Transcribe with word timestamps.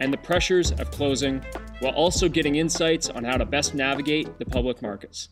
and 0.00 0.12
the 0.12 0.18
pressures 0.18 0.72
of 0.72 0.90
closing, 0.90 1.44
while 1.80 1.92
also 1.92 2.28
getting 2.28 2.56
insights 2.56 3.08
on 3.08 3.22
how 3.24 3.36
to 3.36 3.44
best 3.44 3.74
navigate 3.74 4.38
the 4.38 4.44
public 4.44 4.82
markets. 4.82 5.28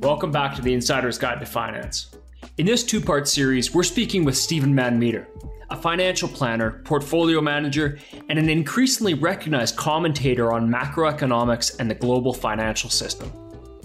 Welcome 0.00 0.32
back 0.32 0.54
to 0.56 0.62
the 0.62 0.72
Insider's 0.72 1.18
Guide 1.18 1.40
to 1.40 1.46
Finance. 1.46 2.16
In 2.56 2.66
this 2.66 2.82
two 2.82 3.00
part 3.00 3.28
series, 3.28 3.74
we're 3.74 3.82
speaking 3.82 4.24
with 4.24 4.36
Steven 4.36 4.74
Van 4.74 4.98
Metre, 4.98 5.28
a 5.70 5.76
financial 5.76 6.28
planner, 6.28 6.80
portfolio 6.84 7.40
manager, 7.40 7.98
and 8.28 8.38
an 8.38 8.48
increasingly 8.48 9.14
recognized 9.14 9.76
commentator 9.76 10.52
on 10.52 10.68
macroeconomics 10.68 11.78
and 11.78 11.90
the 11.90 11.94
global 11.94 12.32
financial 12.32 12.90
system. 12.90 13.30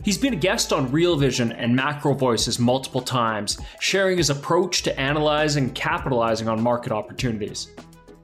He's 0.04 0.18
been 0.18 0.34
a 0.34 0.38
guest 0.38 0.74
on 0.74 0.92
Real 0.92 1.16
Vision 1.16 1.54
and 1.54 1.74
Macro 1.74 2.14
Voices 2.14 2.60
multiple 2.60 3.00
times, 3.00 3.58
sharing 3.80 4.18
his 4.18 4.30
approach 4.30 4.84
to 4.84 5.00
analyzing 5.00 5.66
and 5.66 5.76
capitalizing 5.76 6.50
on 6.50 6.62
market 6.62 6.92
opportunities. 6.92 7.70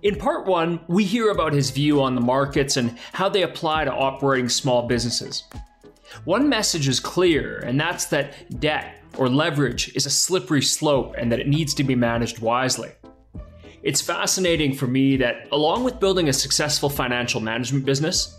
In 0.04 0.18
part 0.18 0.46
one, 0.46 0.82
we 0.90 1.06
hear 1.06 1.32
about 1.32 1.54
his 1.54 1.70
view 1.70 2.02
on 2.02 2.16
the 2.16 2.22
markets 2.22 2.76
and 2.76 2.98
how 3.14 3.30
they 3.30 3.44
apply 3.44 3.86
to 3.86 3.94
operating 3.94 4.50
small 4.50 4.88
businesses. 4.88 5.46
One 6.26 6.50
message 6.50 6.90
is 6.90 7.00
clear, 7.00 7.60
and 7.60 7.80
that's 7.80 8.06
that 8.08 8.60
debt 8.60 8.96
or 9.18 9.30
leverage 9.30 9.96
is 9.96 10.06
a 10.06 10.10
slippery 10.10 10.62
slope 10.62 11.16
and 11.18 11.32
that 11.32 11.40
it 11.40 11.48
needs 11.48 11.74
to 11.76 11.86
be 11.86 11.96
managed 11.96 12.40
wisely. 12.40 12.92
It's 13.84 14.02
fascinating 14.02 14.76
for 14.76 14.88
me 14.88 15.16
that, 15.18 15.48
along 15.54 15.86
with 15.86 16.02
building 16.02 16.28
a 16.28 16.34
successful 16.34 16.90
financial 16.90 17.40
management 17.40 17.86
business, 17.86 18.39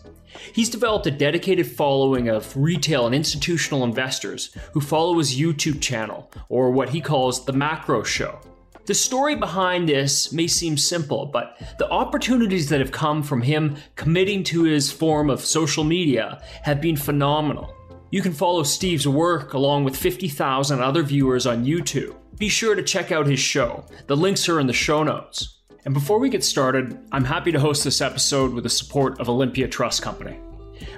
He's 0.53 0.69
developed 0.69 1.06
a 1.06 1.11
dedicated 1.11 1.67
following 1.67 2.28
of 2.28 2.56
retail 2.56 3.06
and 3.06 3.14
institutional 3.14 3.84
investors 3.84 4.56
who 4.72 4.81
follow 4.81 5.19
his 5.19 5.39
YouTube 5.39 5.81
channel, 5.81 6.31
or 6.48 6.70
what 6.70 6.91
he 6.91 7.00
calls 7.00 7.45
the 7.45 7.53
Macro 7.53 8.03
Show. 8.03 8.41
The 8.87 8.95
story 8.95 9.37
behind 9.37 9.89
this 9.89 10.33
may 10.33 10.47
seem 10.47 10.77
simple, 10.77 11.27
but 11.27 11.61
the 11.78 11.89
opportunities 11.91 12.69
that 12.70 12.81
have 12.81 12.91
come 12.91 13.22
from 13.22 13.42
him 13.42 13.77
committing 13.95 14.42
to 14.45 14.64
his 14.64 14.91
form 14.91 15.31
of 15.31 15.45
social 15.45 15.84
media 15.84 16.42
have 16.62 16.81
been 16.81 16.97
phenomenal. 16.97 17.75
You 18.11 18.22
can 18.22 18.33
follow 18.33 18.65
Steve's 18.65 19.06
work 19.06 19.55
along 19.55 19.84
with 19.84 19.97
50,000 19.97 20.81
other 20.81 21.05
viewers 21.05 21.47
on 21.47 21.65
YouTube. 21.65 22.17
Be 22.39 22.48
sure 22.48 22.75
to 22.75 22.83
check 22.83 23.12
out 23.12 23.27
his 23.27 23.39
show. 23.39 23.84
The 24.09 24.17
links 24.17 24.48
are 24.48 24.59
in 24.59 24.67
the 24.67 24.72
show 24.72 25.05
notes. 25.05 25.59
And 25.84 25.95
before 25.95 26.19
we 26.19 26.28
get 26.28 26.45
started, 26.45 26.98
I'm 27.11 27.25
happy 27.25 27.53
to 27.53 27.61
host 27.61 27.84
this 27.84 28.03
episode 28.03 28.53
with 28.53 28.64
the 28.64 28.70
support 28.70 29.19
of 29.19 29.31
Olympia 29.31 29.67
Trust 29.67 30.03
Company. 30.03 30.39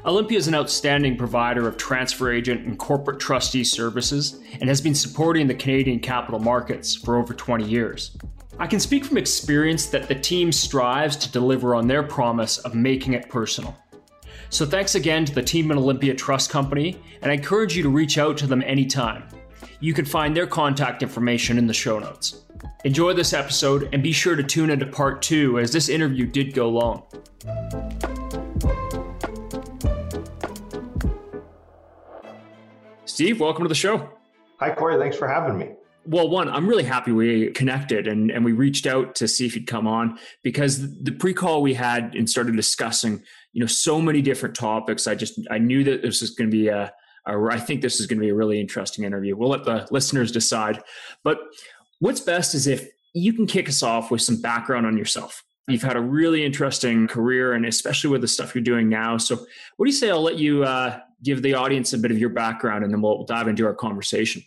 Olympia 0.04 0.38
is 0.38 0.48
an 0.48 0.54
outstanding 0.54 1.16
provider 1.16 1.68
of 1.68 1.76
transfer 1.76 2.32
agent 2.32 2.66
and 2.66 2.78
corporate 2.78 3.20
trustee 3.20 3.62
services 3.62 4.40
and 4.60 4.68
has 4.68 4.80
been 4.80 4.94
supporting 4.94 5.46
the 5.46 5.54
Canadian 5.54 6.00
capital 6.00 6.40
markets 6.40 6.96
for 6.96 7.16
over 7.16 7.32
20 7.32 7.64
years. 7.64 8.16
I 8.58 8.66
can 8.66 8.80
speak 8.80 9.04
from 9.04 9.18
experience 9.18 9.86
that 9.86 10.08
the 10.08 10.14
team 10.16 10.50
strives 10.50 11.16
to 11.16 11.30
deliver 11.30 11.76
on 11.76 11.86
their 11.86 12.02
promise 12.02 12.58
of 12.58 12.74
making 12.74 13.12
it 13.12 13.28
personal. 13.28 13.76
So 14.50 14.66
thanks 14.66 14.96
again 14.96 15.24
to 15.24 15.34
the 15.34 15.42
team 15.42 15.70
at 15.70 15.78
Olympia 15.78 16.14
Trust 16.14 16.50
Company, 16.50 17.00
and 17.22 17.30
I 17.30 17.34
encourage 17.34 17.76
you 17.76 17.82
to 17.84 17.88
reach 17.88 18.18
out 18.18 18.36
to 18.38 18.46
them 18.46 18.62
anytime. 18.66 19.28
You 19.80 19.94
can 19.94 20.04
find 20.04 20.36
their 20.36 20.46
contact 20.46 21.02
information 21.02 21.56
in 21.56 21.66
the 21.66 21.72
show 21.72 21.98
notes. 21.98 22.41
Enjoy 22.84 23.12
this 23.12 23.32
episode 23.32 23.88
and 23.92 24.02
be 24.02 24.12
sure 24.12 24.36
to 24.36 24.42
tune 24.42 24.70
into 24.70 24.86
part 24.86 25.22
two 25.22 25.58
as 25.58 25.72
this 25.72 25.88
interview 25.88 26.26
did 26.26 26.54
go 26.54 26.68
long. 26.68 27.04
Steve, 33.04 33.40
welcome 33.40 33.64
to 33.64 33.68
the 33.68 33.74
show. 33.74 34.08
Hi, 34.58 34.74
Corey. 34.74 34.98
Thanks 34.98 35.16
for 35.16 35.28
having 35.28 35.58
me. 35.58 35.70
Well, 36.04 36.28
one, 36.28 36.48
I'm 36.48 36.66
really 36.66 36.82
happy 36.82 37.12
we 37.12 37.50
connected 37.50 38.08
and, 38.08 38.30
and 38.30 38.44
we 38.44 38.52
reached 38.52 38.86
out 38.86 39.14
to 39.16 39.28
see 39.28 39.46
if 39.46 39.54
you'd 39.54 39.68
come 39.68 39.86
on 39.86 40.18
because 40.42 41.00
the 41.02 41.12
pre-call 41.12 41.62
we 41.62 41.74
had 41.74 42.14
and 42.16 42.28
started 42.28 42.56
discussing, 42.56 43.22
you 43.52 43.60
know, 43.60 43.66
so 43.66 44.00
many 44.00 44.22
different 44.22 44.56
topics. 44.56 45.06
I 45.06 45.14
just 45.14 45.38
I 45.50 45.58
knew 45.58 45.84
that 45.84 46.02
this 46.02 46.20
was 46.20 46.30
going 46.30 46.50
to 46.50 46.56
be 46.56 46.68
a, 46.68 46.92
a 47.26 47.44
I 47.50 47.58
think 47.58 47.82
this 47.82 48.00
is 48.00 48.06
going 48.06 48.18
to 48.18 48.22
be 48.22 48.30
a 48.30 48.34
really 48.34 48.60
interesting 48.60 49.04
interview. 49.04 49.36
We'll 49.36 49.50
let 49.50 49.64
the 49.64 49.86
listeners 49.92 50.32
decide. 50.32 50.82
But 51.22 51.38
what's 52.02 52.20
best 52.20 52.54
is 52.56 52.66
if 52.66 52.88
you 53.14 53.32
can 53.32 53.46
kick 53.46 53.68
us 53.68 53.82
off 53.82 54.10
with 54.10 54.20
some 54.20 54.40
background 54.40 54.86
on 54.86 54.98
yourself. 54.98 55.44
You've 55.68 55.82
had 55.82 55.96
a 55.96 56.00
really 56.00 56.44
interesting 56.44 57.06
career, 57.06 57.52
and 57.52 57.64
especially 57.64 58.10
with 58.10 58.20
the 58.20 58.28
stuff 58.28 58.54
you're 58.54 58.64
doing 58.64 58.88
now. 58.88 59.16
So, 59.16 59.36
what 59.76 59.86
do 59.86 59.90
you 59.90 59.96
say? 59.96 60.10
I'll 60.10 60.20
let 60.20 60.36
you 60.36 60.64
uh, 60.64 60.98
give 61.22 61.42
the 61.42 61.54
audience 61.54 61.92
a 61.92 61.98
bit 61.98 62.10
of 62.10 62.18
your 62.18 62.30
background, 62.30 62.82
and 62.82 62.92
then 62.92 63.00
we'll 63.00 63.24
dive 63.24 63.46
into 63.46 63.64
our 63.64 63.74
conversation. 63.74 64.42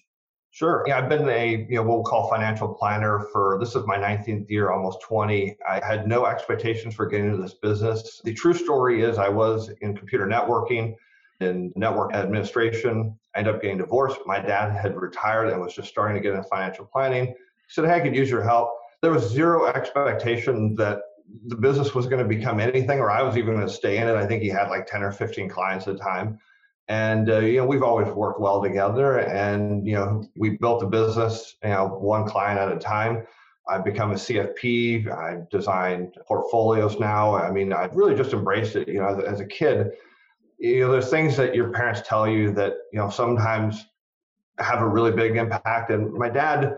Sure. 0.51 0.83
Yeah, 0.88 0.97
I've 0.97 1.07
been 1.07 1.29
a 1.29 1.66
you 1.69 1.75
know 1.75 1.83
what 1.83 1.95
we'll 1.95 2.03
call 2.03 2.29
financial 2.29 2.73
planner 2.73 3.27
for 3.31 3.57
this 3.61 3.75
is 3.75 3.85
my 3.85 3.97
19th 3.97 4.49
year, 4.49 4.72
almost 4.72 5.01
20. 5.01 5.55
I 5.67 5.85
had 5.85 6.05
no 6.05 6.25
expectations 6.25 6.93
for 6.93 7.05
getting 7.05 7.27
into 7.27 7.41
this 7.41 7.53
business. 7.53 8.22
The 8.25 8.33
true 8.33 8.53
story 8.53 9.01
is 9.01 9.17
I 9.17 9.29
was 9.29 9.69
in 9.79 9.95
computer 9.95 10.27
networking 10.27 10.95
and 11.39 11.72
network 11.77 12.13
administration. 12.13 13.17
I 13.33 13.39
ended 13.39 13.55
up 13.55 13.61
getting 13.61 13.77
divorced. 13.77 14.19
My 14.25 14.39
dad 14.39 14.75
had 14.75 14.99
retired 14.99 15.49
and 15.49 15.61
was 15.61 15.73
just 15.73 15.87
starting 15.87 16.16
to 16.16 16.22
get 16.22 16.35
into 16.35 16.47
financial 16.49 16.85
planning 16.85 17.35
said, 17.67 17.85
Hey, 17.85 17.95
I 17.95 17.99
could 17.99 18.15
use 18.15 18.29
your 18.29 18.43
help. 18.43 18.69
There 19.01 19.11
was 19.11 19.29
zero 19.29 19.67
expectation 19.67 20.75
that 20.75 21.01
the 21.47 21.55
business 21.55 21.93
was 21.93 22.07
going 22.07 22.21
to 22.21 22.27
become 22.27 22.59
anything 22.59 22.99
or 22.99 23.11
I 23.11 23.21
was 23.21 23.37
even 23.37 23.55
going 23.55 23.67
to 23.67 23.73
stay 23.73 23.97
in 23.97 24.07
it. 24.07 24.15
I 24.15 24.25
think 24.25 24.41
he 24.41 24.49
had 24.49 24.69
like 24.69 24.87
10 24.87 25.03
or 25.03 25.11
15 25.11 25.49
clients 25.49 25.87
at 25.87 25.97
the 25.97 26.03
time. 26.03 26.39
And, 26.87 27.29
uh, 27.29 27.39
you 27.39 27.57
know, 27.57 27.65
we've 27.65 27.83
always 27.83 28.07
worked 28.13 28.39
well 28.39 28.61
together 28.61 29.19
and, 29.19 29.87
you 29.87 29.95
know, 29.95 30.23
we 30.37 30.51
built 30.51 30.81
the 30.81 30.85
business, 30.85 31.55
you 31.63 31.69
know, 31.69 31.87
one 31.87 32.27
client 32.27 32.59
at 32.59 32.71
a 32.71 32.79
time. 32.79 33.25
I've 33.67 33.83
become 33.83 34.11
a 34.11 34.15
CFP. 34.15 35.11
I've 35.11 35.49
designed 35.49 36.15
portfolios 36.27 36.99
now. 36.99 37.35
I 37.35 37.49
mean, 37.49 37.73
I've 37.73 37.95
really 37.95 38.13
just 38.13 38.33
embraced 38.33 38.75
it. 38.75 38.87
You 38.87 38.99
know, 38.99 39.07
as, 39.07 39.23
as 39.23 39.39
a 39.39 39.45
kid, 39.45 39.93
you 40.59 40.81
know, 40.81 40.91
there's 40.91 41.09
things 41.09 41.35
that 41.37 41.55
your 41.55 41.71
parents 41.71 42.01
tell 42.05 42.27
you 42.27 42.51
that, 42.51 42.73
you 42.93 42.99
know, 42.99 43.09
sometimes 43.09 43.85
have 44.59 44.81
a 44.81 44.87
really 44.87 45.11
big 45.11 45.35
impact. 45.35 45.89
And 45.89 46.13
my 46.13 46.29
dad, 46.29 46.77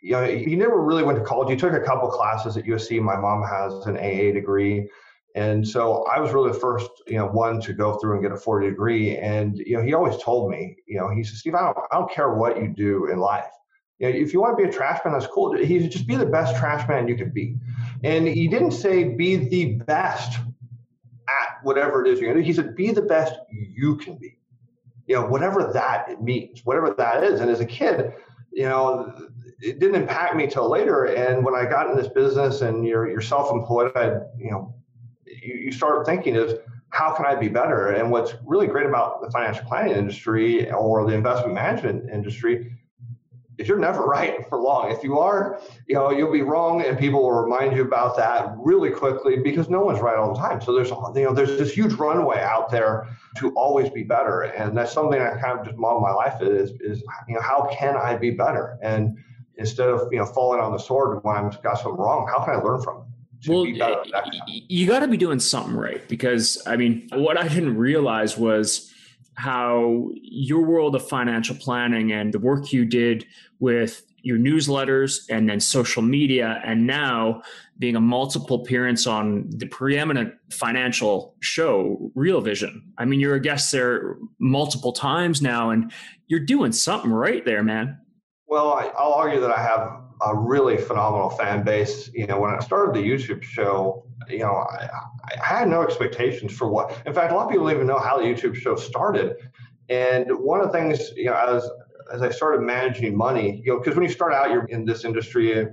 you 0.00 0.12
know, 0.12 0.24
he 0.24 0.54
never 0.54 0.80
really 0.80 1.02
went 1.02 1.18
to 1.18 1.24
college. 1.24 1.50
He 1.50 1.56
took 1.56 1.72
a 1.72 1.80
couple 1.80 2.08
classes 2.08 2.56
at 2.56 2.64
USC. 2.64 3.00
My 3.00 3.16
mom 3.16 3.42
has 3.42 3.86
an 3.86 3.96
AA 3.96 4.32
degree. 4.32 4.88
And 5.34 5.66
so 5.66 6.04
I 6.04 6.18
was 6.20 6.32
really 6.32 6.52
the 6.52 6.58
first, 6.58 6.90
you 7.06 7.16
know, 7.16 7.26
one 7.26 7.60
to 7.60 7.72
go 7.72 7.98
through 7.98 8.14
and 8.14 8.22
get 8.22 8.32
a 8.32 8.36
40 8.36 8.70
degree. 8.70 9.16
And, 9.18 9.58
you 9.58 9.76
know, 9.76 9.82
he 9.82 9.94
always 9.94 10.16
told 10.22 10.50
me, 10.50 10.76
you 10.86 10.98
know, 10.98 11.10
he 11.10 11.22
said, 11.22 11.36
Steve, 11.36 11.54
I 11.54 11.60
don't, 11.60 11.78
I 11.92 11.98
don't 11.98 12.10
care 12.10 12.34
what 12.34 12.60
you 12.60 12.68
do 12.68 13.06
in 13.06 13.18
life. 13.18 13.50
You 13.98 14.08
know, 14.08 14.16
if 14.16 14.32
you 14.32 14.40
want 14.40 14.56
to 14.56 14.62
be 14.64 14.68
a 14.68 14.72
trash 14.72 15.00
man, 15.04 15.12
that's 15.12 15.26
cool. 15.26 15.56
He 15.56 15.80
said, 15.80 15.90
just 15.90 16.06
be 16.06 16.16
the 16.16 16.26
best 16.26 16.56
trash 16.56 16.88
man 16.88 17.08
you 17.08 17.16
could 17.16 17.34
be. 17.34 17.56
And 18.04 18.26
he 18.26 18.48
didn't 18.48 18.72
say 18.72 19.04
be 19.04 19.36
the 19.36 19.74
best 19.74 20.38
at 21.28 21.58
whatever 21.62 22.04
it 22.04 22.10
is 22.10 22.20
you're 22.20 22.32
going 22.32 22.42
to 22.42 22.42
do. 22.42 22.46
He 22.46 22.54
said, 22.54 22.74
be 22.74 22.90
the 22.90 23.02
best 23.02 23.34
you 23.50 23.96
can 23.96 24.16
be. 24.16 24.38
You 25.06 25.16
know, 25.16 25.26
whatever 25.26 25.70
that 25.72 26.08
it 26.08 26.22
means, 26.22 26.64
whatever 26.64 26.94
that 26.96 27.24
is. 27.24 27.40
And 27.40 27.50
as 27.50 27.60
a 27.60 27.66
kid, 27.66 28.12
you 28.52 28.64
know, 28.64 29.28
it 29.60 29.78
didn't 29.78 29.96
impact 29.96 30.36
me 30.36 30.46
till 30.46 30.70
later. 30.70 31.06
And 31.06 31.44
when 31.44 31.54
I 31.54 31.64
got 31.64 31.90
in 31.90 31.96
this 31.96 32.08
business 32.08 32.60
and 32.60 32.86
you're, 32.86 33.10
you're 33.10 33.20
self-employed, 33.20 33.92
I, 33.96 34.06
you 34.38 34.50
know, 34.50 34.74
you, 35.26 35.54
you 35.54 35.72
start 35.72 36.06
thinking 36.06 36.36
is 36.36 36.54
how 36.90 37.12
can 37.14 37.26
I 37.26 37.34
be 37.34 37.48
better? 37.48 37.88
And 37.88 38.10
what's 38.10 38.34
really 38.44 38.66
great 38.66 38.86
about 38.86 39.20
the 39.20 39.30
financial 39.30 39.64
planning 39.66 39.96
industry 39.96 40.70
or 40.70 41.06
the 41.06 41.14
investment 41.14 41.54
management 41.54 42.10
industry 42.10 42.72
is 43.58 43.66
you're 43.66 43.78
never 43.78 44.02
right 44.06 44.48
for 44.48 44.60
long. 44.60 44.90
If 44.92 45.02
you 45.02 45.18
are, 45.18 45.60
you 45.86 45.96
know, 45.96 46.10
you'll 46.10 46.32
be 46.32 46.42
wrong 46.42 46.82
and 46.82 46.96
people 46.96 47.22
will 47.22 47.32
remind 47.32 47.76
you 47.76 47.82
about 47.82 48.16
that 48.16 48.54
really 48.58 48.90
quickly 48.90 49.38
because 49.38 49.68
no 49.68 49.80
one's 49.80 50.00
right 50.00 50.16
all 50.16 50.32
the 50.32 50.40
time. 50.40 50.60
So 50.60 50.72
there's, 50.72 50.90
you 50.90 51.24
know, 51.24 51.34
there's 51.34 51.58
this 51.58 51.72
huge 51.72 51.94
runway 51.94 52.40
out 52.40 52.70
there 52.70 53.08
to 53.38 53.50
always 53.50 53.90
be 53.90 54.04
better. 54.04 54.42
And 54.42 54.76
that's 54.76 54.92
something 54.92 55.20
I 55.20 55.30
kind 55.40 55.58
of 55.58 55.66
just 55.66 55.76
model 55.76 56.00
my 56.00 56.12
life 56.12 56.40
is, 56.40 56.70
is, 56.80 57.02
you 57.28 57.34
know, 57.34 57.42
how 57.42 57.68
can 57.72 57.96
I 57.96 58.16
be 58.16 58.30
better? 58.30 58.78
And 58.82 59.18
instead 59.58 59.88
of 59.88 60.08
you 60.12 60.18
know 60.18 60.26
falling 60.26 60.60
on 60.60 60.72
the 60.72 60.78
sword 60.78 61.22
when 61.22 61.36
I've 61.36 61.62
got 61.62 61.78
something 61.78 62.00
wrong, 62.00 62.26
how 62.28 62.44
can 62.44 62.54
I 62.54 62.62
learn 62.62 62.82
from 62.82 62.98
it? 62.98 63.04
Well, 63.46 63.66
you 63.66 63.78
got 64.86 65.00
to 65.00 65.08
be 65.08 65.16
doing 65.16 65.38
something 65.38 65.74
right 65.74 66.06
because 66.08 66.60
I 66.66 66.76
mean, 66.76 67.08
what 67.12 67.36
I 67.36 67.46
didn't 67.46 67.76
realize 67.76 68.36
was 68.36 68.92
how 69.34 70.08
your 70.14 70.62
world 70.62 70.96
of 70.96 71.08
financial 71.08 71.54
planning 71.54 72.10
and 72.10 72.34
the 72.34 72.40
work 72.40 72.72
you 72.72 72.84
did 72.84 73.24
with 73.60 74.02
your 74.22 74.36
newsletters 74.36 75.20
and 75.30 75.48
then 75.48 75.60
social 75.60 76.02
media 76.02 76.60
and 76.64 76.86
now 76.86 77.40
being 77.78 77.94
a 77.94 78.00
multiple 78.00 78.62
appearance 78.62 79.06
on 79.06 79.48
the 79.50 79.66
preeminent 79.66 80.34
financial 80.50 81.36
show 81.38 82.10
real 82.16 82.40
vision 82.40 82.82
i 82.98 83.04
mean 83.04 83.20
you're 83.20 83.36
a 83.36 83.40
guest 83.40 83.70
there 83.70 84.16
multiple 84.40 84.92
times 84.92 85.40
now 85.40 85.70
and 85.70 85.92
you're 86.26 86.40
doing 86.40 86.72
something 86.72 87.12
right 87.12 87.44
there 87.44 87.62
man 87.62 87.96
well 88.48 88.72
I, 88.72 88.84
will 89.02 89.14
argue 89.14 89.40
that 89.40 89.56
i 89.56 89.60
have 89.60 90.00
a 90.22 90.36
really 90.36 90.76
phenomenal 90.76 91.30
fan 91.30 91.62
base 91.62 92.10
you 92.12 92.26
know 92.26 92.40
when 92.40 92.50
i 92.50 92.58
started 92.58 92.94
the 92.94 93.06
youtube 93.06 93.42
show 93.42 94.04
you 94.28 94.40
know 94.40 94.52
I, 94.52 94.88
I 95.40 95.44
had 95.44 95.68
no 95.68 95.82
expectations 95.82 96.52
for 96.52 96.68
what 96.68 97.00
in 97.06 97.14
fact 97.14 97.32
a 97.32 97.36
lot 97.36 97.44
of 97.44 97.50
people 97.50 97.66
don't 97.66 97.76
even 97.76 97.86
know 97.86 97.98
how 97.98 98.18
the 98.18 98.24
youtube 98.24 98.56
show 98.56 98.74
started 98.74 99.36
and 99.88 100.26
one 100.30 100.60
of 100.60 100.66
the 100.66 100.72
things 100.72 101.12
you 101.16 101.26
know 101.26 101.34
as 101.34 101.68
as 102.12 102.22
I 102.22 102.30
started 102.30 102.62
managing 102.62 103.16
money, 103.16 103.62
you 103.64 103.72
know, 103.72 103.78
because 103.78 103.94
when 103.94 104.04
you 104.04 104.12
start 104.12 104.32
out, 104.32 104.50
you're 104.50 104.64
in 104.66 104.84
this 104.84 105.04
industry, 105.04 105.66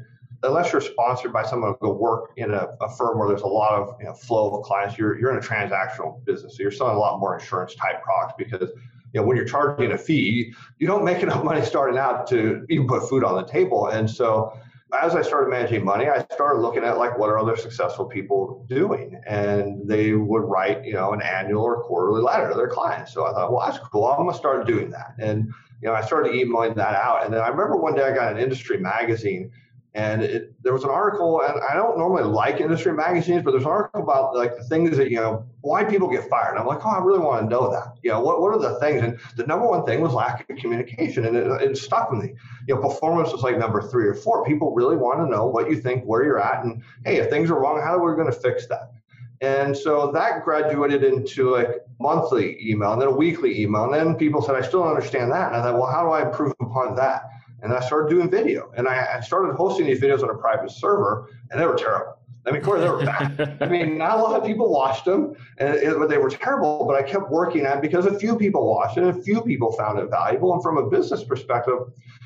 unless 0.44 0.72
you're 0.72 0.82
sponsored 0.82 1.32
by 1.32 1.44
someone 1.44 1.76
who 1.80 1.88
go 1.88 1.94
work 1.94 2.32
in 2.38 2.52
a, 2.52 2.68
a, 2.82 2.90
firm 2.96 3.18
where 3.18 3.28
there's 3.28 3.42
a 3.42 3.48
lot 3.48 3.74
of 3.74 3.96
you 4.00 4.06
know, 4.06 4.14
flow 4.14 4.56
of 4.56 4.64
clients, 4.64 4.98
you're 4.98 5.18
you're 5.20 5.32
in 5.32 5.38
a 5.38 5.42
transactional 5.42 6.24
business. 6.26 6.58
So 6.58 6.64
you're 6.64 6.72
selling 6.72 6.96
a 6.96 7.00
lot 7.00 7.20
more 7.20 7.38
insurance 7.38 7.76
type 7.76 8.04
products 8.04 8.36
because 8.38 8.72
you 9.16 9.22
know 9.22 9.28
when 9.28 9.38
you're 9.38 9.46
charging 9.46 9.94
a 9.94 9.98
fee, 9.98 10.54
you 10.78 10.86
don't 10.86 11.06
make 11.06 11.24
enough 11.24 11.44
money 11.44 11.64
starting 11.66 11.98
out 11.98 12.28
to 12.28 12.66
even 12.70 12.86
put 12.86 13.08
food 13.10 13.24
on 13.24 13.36
the 13.38 13.50
table. 13.50 13.88
And 13.88 14.10
so 14.10 14.54
as 15.02 15.16
I 15.16 15.22
started 15.22 15.50
managing 15.50 15.84
money, 15.84 16.08
I 16.08 16.26
started 16.34 16.60
looking 16.60 16.84
at 16.84 16.98
like 16.98 17.18
what 17.18 17.30
are 17.30 17.40
other 17.40 17.56
successful 17.56 18.06
people 18.06 18.66
doing, 18.70 19.20
and 19.26 19.88
they 19.88 20.12
would 20.12 20.44
write 20.44 20.86
you 20.86 20.94
know 20.94 21.14
an 21.14 21.22
annual 21.22 21.64
or 21.64 21.82
quarterly 21.84 22.22
letter 22.22 22.50
to 22.50 22.56
their 22.56 22.68
clients. 22.68 23.14
So 23.14 23.26
I 23.26 23.32
thought, 23.32 23.52
well, 23.52 23.66
that's 23.66 23.80
cool. 23.88 24.06
I'm 24.06 24.26
gonna 24.26 24.38
start 24.38 24.68
doing 24.68 24.92
that, 24.92 25.16
and 25.18 25.54
you 25.82 25.88
know, 25.88 25.94
I 25.94 26.02
started 26.02 26.34
emailing 26.34 26.74
that 26.76 26.96
out. 26.96 27.24
And 27.24 27.34
then 27.34 27.42
I 27.42 27.48
remember 27.48 27.78
one 27.78 27.96
day 27.96 28.04
I 28.04 28.14
got 28.14 28.32
an 28.32 28.38
industry 28.38 28.78
magazine 28.78 29.52
and 29.96 30.22
it, 30.22 30.62
there 30.62 30.74
was 30.74 30.84
an 30.84 30.90
article, 30.90 31.42
and 31.42 31.62
I 31.64 31.74
don't 31.74 31.98
normally 31.98 32.24
like 32.24 32.60
industry 32.60 32.92
magazines, 32.92 33.44
but 33.44 33.52
there's 33.52 33.64
an 33.64 33.70
article 33.70 34.04
about 34.04 34.36
like 34.36 34.58
the 34.58 34.64
things 34.66 34.98
that, 34.98 35.10
you 35.10 35.16
know, 35.16 35.46
why 35.62 35.86
people 35.86 36.10
get 36.10 36.30
fired. 36.30 36.58
I'm 36.58 36.68
like, 36.68 36.86
oh, 36.86 36.90
I 36.90 37.00
really 37.00 37.20
want 37.20 37.46
to 37.46 37.50
know 37.50 37.72
that. 37.72 37.96
You 38.04 38.12
know, 38.12 38.20
what, 38.20 38.42
what 38.42 38.54
are 38.54 38.60
the 38.60 38.78
things? 38.82 39.02
And 39.02 39.18
the 39.38 39.48
number 39.48 39.66
one 39.66 39.86
thing 39.86 40.02
was 40.02 40.12
lack 40.12 40.50
of 40.50 40.58
communication. 40.58 41.24
And 41.26 41.38
it, 41.38 41.48
it 41.62 41.78
stuck 41.78 42.12
with 42.12 42.24
me. 42.24 42.36
You 42.68 42.76
know, 42.76 42.82
performance 42.82 43.32
was 43.32 43.42
like 43.42 43.58
number 43.58 43.82
three 43.82 44.06
or 44.06 44.14
four. 44.14 44.44
People 44.44 44.76
really 44.76 44.98
want 44.98 45.20
to 45.20 45.28
know 45.28 45.46
what 45.46 45.72
you 45.72 45.80
think, 45.80 46.04
where 46.04 46.26
you're 46.26 46.42
at. 46.42 46.66
And 46.66 46.84
hey, 47.06 47.16
if 47.16 47.30
things 47.30 47.50
are 47.50 47.58
wrong, 47.58 47.82
how 47.82 47.96
are 47.96 48.10
we 48.10 48.22
going 48.22 48.32
to 48.32 48.38
fix 48.38 48.68
that? 48.68 48.92
And 49.40 49.78
so 49.78 50.12
that 50.12 50.44
graduated 50.44 51.06
into 51.06 51.52
like 51.52 51.70
monthly 52.02 52.58
email 52.62 52.92
and 52.92 53.02
then 53.02 53.08
a 53.08 53.16
weekly 53.16 53.62
email. 53.62 53.86
And 53.86 53.94
then 53.94 54.16
people 54.16 54.42
said, 54.42 54.56
I 54.56 54.62
still 54.62 54.82
don't 54.82 54.90
understand 54.90 55.32
that. 55.32 55.54
And 55.54 55.56
I 55.56 55.62
thought, 55.62 55.76
well, 55.76 55.90
how 55.90 56.04
do 56.04 56.12
I 56.12 56.28
improve 56.28 56.54
upon 56.60 56.96
that? 56.98 57.30
And 57.62 57.74
I 57.74 57.80
started 57.80 58.10
doing 58.10 58.30
video 58.30 58.72
and 58.76 58.88
I, 58.88 59.20
started 59.22 59.56
hosting 59.56 59.88
these 59.88 60.00
videos 60.00 60.24
on 60.24 60.30
a 60.30 60.36
private 60.36 60.72
server 60.72 61.30
and 61.50 61.60
they 61.60 61.66
were 61.66 61.76
terrible. 61.76 62.18
I 62.48 62.52
mean, 62.52 62.62
Corey, 62.62 62.80
they 62.80 62.90
were 62.90 63.04
bad. 63.04 63.58
I 63.62 63.66
mean, 63.66 63.98
not 63.98 64.20
a 64.20 64.22
lot 64.22 64.40
of 64.40 64.46
people 64.46 64.72
watched 64.72 65.06
them, 65.06 65.36
and 65.58 65.76
it, 65.76 66.10
they 66.10 66.18
were 66.18 66.30
terrible. 66.30 66.86
But 66.86 66.96
I 66.96 67.02
kept 67.02 67.32
working 67.32 67.66
on 67.66 67.80
it 67.80 67.82
because 67.82 68.06
a 68.06 68.20
few 68.20 68.38
people 68.38 68.70
watched 68.70 68.98
it, 68.98 69.04
and 69.04 69.18
a 69.18 69.24
few 69.24 69.42
people 69.42 69.72
found 69.72 69.98
it 69.98 70.10
valuable. 70.12 70.54
And 70.54 70.62
from 70.62 70.78
a 70.78 70.88
business 70.88 71.24
perspective, 71.24 71.80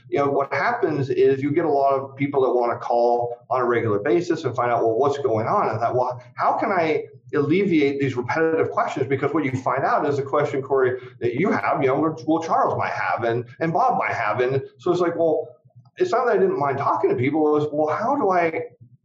you 0.09 0.17
know, 0.17 0.29
what 0.29 0.53
happens 0.53 1.09
is 1.09 1.41
you 1.41 1.51
get 1.51 1.65
a 1.65 1.69
lot 1.69 1.93
of 1.93 2.17
people 2.17 2.41
that 2.41 2.51
want 2.51 2.73
to 2.73 2.85
call 2.85 3.37
on 3.49 3.61
a 3.61 3.65
regular 3.65 3.99
basis 3.99 4.43
and 4.43 4.53
find 4.55 4.71
out, 4.71 4.81
well, 4.81 4.97
what's 4.97 5.17
going 5.19 5.47
on? 5.47 5.69
And 5.69 5.81
that, 5.81 5.95
well, 5.95 6.21
how 6.35 6.53
can 6.57 6.71
I 6.71 7.05
alleviate 7.33 7.99
these 7.99 8.15
repetitive 8.15 8.71
questions? 8.71 9.07
Because 9.07 9.33
what 9.33 9.45
you 9.45 9.51
find 9.51 9.83
out 9.83 10.07
is 10.07 10.19
a 10.19 10.23
question, 10.23 10.61
Corey, 10.61 10.99
that 11.19 11.35
you 11.35 11.51
have, 11.51 11.81
you 11.81 11.87
know, 11.87 12.15
well, 12.25 12.41
Charles 12.43 12.77
might 12.77 12.93
have, 12.93 13.23
and 13.23 13.45
and 13.59 13.73
Bob 13.73 13.97
might 13.97 14.13
have, 14.13 14.39
and 14.39 14.61
so 14.77 14.91
it's 14.91 15.01
like, 15.01 15.15
well, 15.15 15.47
it's 15.97 16.11
not 16.11 16.25
that 16.25 16.35
I 16.35 16.37
didn't 16.37 16.59
mind 16.59 16.77
talking 16.77 17.09
to 17.09 17.15
people. 17.15 17.47
It 17.47 17.59
was, 17.59 17.69
well, 17.71 17.95
how 17.95 18.15
do 18.15 18.29
I, 18.29 18.61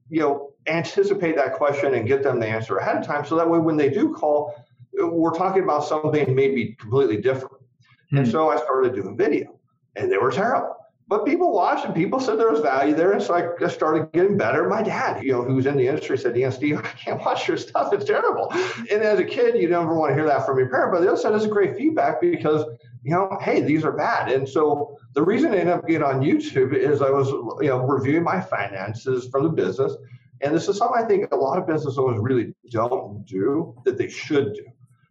you 0.08 0.20
know, 0.20 0.52
anticipate 0.66 1.36
that 1.36 1.54
question 1.54 1.94
and 1.94 2.06
get 2.06 2.22
them 2.22 2.40
the 2.40 2.46
answer 2.46 2.76
ahead 2.78 2.96
of 2.96 3.06
time, 3.06 3.24
so 3.24 3.36
that 3.36 3.48
way 3.48 3.58
when 3.58 3.76
they 3.76 3.90
do 3.90 4.12
call, 4.12 4.54
we're 4.92 5.34
talking 5.34 5.62
about 5.62 5.84
something 5.84 6.34
maybe 6.34 6.76
completely 6.78 7.18
different. 7.18 7.54
Mm-hmm. 7.54 8.18
And 8.18 8.26
hmm. 8.26 8.32
so 8.32 8.50
I 8.50 8.56
started 8.56 8.94
doing 8.94 9.16
video, 9.16 9.58
and 9.96 10.10
they 10.10 10.18
were 10.18 10.30
terrible 10.30 10.76
but 11.06 11.26
people 11.26 11.52
watched 11.52 11.84
and 11.84 11.94
people 11.94 12.18
said 12.18 12.38
there 12.38 12.50
was 12.50 12.60
value 12.60 12.94
there. 12.94 13.12
And 13.12 13.22
so 13.22 13.34
I 13.34 13.48
just 13.60 13.74
started 13.74 14.10
getting 14.12 14.38
better. 14.38 14.68
My 14.68 14.82
dad, 14.82 15.22
you 15.22 15.32
know, 15.32 15.42
who 15.42 15.56
was 15.56 15.66
in 15.66 15.76
the 15.76 15.86
industry 15.86 16.16
said, 16.16 16.36
yeah, 16.36 16.48
Steve, 16.50 16.78
I 16.84 16.88
can't 16.88 17.20
watch 17.20 17.46
your 17.46 17.58
stuff. 17.58 17.92
It's 17.92 18.06
terrible. 18.06 18.50
And 18.52 19.02
as 19.02 19.18
a 19.18 19.24
kid, 19.24 19.56
you 19.56 19.68
never 19.68 19.94
want 19.94 20.10
to 20.10 20.14
hear 20.14 20.26
that 20.26 20.46
from 20.46 20.58
your 20.58 20.70
parent. 20.70 20.92
But 20.92 21.00
the 21.00 21.08
other 21.08 21.20
side 21.20 21.34
is 21.34 21.46
great 21.46 21.76
feedback 21.76 22.20
because, 22.20 22.64
you 23.02 23.10
know, 23.10 23.36
hey, 23.42 23.60
these 23.60 23.84
are 23.84 23.92
bad. 23.92 24.32
And 24.32 24.48
so 24.48 24.96
the 25.12 25.22
reason 25.22 25.52
I 25.52 25.58
ended 25.58 25.74
up 25.74 25.86
getting 25.86 26.02
on 26.02 26.20
YouTube 26.20 26.74
is 26.74 27.02
I 27.02 27.10
was, 27.10 27.28
you 27.60 27.68
know, 27.68 27.80
reviewing 27.86 28.24
my 28.24 28.40
finances 28.40 29.28
from 29.30 29.44
the 29.44 29.50
business. 29.50 29.94
And 30.40 30.54
this 30.54 30.68
is 30.68 30.78
something 30.78 31.02
I 31.02 31.06
think 31.06 31.30
a 31.32 31.36
lot 31.36 31.58
of 31.58 31.66
business 31.66 31.98
owners 31.98 32.18
really 32.20 32.54
don't 32.70 33.24
do 33.26 33.74
that 33.84 33.98
they 33.98 34.08
should 34.08 34.54
do 34.54 34.64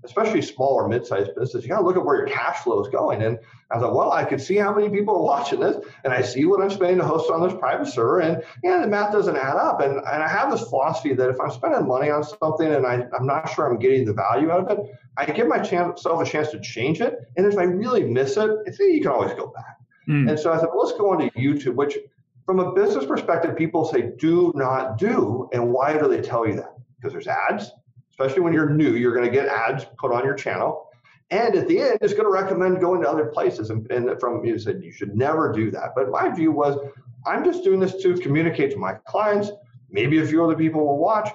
especially 0.03 0.41
small 0.41 0.73
or 0.73 0.87
mid-sized 0.87 1.35
business, 1.35 1.63
you 1.63 1.69
got 1.69 1.79
to 1.79 1.85
look 1.85 1.97
at 1.97 2.05
where 2.05 2.17
your 2.17 2.27
cash 2.27 2.59
flow 2.59 2.81
is 2.81 2.87
going. 2.89 3.23
And 3.23 3.39
I 3.71 3.79
thought, 3.79 3.95
well, 3.95 4.11
I 4.11 4.23
could 4.25 4.41
see 4.41 4.55
how 4.55 4.73
many 4.73 4.89
people 4.89 5.15
are 5.15 5.21
watching 5.33 5.59
this, 5.59 5.77
and 6.03 6.13
I 6.13 6.21
see 6.21 6.45
what 6.45 6.61
I'm 6.61 6.69
spending 6.69 6.97
to 6.97 7.05
host 7.05 7.31
on 7.31 7.41
this 7.41 7.57
private 7.59 7.87
server, 7.87 8.19
and 8.19 8.43
yeah, 8.63 8.81
the 8.81 8.87
math 8.87 9.11
doesn't 9.11 9.35
add 9.35 9.55
up. 9.55 9.81
And, 9.81 9.97
and 9.97 10.23
I 10.23 10.27
have 10.27 10.51
this 10.51 10.67
philosophy 10.69 11.13
that 11.13 11.29
if 11.29 11.39
I'm 11.39 11.51
spending 11.51 11.87
money 11.87 12.09
on 12.09 12.23
something 12.23 12.73
and 12.73 12.85
I, 12.85 13.05
I'm 13.17 13.25
not 13.25 13.49
sure 13.53 13.69
I'm 13.69 13.79
getting 13.79 14.05
the 14.05 14.13
value 14.13 14.51
out 14.51 14.69
of 14.71 14.77
it, 14.77 14.85
I 15.17 15.25
give 15.25 15.47
myself 15.47 15.99
a 16.05 16.25
chance 16.25 16.49
to 16.51 16.59
change 16.59 17.01
it. 17.01 17.15
And 17.37 17.45
if 17.45 17.57
I 17.57 17.63
really 17.63 18.03
miss 18.03 18.37
it, 18.37 18.49
it's, 18.65 18.79
you 18.79 19.01
can 19.01 19.11
always 19.11 19.33
go 19.33 19.47
back. 19.47 19.77
Mm. 20.07 20.29
And 20.29 20.39
so 20.39 20.51
I 20.51 20.57
thought, 20.57 20.69
well, 20.75 20.85
let's 20.85 20.97
go 20.97 21.11
on 21.11 21.19
to 21.19 21.29
YouTube, 21.31 21.75
which 21.75 21.97
from 22.45 22.59
a 22.59 22.73
business 22.73 23.05
perspective, 23.05 23.55
people 23.55 23.85
say 23.85 24.11
do 24.17 24.51
not 24.55 24.97
do. 24.97 25.49
And 25.53 25.71
why 25.71 25.97
do 25.97 26.07
they 26.07 26.21
tell 26.21 26.47
you 26.47 26.55
that? 26.55 26.75
Because 26.99 27.13
there's 27.13 27.27
ads, 27.27 27.71
especially 28.13 28.41
when 28.41 28.53
you're 28.53 28.69
new, 28.69 28.91
you're 28.91 29.13
going 29.13 29.25
to 29.25 29.31
get 29.31 29.47
ads 29.47 29.85
put 29.97 30.11
on 30.11 30.23
your 30.23 30.35
channel. 30.35 30.89
And 31.31 31.55
at 31.55 31.67
the 31.67 31.79
end, 31.79 31.97
it's 32.01 32.13
going 32.13 32.25
to 32.25 32.31
recommend 32.31 32.79
going 32.79 33.01
to 33.01 33.09
other 33.09 33.25
places. 33.25 33.71
And, 33.71 33.89
and 33.91 34.19
from 34.19 34.45
you 34.45 34.59
said 34.59 34.83
you 34.83 34.91
should 34.91 35.15
never 35.15 35.51
do 35.51 35.71
that. 35.71 35.93
But 35.95 36.11
my 36.11 36.29
view 36.29 36.51
was, 36.51 36.77
I'm 37.25 37.43
just 37.43 37.63
doing 37.63 37.79
this 37.79 37.95
to 38.03 38.13
communicate 38.15 38.69
to 38.71 38.77
my 38.77 38.93
clients. 39.07 39.49
Maybe 39.89 40.19
a 40.19 40.27
few 40.27 40.43
other 40.43 40.55
people 40.55 40.85
will 40.85 40.99
watch. 40.99 41.29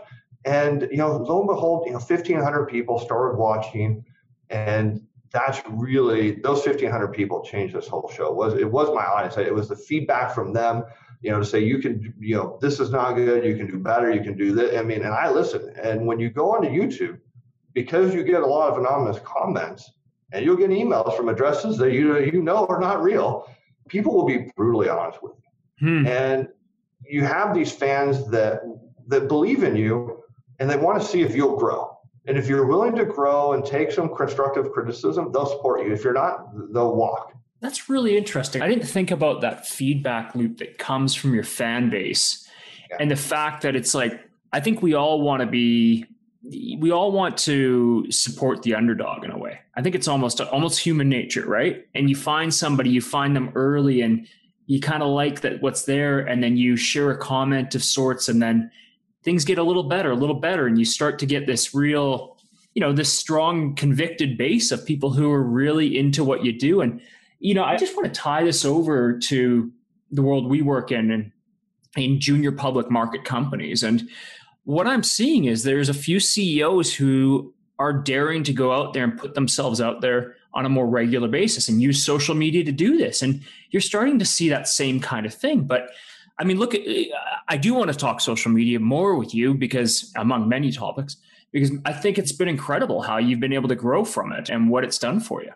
And 0.45 0.83
you 0.93 0.99
know, 0.99 1.17
lo 1.17 1.41
and 1.41 1.49
behold, 1.49 1.87
you 1.87 1.93
know, 1.93 1.99
1,500 1.99 2.67
people 2.67 3.01
started 3.01 3.37
watching, 3.37 4.05
and 4.51 5.03
that's 5.33 5.61
really 5.69 6.33
those 6.33 6.65
1,500 6.65 7.09
people 7.09 7.43
changed 7.43 7.75
this 7.75 7.89
whole 7.89 8.09
show. 8.15 8.29
It 8.29 8.37
was 8.37 8.55
it 8.55 8.71
was 8.71 8.89
my 8.95 9.05
audience? 9.05 9.37
It 9.37 9.53
was 9.53 9.69
the 9.69 9.77
feedback 9.77 10.33
from 10.33 10.53
them 10.53 10.85
you 11.20 11.31
know, 11.31 11.38
to 11.38 11.44
say 11.44 11.61
you 11.61 11.79
can, 11.79 12.15
you 12.19 12.37
know, 12.37 12.58
this 12.60 12.81
is 12.81 12.91
not 12.91 13.15
good, 13.15 13.44
you 13.44 13.56
can 13.56 13.67
do 13.67 13.79
better, 13.79 14.13
you 14.13 14.22
can 14.22 14.37
do 14.37 14.55
this. 14.55 14.77
I 14.77 14.82
mean, 14.82 15.03
and 15.03 15.13
I 15.13 15.31
listen. 15.31 15.75
And 15.82 16.06
when 16.06 16.20
you 16.20 16.31
go 16.31 16.53
onto 16.53 16.69
YouTube, 16.69 17.19
because 17.75 18.15
you 18.15 18.25
get 18.25 18.43
a 18.43 18.46
lot 18.46 18.70
of 18.70 18.79
anonymous 18.79 19.19
comments 19.25 19.93
and 20.32 20.44
you'll 20.44 20.56
get 20.56 20.70
emails 20.70 21.17
from 21.17 21.29
addresses 21.29 21.77
that 21.79 21.93
you 21.93 22.19
you 22.19 22.43
know 22.43 22.67
are 22.67 22.81
not 22.81 23.03
real, 23.03 23.48
people 23.89 24.15
will 24.15 24.27
be 24.27 24.51
brutally 24.56 24.89
honest 24.89 25.22
with 25.22 25.32
you. 25.81 25.89
Hmm. 25.89 26.06
And 26.06 26.48
you 27.03 27.25
have 27.25 27.55
these 27.55 27.72
fans 27.72 28.29
that 28.31 28.63
that 29.08 29.29
believe 29.29 29.63
in 29.63 29.77
you 29.77 30.22
and 30.58 30.69
they 30.69 30.77
want 30.77 31.01
to 31.01 31.06
see 31.06 31.22
if 31.22 31.34
you'll 31.34 31.56
grow. 31.56 31.96
And 32.27 32.37
if 32.37 32.46
you're 32.46 32.67
willing 32.67 32.94
to 32.96 33.06
grow 33.06 33.55
and 33.55 33.65
take 33.65 33.91
some 33.91 34.15
constructive 34.15 34.70
criticism, 34.70 35.32
they'll 35.32 35.46
support 35.46 35.84
you. 35.84 35.93
If 35.93 36.05
you're 36.05 36.13
not, 36.13 36.51
they'll 36.72 36.94
walk. 36.94 37.32
That's 37.60 37.88
really 37.88 38.17
interesting. 38.17 38.62
I 38.62 38.69
didn't 38.69 38.86
think 38.86 39.10
about 39.10 39.41
that 39.41 39.67
feedback 39.67 40.34
loop 40.34 40.58
that 40.58 40.79
comes 40.79 41.15
from 41.15 41.34
your 41.34 41.44
fan 41.44 41.91
base 41.91 42.48
yeah. 42.91 42.98
and 43.00 43.10
the 43.10 43.17
fact 43.17 43.62
that 43.62 43.74
it's 43.74 43.94
like, 43.94 44.20
I 44.53 44.60
think 44.60 44.81
we 44.81 44.94
all 44.94 45.20
want 45.20 45.41
to 45.41 45.46
be 45.46 46.06
we 46.50 46.93
all 46.93 47.12
want 47.12 47.36
to 47.36 48.10
support 48.10 48.62
the 48.62 48.74
underdog 48.74 49.24
in 49.24 49.31
a 49.31 49.36
way. 49.38 49.58
I 49.74 49.82
think 49.82 49.94
it's 49.94 50.08
almost 50.08 50.41
almost 50.41 50.79
human 50.79 51.08
nature, 51.08 51.44
right? 51.46 51.86
And 51.94 52.08
you 52.08 52.17
find 52.17 52.55
somebody, 52.55 52.91
you 52.91 53.00
find 53.00 53.34
them 53.34 53.50
early 53.55 54.00
and 54.00 54.27
you 54.67 54.81
kind 54.81 55.03
of 55.03 55.08
like 55.08 55.41
that 55.41 55.60
what's 55.60 55.84
there 55.84 56.20
and 56.20 56.43
then 56.43 56.56
you 56.56 56.77
share 56.77 57.10
a 57.10 57.19
comment 57.19 57.74
of 57.74 57.82
sorts 57.82 58.29
and 58.29 58.41
then 58.41 58.70
things 59.24 59.44
get 59.44 59.58
a 59.58 59.62
little 59.62 59.82
better, 59.82 60.12
a 60.12 60.17
little 60.17 60.38
better 60.38 60.67
and 60.67 60.79
you 60.79 60.84
start 60.84 61.19
to 61.19 61.27
get 61.27 61.46
this 61.46 61.74
real, 61.74 62.36
you 62.74 62.81
know, 62.81 62.93
this 62.93 63.12
strong 63.12 63.74
convicted 63.74 64.38
base 64.38 64.70
of 64.70 64.86
people 64.86 65.10
who 65.10 65.31
are 65.31 65.43
really 65.43 65.98
into 65.98 66.22
what 66.22 66.44
you 66.44 66.53
do 66.56 66.81
and 66.81 67.00
you 67.39 67.55
know, 67.55 67.65
I 67.65 67.77
just 67.77 67.97
want 67.97 68.13
to 68.13 68.21
tie 68.21 68.45
this 68.45 68.65
over 68.65 69.19
to 69.19 69.73
the 70.11 70.23
world 70.23 70.49
we 70.49 70.63
work 70.63 70.91
in 70.91 71.11
and 71.11 71.33
in 71.97 72.21
junior 72.21 72.53
public 72.53 72.91
market 72.91 73.25
companies. 73.25 73.83
And 73.83 74.09
what 74.65 74.87
I'm 74.87 75.03
seeing 75.03 75.45
is 75.45 75.63
there's 75.63 75.89
a 75.89 75.95
few 75.95 76.21
CEOs 76.21 76.95
who 76.95 77.55
are 77.79 77.93
daring 77.93 78.43
to 78.45 78.53
go 78.53 78.73
out 78.73 78.93
there 78.93 79.05
and 79.05 79.17
put 79.17 79.35
themselves 79.35 79.81
out 79.81 80.01
there 80.01 80.35
on 80.55 80.67
a 80.67 80.69
more 80.69 80.87
regular 80.87 81.29
basis 81.29 81.69
and 81.69 81.81
use 81.81 82.05
social 82.05 82.35
media 82.35 82.65
to 82.65 82.73
do 82.73 82.97
this. 82.97 83.23
And 83.23 83.43
you're 83.71 83.81
starting 83.81 84.19
to 84.19 84.25
see 84.25 84.49
that 84.49 84.67
same 84.67 85.01
kind 85.01 85.27
of 85.27 85.35
thing. 85.35 85.65
But 85.65 85.91
I 86.39 86.45
mean, 86.45 86.59
look, 86.59 86.75
I 87.49 87.57
do 87.57 87.75
want 87.75 87.93
to 87.93 87.97
talk 87.97 88.21
social 88.21 88.51
media 88.51 88.79
more 88.79 89.17
with 89.17 89.35
you 89.35 89.55
because, 89.55 90.13
among 90.17 90.49
many 90.49 90.71
topics, 90.71 91.17
because 91.53 91.73
I 91.85 91.93
think 91.93 92.19
it's 92.19 92.33
been 92.33 92.49
incredible 92.49 93.03
how 93.03 93.19
you've 93.19 93.41
been 93.41 93.53
able 93.53 93.69
to 93.69 93.75
grow 93.75 94.05
from 94.05 94.33
it 94.33 94.49
and 94.49 94.71
what 94.71 94.85
it's 94.85 94.99
done 94.99 95.21
for 95.21 95.43
you. 95.43 95.53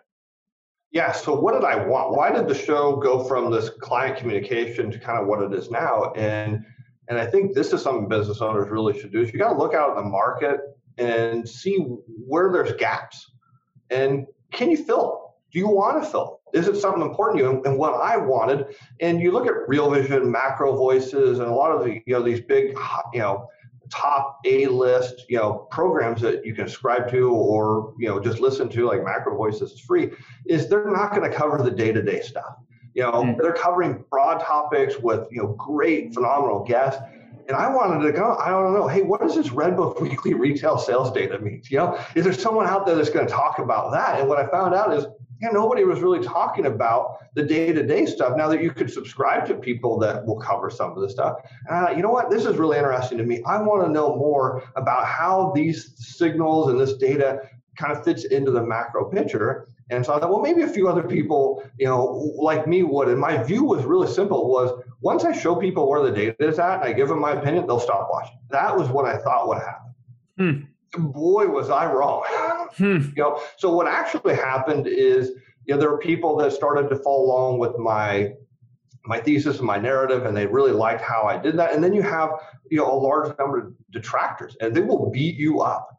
Yeah. 0.93 1.11
So 1.11 1.37
what 1.37 1.53
did 1.53 1.63
I 1.63 1.85
want? 1.85 2.15
Why 2.15 2.31
did 2.31 2.47
the 2.47 2.53
show 2.53 2.95
go 2.95 3.23
from 3.23 3.51
this 3.51 3.69
client 3.69 4.15
communication 4.15 4.91
to 4.91 4.99
kind 4.99 5.19
of 5.19 5.27
what 5.27 5.41
it 5.41 5.51
is 5.51 5.69
now? 5.71 6.13
And 6.15 6.63
and 7.09 7.17
I 7.17 7.25
think 7.25 7.53
this 7.53 7.73
is 7.73 7.81
something 7.81 8.07
business 8.07 8.41
owners 8.41 8.69
really 8.69 8.97
should 8.97 9.11
do 9.11 9.21
is 9.21 9.33
you 9.33 9.39
got 9.39 9.53
to 9.53 9.59
look 9.59 9.73
out 9.73 9.97
in 9.97 10.03
the 10.03 10.09
market 10.09 10.59
and 10.97 11.49
see 11.49 11.77
where 11.77 12.51
there's 12.51 12.73
gaps 12.73 13.31
and 13.89 14.25
can 14.51 14.71
you 14.71 14.77
fill 14.77 15.35
Do 15.51 15.59
you 15.59 15.67
want 15.67 16.01
to 16.01 16.09
fill 16.09 16.39
Is 16.53 16.67
it 16.67 16.77
something 16.77 17.01
important 17.01 17.39
to 17.39 17.45
you? 17.45 17.63
And 17.65 17.77
what 17.77 17.95
I 17.95 18.15
wanted, 18.15 18.75
and 19.01 19.19
you 19.19 19.31
look 19.31 19.47
at 19.47 19.53
Real 19.67 19.89
Vision, 19.89 20.31
Macro 20.31 20.77
Voices, 20.77 21.39
and 21.39 21.47
a 21.47 21.53
lot 21.53 21.71
of 21.71 21.83
the 21.83 22.01
you 22.05 22.13
know 22.13 22.21
these 22.21 22.41
big 22.41 22.77
you 23.13 23.19
know 23.19 23.47
top 23.89 24.39
A 24.45 24.67
list, 24.67 25.25
you 25.29 25.37
know, 25.37 25.67
programs 25.71 26.21
that 26.21 26.45
you 26.45 26.53
can 26.53 26.67
subscribe 26.67 27.09
to 27.11 27.29
or, 27.31 27.93
you 27.97 28.07
know, 28.07 28.19
just 28.19 28.39
listen 28.39 28.69
to 28.69 28.85
like 28.85 29.03
Macro 29.03 29.35
Voices 29.35 29.71
is 29.71 29.79
free, 29.79 30.11
is 30.45 30.69
they're 30.69 30.91
not 30.91 31.15
going 31.15 31.29
to 31.29 31.35
cover 31.35 31.61
the 31.61 31.71
day-to-day 31.71 32.21
stuff. 32.21 32.55
You 32.93 33.03
know, 33.03 33.11
mm. 33.11 33.37
they're 33.41 33.53
covering 33.53 34.05
broad 34.09 34.39
topics 34.39 34.99
with, 34.99 35.27
you 35.31 35.41
know, 35.41 35.49
great, 35.53 36.13
phenomenal 36.13 36.63
guests. 36.63 37.01
And 37.47 37.57
I 37.57 37.67
wanted 37.67 38.05
to 38.05 38.13
go, 38.13 38.37
I 38.37 38.49
don't 38.49 38.73
know, 38.73 38.87
hey, 38.87 39.01
what 39.01 39.21
does 39.21 39.35
this 39.35 39.49
Redbook 39.49 40.01
weekly 40.01 40.33
retail 40.33 40.77
sales 40.77 41.11
data 41.11 41.39
mean? 41.39 41.61
You 41.69 41.77
know, 41.77 41.99
is 42.15 42.23
there 42.23 42.33
someone 42.33 42.67
out 42.67 42.85
there 42.85 42.95
that's 42.95 43.09
going 43.09 43.27
to 43.27 43.33
talk 43.33 43.59
about 43.59 43.91
that? 43.91 44.19
And 44.19 44.29
what 44.29 44.39
I 44.39 44.47
found 44.47 44.73
out 44.73 44.93
is 44.93 45.05
yeah, 45.41 45.49
nobody 45.49 45.83
was 45.83 45.99
really 45.99 46.23
talking 46.23 46.65
about 46.65 47.17
the 47.35 47.43
day-to-day 47.43 48.05
stuff. 48.05 48.37
Now 48.37 48.47
that 48.49 48.61
you 48.61 48.71
could 48.71 48.91
subscribe 48.91 49.45
to 49.47 49.55
people 49.55 49.99
that 49.99 50.25
will 50.25 50.39
cover 50.39 50.69
some 50.69 50.91
of 50.91 51.01
the 51.01 51.09
stuff, 51.09 51.37
uh, 51.69 51.93
you 51.95 52.01
know 52.01 52.11
what? 52.11 52.29
This 52.29 52.45
is 52.45 52.57
really 52.57 52.77
interesting 52.77 53.17
to 53.17 53.23
me. 53.23 53.41
I 53.45 53.61
want 53.61 53.85
to 53.85 53.91
know 53.91 54.15
more 54.15 54.63
about 54.75 55.05
how 55.05 55.51
these 55.55 55.93
signals 55.97 56.69
and 56.69 56.79
this 56.79 56.93
data 56.93 57.41
kind 57.77 57.91
of 57.91 58.03
fits 58.03 58.25
into 58.25 58.51
the 58.51 58.61
macro 58.61 59.09
picture. 59.09 59.67
And 59.89 60.05
so 60.05 60.13
I 60.13 60.19
thought, 60.19 60.29
well, 60.29 60.41
maybe 60.41 60.61
a 60.61 60.67
few 60.67 60.87
other 60.87 61.03
people, 61.03 61.63
you 61.77 61.87
know, 61.87 62.03
like 62.37 62.67
me 62.67 62.83
would. 62.83 63.09
And 63.09 63.19
my 63.19 63.41
view 63.43 63.63
was 63.63 63.83
really 63.83 64.07
simple: 64.07 64.49
was 64.49 64.81
once 65.01 65.25
I 65.25 65.33
show 65.37 65.55
people 65.55 65.89
where 65.89 66.03
the 66.03 66.11
data 66.11 66.35
is 66.39 66.59
at, 66.59 66.75
and 66.75 66.83
I 66.83 66.93
give 66.93 67.09
them 67.09 67.19
my 67.19 67.31
opinion, 67.31 67.67
they'll 67.67 67.79
stop 67.79 68.07
watching. 68.09 68.37
That 68.49 68.77
was 68.77 68.87
what 68.89 69.05
I 69.05 69.17
thought 69.17 69.47
would 69.47 69.57
happen. 69.57 69.93
Hmm 70.37 70.65
boy 70.97 71.47
was 71.47 71.69
I 71.69 71.91
wrong. 71.91 72.23
Hmm. 72.77 73.09
You 73.15 73.23
know, 73.23 73.41
so 73.57 73.73
what 73.73 73.87
actually 73.87 74.35
happened 74.35 74.87
is, 74.87 75.29
you 75.65 75.73
know, 75.73 75.79
there 75.79 75.89
were 75.89 75.99
people 75.99 76.35
that 76.37 76.51
started 76.53 76.89
to 76.89 76.95
follow 76.97 77.25
along 77.25 77.59
with 77.59 77.77
my 77.77 78.33
my 79.05 79.19
thesis 79.19 79.57
and 79.57 79.67
my 79.67 79.77
narrative, 79.77 80.25
and 80.25 80.35
they 80.35 80.45
really 80.45 80.71
liked 80.71 81.01
how 81.01 81.23
I 81.23 81.37
did 81.37 81.57
that. 81.57 81.73
And 81.73 81.83
then 81.83 81.93
you 81.93 82.01
have, 82.01 82.29
you 82.71 82.77
know, 82.77 82.89
a 82.89 82.95
large 82.95 83.37
number 83.37 83.59
of 83.59 83.73
detractors, 83.91 84.55
and 84.61 84.73
they 84.73 84.81
will 84.81 85.11
beat 85.11 85.35
you 85.35 85.61
up. 85.61 85.89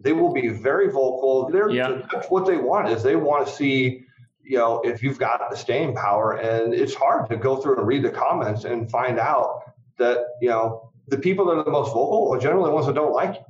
They 0.00 0.12
will 0.12 0.32
be 0.32 0.48
very 0.48 0.86
vocal. 0.88 1.48
They're 1.50 1.70
yeah. 1.70 2.02
that's 2.12 2.28
what 2.28 2.46
they 2.46 2.56
want 2.56 2.88
is 2.88 3.02
they 3.02 3.16
want 3.16 3.46
to 3.46 3.52
see, 3.52 4.04
you 4.42 4.58
know, 4.58 4.80
if 4.84 5.02
you've 5.02 5.18
got 5.18 5.48
the 5.50 5.56
staying 5.56 5.94
power. 5.94 6.32
And 6.32 6.74
it's 6.74 6.94
hard 6.94 7.28
to 7.30 7.36
go 7.36 7.56
through 7.56 7.78
and 7.78 7.86
read 7.86 8.02
the 8.02 8.10
comments 8.10 8.64
and 8.64 8.90
find 8.90 9.18
out 9.18 9.72
that, 9.98 10.24
you 10.40 10.48
know, 10.48 10.92
the 11.08 11.18
people 11.18 11.44
that 11.46 11.56
are 11.56 11.64
the 11.64 11.70
most 11.70 11.92
vocal 11.92 12.32
are 12.32 12.38
generally 12.38 12.70
the 12.70 12.74
ones 12.74 12.86
that 12.86 12.94
don't 12.94 13.12
like 13.12 13.34
you. 13.34 13.44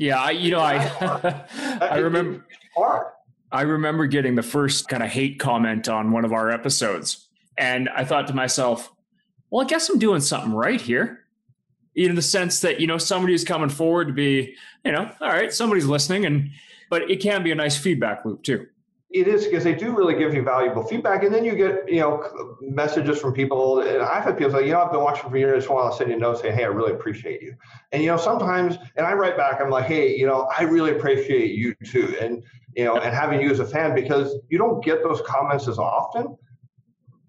Yeah, 0.00 0.18
I, 0.18 0.30
you 0.30 0.50
know, 0.50 0.60
I 0.60 1.44
I 1.82 1.98
remember 1.98 2.42
I 3.52 3.60
remember 3.60 4.06
getting 4.06 4.34
the 4.34 4.42
first 4.42 4.88
kind 4.88 5.02
of 5.02 5.10
hate 5.10 5.38
comment 5.38 5.90
on 5.90 6.10
one 6.10 6.24
of 6.24 6.32
our 6.32 6.50
episodes, 6.50 7.28
and 7.58 7.90
I 7.90 8.06
thought 8.06 8.26
to 8.28 8.34
myself, 8.34 8.90
"Well, 9.50 9.62
I 9.62 9.68
guess 9.68 9.90
I'm 9.90 9.98
doing 9.98 10.22
something 10.22 10.54
right 10.54 10.80
here." 10.80 11.26
In 11.94 12.14
the 12.14 12.22
sense 12.22 12.60
that 12.60 12.80
you 12.80 12.86
know 12.86 12.96
somebody's 12.96 13.44
coming 13.44 13.68
forward 13.68 14.06
to 14.06 14.14
be, 14.14 14.56
you 14.86 14.92
know, 14.92 15.10
all 15.20 15.28
right, 15.28 15.52
somebody's 15.52 15.84
listening, 15.84 16.24
and 16.24 16.50
but 16.88 17.10
it 17.10 17.20
can 17.20 17.42
be 17.42 17.50
a 17.50 17.54
nice 17.54 17.76
feedback 17.76 18.24
loop 18.24 18.42
too. 18.42 18.68
It 19.12 19.26
is 19.26 19.46
because 19.46 19.64
they 19.64 19.74
do 19.74 19.96
really 19.96 20.14
give 20.14 20.34
you 20.34 20.42
valuable 20.42 20.84
feedback, 20.84 21.24
and 21.24 21.34
then 21.34 21.44
you 21.44 21.56
get 21.56 21.88
you 21.88 22.00
know 22.00 22.56
messages 22.60 23.18
from 23.20 23.32
people. 23.32 23.80
And 23.80 24.02
I've 24.02 24.22
had 24.22 24.38
people 24.38 24.52
say, 24.52 24.66
you 24.66 24.72
know, 24.72 24.82
I've 24.82 24.92
been 24.92 25.02
watching 25.02 25.28
for 25.28 25.36
years. 25.36 25.68
While 25.68 25.78
I 25.78 25.88
just 25.88 25.90
want 25.90 25.92
to 25.92 25.98
send 25.98 26.10
you 26.10 26.16
a 26.16 26.20
note 26.20 26.40
saying, 26.40 26.56
hey, 26.56 26.64
I 26.64 26.68
really 26.68 26.92
appreciate 26.92 27.42
you. 27.42 27.54
And 27.90 28.02
you 28.02 28.08
know, 28.08 28.16
sometimes, 28.16 28.76
and 28.96 29.04
I 29.04 29.12
write 29.14 29.36
back, 29.36 29.60
I'm 29.60 29.70
like, 29.70 29.86
hey, 29.86 30.16
you 30.16 30.26
know, 30.26 30.48
I 30.56 30.62
really 30.62 30.92
appreciate 30.92 31.52
you 31.52 31.74
too, 31.84 32.16
and 32.20 32.44
you 32.76 32.84
know, 32.84 32.98
and 32.98 33.12
having 33.12 33.40
you 33.40 33.50
as 33.50 33.58
a 33.58 33.66
fan 33.66 33.96
because 33.96 34.36
you 34.48 34.58
don't 34.58 34.84
get 34.84 35.02
those 35.02 35.20
comments 35.22 35.66
as 35.66 35.78
often 35.78 36.36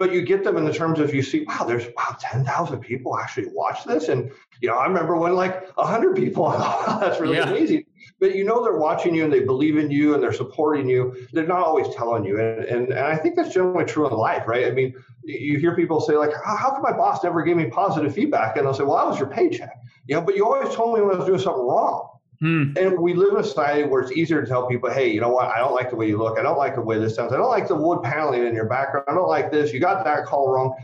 but 0.01 0.11
you 0.11 0.23
get 0.23 0.43
them 0.43 0.57
in 0.57 0.65
the 0.65 0.73
terms 0.73 0.99
of 0.99 1.13
you 1.13 1.21
see, 1.21 1.43
wow, 1.43 1.63
there's 1.63 1.85
wow, 1.95 2.17
10,000 2.19 2.79
people 2.79 3.19
actually 3.19 3.45
watch 3.53 3.85
this. 3.85 4.09
And, 4.09 4.31
you 4.59 4.67
know, 4.67 4.75
I 4.75 4.87
remember 4.87 5.15
when 5.15 5.35
like 5.35 5.77
100 5.77 6.15
people, 6.15 6.49
that's 6.99 7.19
really 7.19 7.35
yeah. 7.35 7.47
amazing. 7.47 7.85
But 8.21 8.35
you 8.35 8.43
know, 8.43 8.63
they're 8.63 8.77
watching 8.77 9.15
you 9.15 9.23
and 9.23 9.33
they 9.33 9.39
believe 9.39 9.77
in 9.77 9.89
you 9.89 10.13
and 10.13 10.21
they're 10.21 10.31
supporting 10.31 10.87
you. 10.87 11.27
They're 11.33 11.47
not 11.47 11.65
always 11.65 11.93
telling 11.95 12.23
you. 12.23 12.39
And, 12.39 12.63
and, 12.65 12.89
and 12.89 12.99
I 12.99 13.17
think 13.17 13.35
that's 13.35 13.51
generally 13.51 13.83
true 13.83 14.07
in 14.07 14.13
life, 14.13 14.47
right? 14.47 14.67
I 14.67 14.71
mean, 14.71 14.93
you 15.23 15.57
hear 15.57 15.75
people 15.75 15.99
say, 15.99 16.13
like, 16.13 16.29
how 16.45 16.69
come 16.69 16.83
my 16.83 16.91
boss 16.91 17.23
never 17.23 17.41
gave 17.41 17.57
me 17.57 17.65
positive 17.65 18.13
feedback? 18.13 18.57
And 18.57 18.65
they'll 18.65 18.75
say, 18.75 18.83
well, 18.83 18.97
that 18.97 19.07
was 19.07 19.17
your 19.17 19.27
paycheck. 19.27 19.75
You 20.05 20.15
know, 20.15 20.21
but 20.21 20.35
you 20.35 20.45
always 20.45 20.73
told 20.75 20.95
me 20.95 21.01
when 21.03 21.15
I 21.15 21.17
was 21.17 21.25
doing 21.25 21.39
something 21.39 21.65
wrong. 21.65 22.09
Hmm. 22.41 22.73
And 22.75 22.99
we 22.99 23.13
live 23.15 23.33
in 23.33 23.39
a 23.39 23.43
society 23.43 23.87
where 23.87 24.01
it's 24.01 24.11
easier 24.11 24.41
to 24.41 24.47
tell 24.47 24.67
people, 24.67 24.91
hey, 24.91 25.11
you 25.11 25.19
know 25.19 25.29
what? 25.29 25.47
I 25.47 25.57
don't 25.57 25.73
like 25.73 25.89
the 25.89 25.95
way 25.95 26.07
you 26.07 26.17
look. 26.17 26.37
I 26.37 26.43
don't 26.43 26.57
like 26.57 26.75
the 26.75 26.81
way 26.81 26.99
this 26.99 27.15
sounds. 27.15 27.33
I 27.33 27.37
don't 27.37 27.49
like 27.49 27.67
the 27.67 27.75
wood 27.75 28.01
paneling 28.03 28.45
in 28.45 28.53
your 28.53 28.65
background. 28.65 29.05
I 29.07 29.13
don't 29.13 29.29
like 29.29 29.51
this. 29.51 29.73
You 29.73 29.79
got 29.79 30.03
that 30.05 30.25
call 30.25 30.51
wrong. 30.51 30.75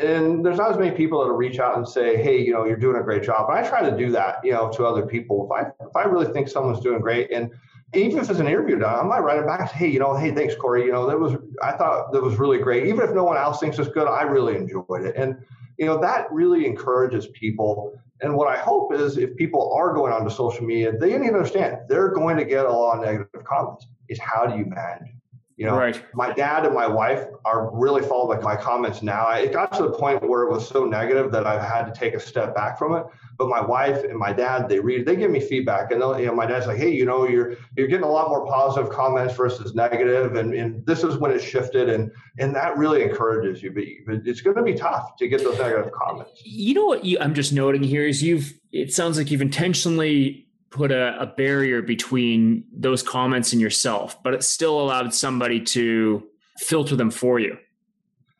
And 0.00 0.44
there's 0.44 0.58
not 0.58 0.70
as 0.70 0.78
many 0.78 0.90
people 0.90 1.20
that'll 1.20 1.36
reach 1.36 1.58
out 1.58 1.76
and 1.76 1.88
say, 1.88 2.16
hey, 2.22 2.40
you 2.40 2.52
know, 2.52 2.64
you're 2.64 2.76
doing 2.76 2.96
a 2.96 3.02
great 3.02 3.22
job. 3.22 3.48
And 3.48 3.58
I 3.58 3.68
try 3.68 3.88
to 3.88 3.96
do 3.96 4.10
that, 4.12 4.38
you 4.44 4.52
know, 4.52 4.70
to 4.72 4.84
other 4.84 5.06
people. 5.06 5.48
If 5.50 5.52
I 5.52 5.70
if 5.86 5.96
I 5.96 6.04
really 6.04 6.32
think 6.32 6.48
someone's 6.48 6.80
doing 6.80 7.00
great, 7.00 7.30
and 7.30 7.50
even 7.94 8.18
if 8.18 8.28
it's 8.28 8.40
an 8.40 8.46
interview 8.46 8.78
done, 8.78 8.98
I 8.98 9.02
might 9.02 9.20
write 9.20 9.38
it 9.38 9.46
back. 9.46 9.72
Hey, 9.72 9.88
you 9.88 9.98
know, 9.98 10.16
hey, 10.16 10.32
thanks, 10.32 10.54
Corey. 10.54 10.84
You 10.84 10.92
know, 10.92 11.06
that 11.06 11.18
was 11.18 11.34
I 11.62 11.72
thought 11.72 12.12
that 12.12 12.22
was 12.22 12.36
really 12.36 12.58
great. 12.58 12.86
Even 12.86 13.00
if 13.00 13.14
no 13.14 13.24
one 13.24 13.36
else 13.36 13.60
thinks 13.60 13.78
it's 13.78 13.88
good, 13.88 14.08
I 14.08 14.22
really 14.22 14.56
enjoyed 14.56 15.04
it. 15.04 15.16
And 15.16 15.36
you 15.78 15.86
know, 15.86 16.00
that 16.00 16.30
really 16.32 16.66
encourages 16.66 17.28
people 17.28 17.98
and 18.20 18.34
what 18.34 18.48
I 18.48 18.56
hope 18.56 18.94
is 18.94 19.18
if 19.18 19.36
people 19.36 19.72
are 19.74 19.92
going 19.92 20.12
onto 20.12 20.30
social 20.30 20.64
media, 20.64 20.92
they 20.96 21.16
need 21.18 21.28
to 21.28 21.34
understand 21.34 21.78
they're 21.88 22.08
going 22.08 22.36
to 22.38 22.44
get 22.44 22.64
a 22.64 22.72
lot 22.72 22.98
of 22.98 23.04
negative 23.04 23.44
comments. 23.44 23.86
Is 24.08 24.18
how 24.18 24.46
do 24.46 24.56
you 24.56 24.64
manage? 24.64 25.15
You 25.56 25.64
know, 25.64 25.78
right. 25.78 26.04
my 26.12 26.34
dad 26.34 26.66
and 26.66 26.74
my 26.74 26.86
wife 26.86 27.24
are 27.46 27.74
really 27.74 28.02
following 28.02 28.36
like 28.36 28.44
my 28.44 28.56
comments 28.56 29.00
now. 29.00 29.30
It 29.30 29.54
got 29.54 29.72
to 29.78 29.84
the 29.84 29.90
point 29.90 30.22
where 30.22 30.42
it 30.42 30.50
was 30.50 30.68
so 30.68 30.84
negative 30.84 31.32
that 31.32 31.46
I've 31.46 31.62
had 31.62 31.84
to 31.84 31.98
take 31.98 32.12
a 32.12 32.20
step 32.20 32.54
back 32.54 32.78
from 32.78 32.94
it. 32.94 33.06
But 33.38 33.48
my 33.48 33.62
wife 33.62 34.04
and 34.04 34.18
my 34.18 34.34
dad, 34.34 34.68
they 34.68 34.80
read, 34.80 35.06
they 35.06 35.16
give 35.16 35.30
me 35.30 35.40
feedback, 35.40 35.92
and 35.92 36.00
you 36.20 36.26
know, 36.26 36.34
my 36.34 36.44
dad's 36.44 36.66
like, 36.66 36.76
"Hey, 36.76 36.90
you 36.90 37.06
know, 37.06 37.26
you're 37.26 37.56
you're 37.74 37.86
getting 37.86 38.04
a 38.04 38.10
lot 38.10 38.28
more 38.28 38.46
positive 38.46 38.90
comments 38.90 39.34
versus 39.34 39.74
negative, 39.74 40.36
and, 40.36 40.52
and 40.52 40.84
this 40.84 41.02
is 41.02 41.16
when 41.16 41.30
it 41.30 41.40
shifted, 41.40 41.88
and 41.88 42.10
and 42.38 42.54
that 42.54 42.76
really 42.76 43.02
encourages 43.02 43.62
you. 43.62 43.72
But 44.06 44.26
it's 44.26 44.42
going 44.42 44.56
to 44.56 44.62
be 44.62 44.74
tough 44.74 45.16
to 45.16 45.28
get 45.28 45.42
those 45.42 45.58
negative 45.58 45.90
comments. 45.92 46.42
You 46.44 46.74
know 46.74 46.84
what? 46.84 47.04
You, 47.04 47.18
I'm 47.18 47.34
just 47.34 47.52
noting 47.54 47.82
here 47.82 48.06
is 48.06 48.22
you've. 48.22 48.52
It 48.72 48.92
sounds 48.92 49.16
like 49.16 49.30
you've 49.30 49.40
intentionally 49.40 50.45
put 50.70 50.90
a, 50.92 51.20
a 51.20 51.26
barrier 51.26 51.82
between 51.82 52.64
those 52.72 53.02
comments 53.02 53.52
and 53.52 53.60
yourself, 53.60 54.22
but 54.22 54.34
it 54.34 54.42
still 54.42 54.80
allowed 54.80 55.14
somebody 55.14 55.60
to 55.60 56.26
filter 56.58 56.96
them 56.96 57.10
for 57.10 57.38
you. 57.38 57.56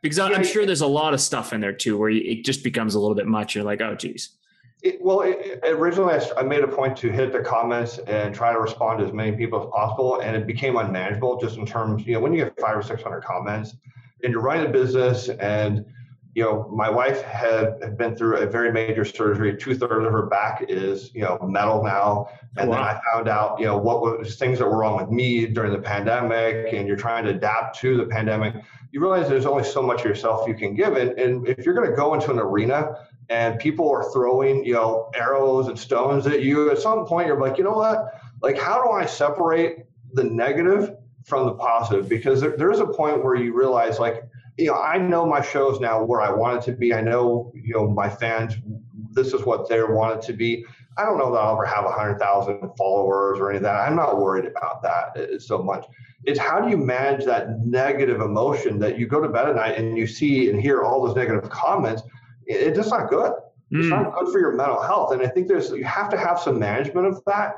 Because 0.03 0.19
I'm 0.19 0.45
sure 0.45 0.67
there's 0.67 0.83
a 0.83 0.87
lot 0.87 1.15
of 1.15 1.21
stuff 1.21 1.53
in 1.53 1.61
there 1.61 1.73
too 1.73 1.99
where 1.99 2.11
it 2.11 2.45
just 2.45 2.63
becomes 2.63 2.95
a 2.95 3.01
little 3.01 3.17
bit 3.17 3.27
much. 3.27 3.55
You're 3.55 3.65
like, 3.65 3.81
oh, 3.81 3.95
geez. 3.95 4.31
It, 4.83 4.99
well, 5.01 5.23
it, 5.23 5.61
originally 5.65 6.15
I, 6.15 6.41
I, 6.41 6.43
made 6.43 6.63
a 6.63 6.69
point 6.69 6.97
to 6.99 7.11
hit 7.11 7.33
the 7.33 7.41
comments 7.41 7.99
and 7.99 8.35
try 8.35 8.53
to 8.53 8.61
respond 8.61 9.01
to 9.01 9.07
as 9.07 9.13
many 9.13 9.35
people 9.37 9.61
as 9.61 9.69
possible, 9.71 10.21
and 10.21 10.37
it 10.37 10.47
became 10.47 10.77
unmanageable 10.77 11.41
just 11.41 11.57
in 11.57 11.67
terms, 11.67 12.07
you 12.07 12.13
know, 12.13 12.21
when 12.21 12.33
you 12.33 12.45
get 12.45 12.61
five 12.61 12.77
or 12.77 12.83
six 12.83 13.03
hundred 13.03 13.23
comments, 13.25 13.75
and 14.23 14.33
you're 14.33 14.43
running 14.43 14.67
a 14.67 14.69
business, 14.69 15.29
and 15.29 15.85
you 16.37 16.43
know, 16.43 16.69
my 16.71 16.91
wife 16.91 17.23
had, 17.23 17.79
had 17.81 17.97
been 17.97 18.15
through 18.15 18.37
a 18.37 18.47
very 18.47 18.71
major 18.71 19.07
surgery. 19.07 19.57
Two 19.57 19.75
thirds 19.75 20.05
of 20.05 20.13
her 20.13 20.27
back 20.27 20.67
is, 20.69 21.11
you 21.15 21.23
know, 21.23 21.39
metal 21.43 21.83
now. 21.83 22.29
And 22.59 22.69
wow. 22.69 22.77
then 22.77 22.85
I 22.85 23.01
found 23.11 23.27
out, 23.27 23.59
you 23.59 23.65
know, 23.65 23.79
what 23.79 24.03
was 24.03 24.37
things 24.37 24.59
that 24.59 24.67
were 24.67 24.77
wrong 24.77 24.99
with 24.99 25.11
me 25.11 25.47
during 25.47 25.73
the 25.73 25.79
pandemic. 25.79 26.75
And 26.75 26.87
you're 26.87 26.99
trying 26.99 27.25
to 27.25 27.31
adapt 27.31 27.79
to 27.79 27.97
the 27.97 28.05
pandemic. 28.05 28.55
You 28.93 29.01
realize 29.01 29.31
there's 29.31 29.47
only 29.47 29.65
so 29.65 29.81
much 29.81 30.01
of 30.01 30.05
yourself 30.05 30.47
you 30.47 30.53
can 30.53 30.75
give. 30.75 30.99
And, 30.99 31.19
and 31.19 31.49
if 31.49 31.65
you're 31.65 31.75
going 31.75 31.89
to 31.89 31.97
go 31.97 32.13
into 32.13 32.31
an 32.31 32.39
arena 32.39 33.07
and 33.31 33.59
people 33.59 33.91
are 33.91 34.13
throwing, 34.13 34.63
you 34.63 34.75
know, 34.75 35.11
arrows 35.15 35.69
and 35.69 35.79
stones 35.79 36.27
at 36.27 36.43
you, 36.43 36.71
at 36.71 36.79
some 36.79 37.07
point 37.07 37.29
you're 37.29 37.41
like, 37.41 37.57
you 37.57 37.65
know 37.65 37.79
what? 37.79 38.21
Like, 38.43 38.59
how 38.59 38.83
do 38.83 38.91
I 38.91 39.07
separate 39.07 39.87
the 40.13 40.25
negative 40.25 40.99
from 41.25 41.47
the 41.47 41.55
positive? 41.55 42.11
Because 42.11 42.43
there, 42.43 42.59
there's 42.59 42.81
a 42.81 42.87
point 42.87 43.25
where 43.25 43.37
you 43.37 43.57
realize, 43.57 43.99
like, 43.99 44.23
you 44.59 44.67
know, 44.67 44.75
I 44.75 44.99
know 44.99 45.27
my 45.27 45.43
shows 45.43 45.81
now 45.81 46.03
where 46.03 46.21
I 46.21 46.31
want 46.31 46.59
it 46.59 46.71
to 46.71 46.77
be. 46.77 46.95
I 46.95 47.01
know, 47.01 47.53
you 47.55 47.75
know, 47.75 47.89
my 47.89 48.09
fans, 48.09 48.55
this 49.13 49.33
is 49.33 49.45
what 49.45 49.69
they 49.69 49.83
want 49.83 50.19
it 50.19 50.27
to 50.27 50.33
be. 50.33 50.65
I 50.99 51.05
don't 51.05 51.19
know 51.19 51.31
that 51.33 51.39
I'll 51.39 51.53
ever 51.53 51.67
have 51.67 51.85
100,000 51.85 52.71
followers 52.79 53.39
or 53.39 53.51
any 53.51 53.59
of 53.59 53.63
that. 53.65 53.75
I'm 53.75 53.97
not 53.97 54.19
worried 54.19 54.47
about 54.47 54.83
that 54.83 55.17
uh, 55.17 55.39
so 55.39 55.63
much. 55.63 55.85
It's 56.25 56.39
how 56.39 56.61
do 56.61 56.71
you 56.71 56.79
manage 56.79 57.27
that 57.27 57.61
negative 57.61 58.23
emotion 58.23 58.79
that 58.79 58.99
you 58.99 59.07
go 59.07 59.21
to 59.21 59.29
bed 59.29 59.49
at 59.49 59.57
night 59.57 59.79
and 59.79 59.99
you 59.99 60.07
see 60.07 60.49
and 60.49 60.61
hear 60.61 60.83
all 60.83 61.07
those 61.07 61.15
negative 61.15 61.51
comments? 61.51 62.03
It's 62.47 62.77
just 62.77 62.91
not 62.91 63.11
good. 63.11 63.33
Mm. 63.73 63.81
It's 63.81 63.89
not 63.89 64.15
good 64.15 64.33
for 64.33 64.41
your 64.41 64.53
mental 64.53 64.81
health. 64.81 65.13
And 65.13 65.21
I 65.21 65.29
think 65.29 65.49
there's, 65.49 65.71
you 65.71 65.85
have 65.85 66.09
to 66.11 66.17
have 66.17 66.41
some 66.41 66.59
management 66.59 67.07
of 67.07 67.23
that. 67.27 67.55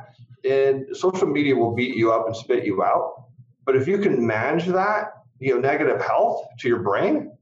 And 0.48 0.96
social 0.96 1.28
media 1.28 1.54
will 1.54 1.74
beat 1.74 1.96
you 1.96 2.12
up 2.12 2.26
and 2.26 2.36
spit 2.36 2.64
you 2.64 2.82
out. 2.82 3.26
But 3.64 3.76
if 3.76 3.86
you 3.86 3.98
can 3.98 4.26
manage 4.26 4.66
that 4.66 5.12
you 5.40 5.54
know 5.54 5.60
negative 5.60 6.00
health 6.00 6.46
to 6.60 6.68
your 6.68 6.80
brain, 6.80 7.32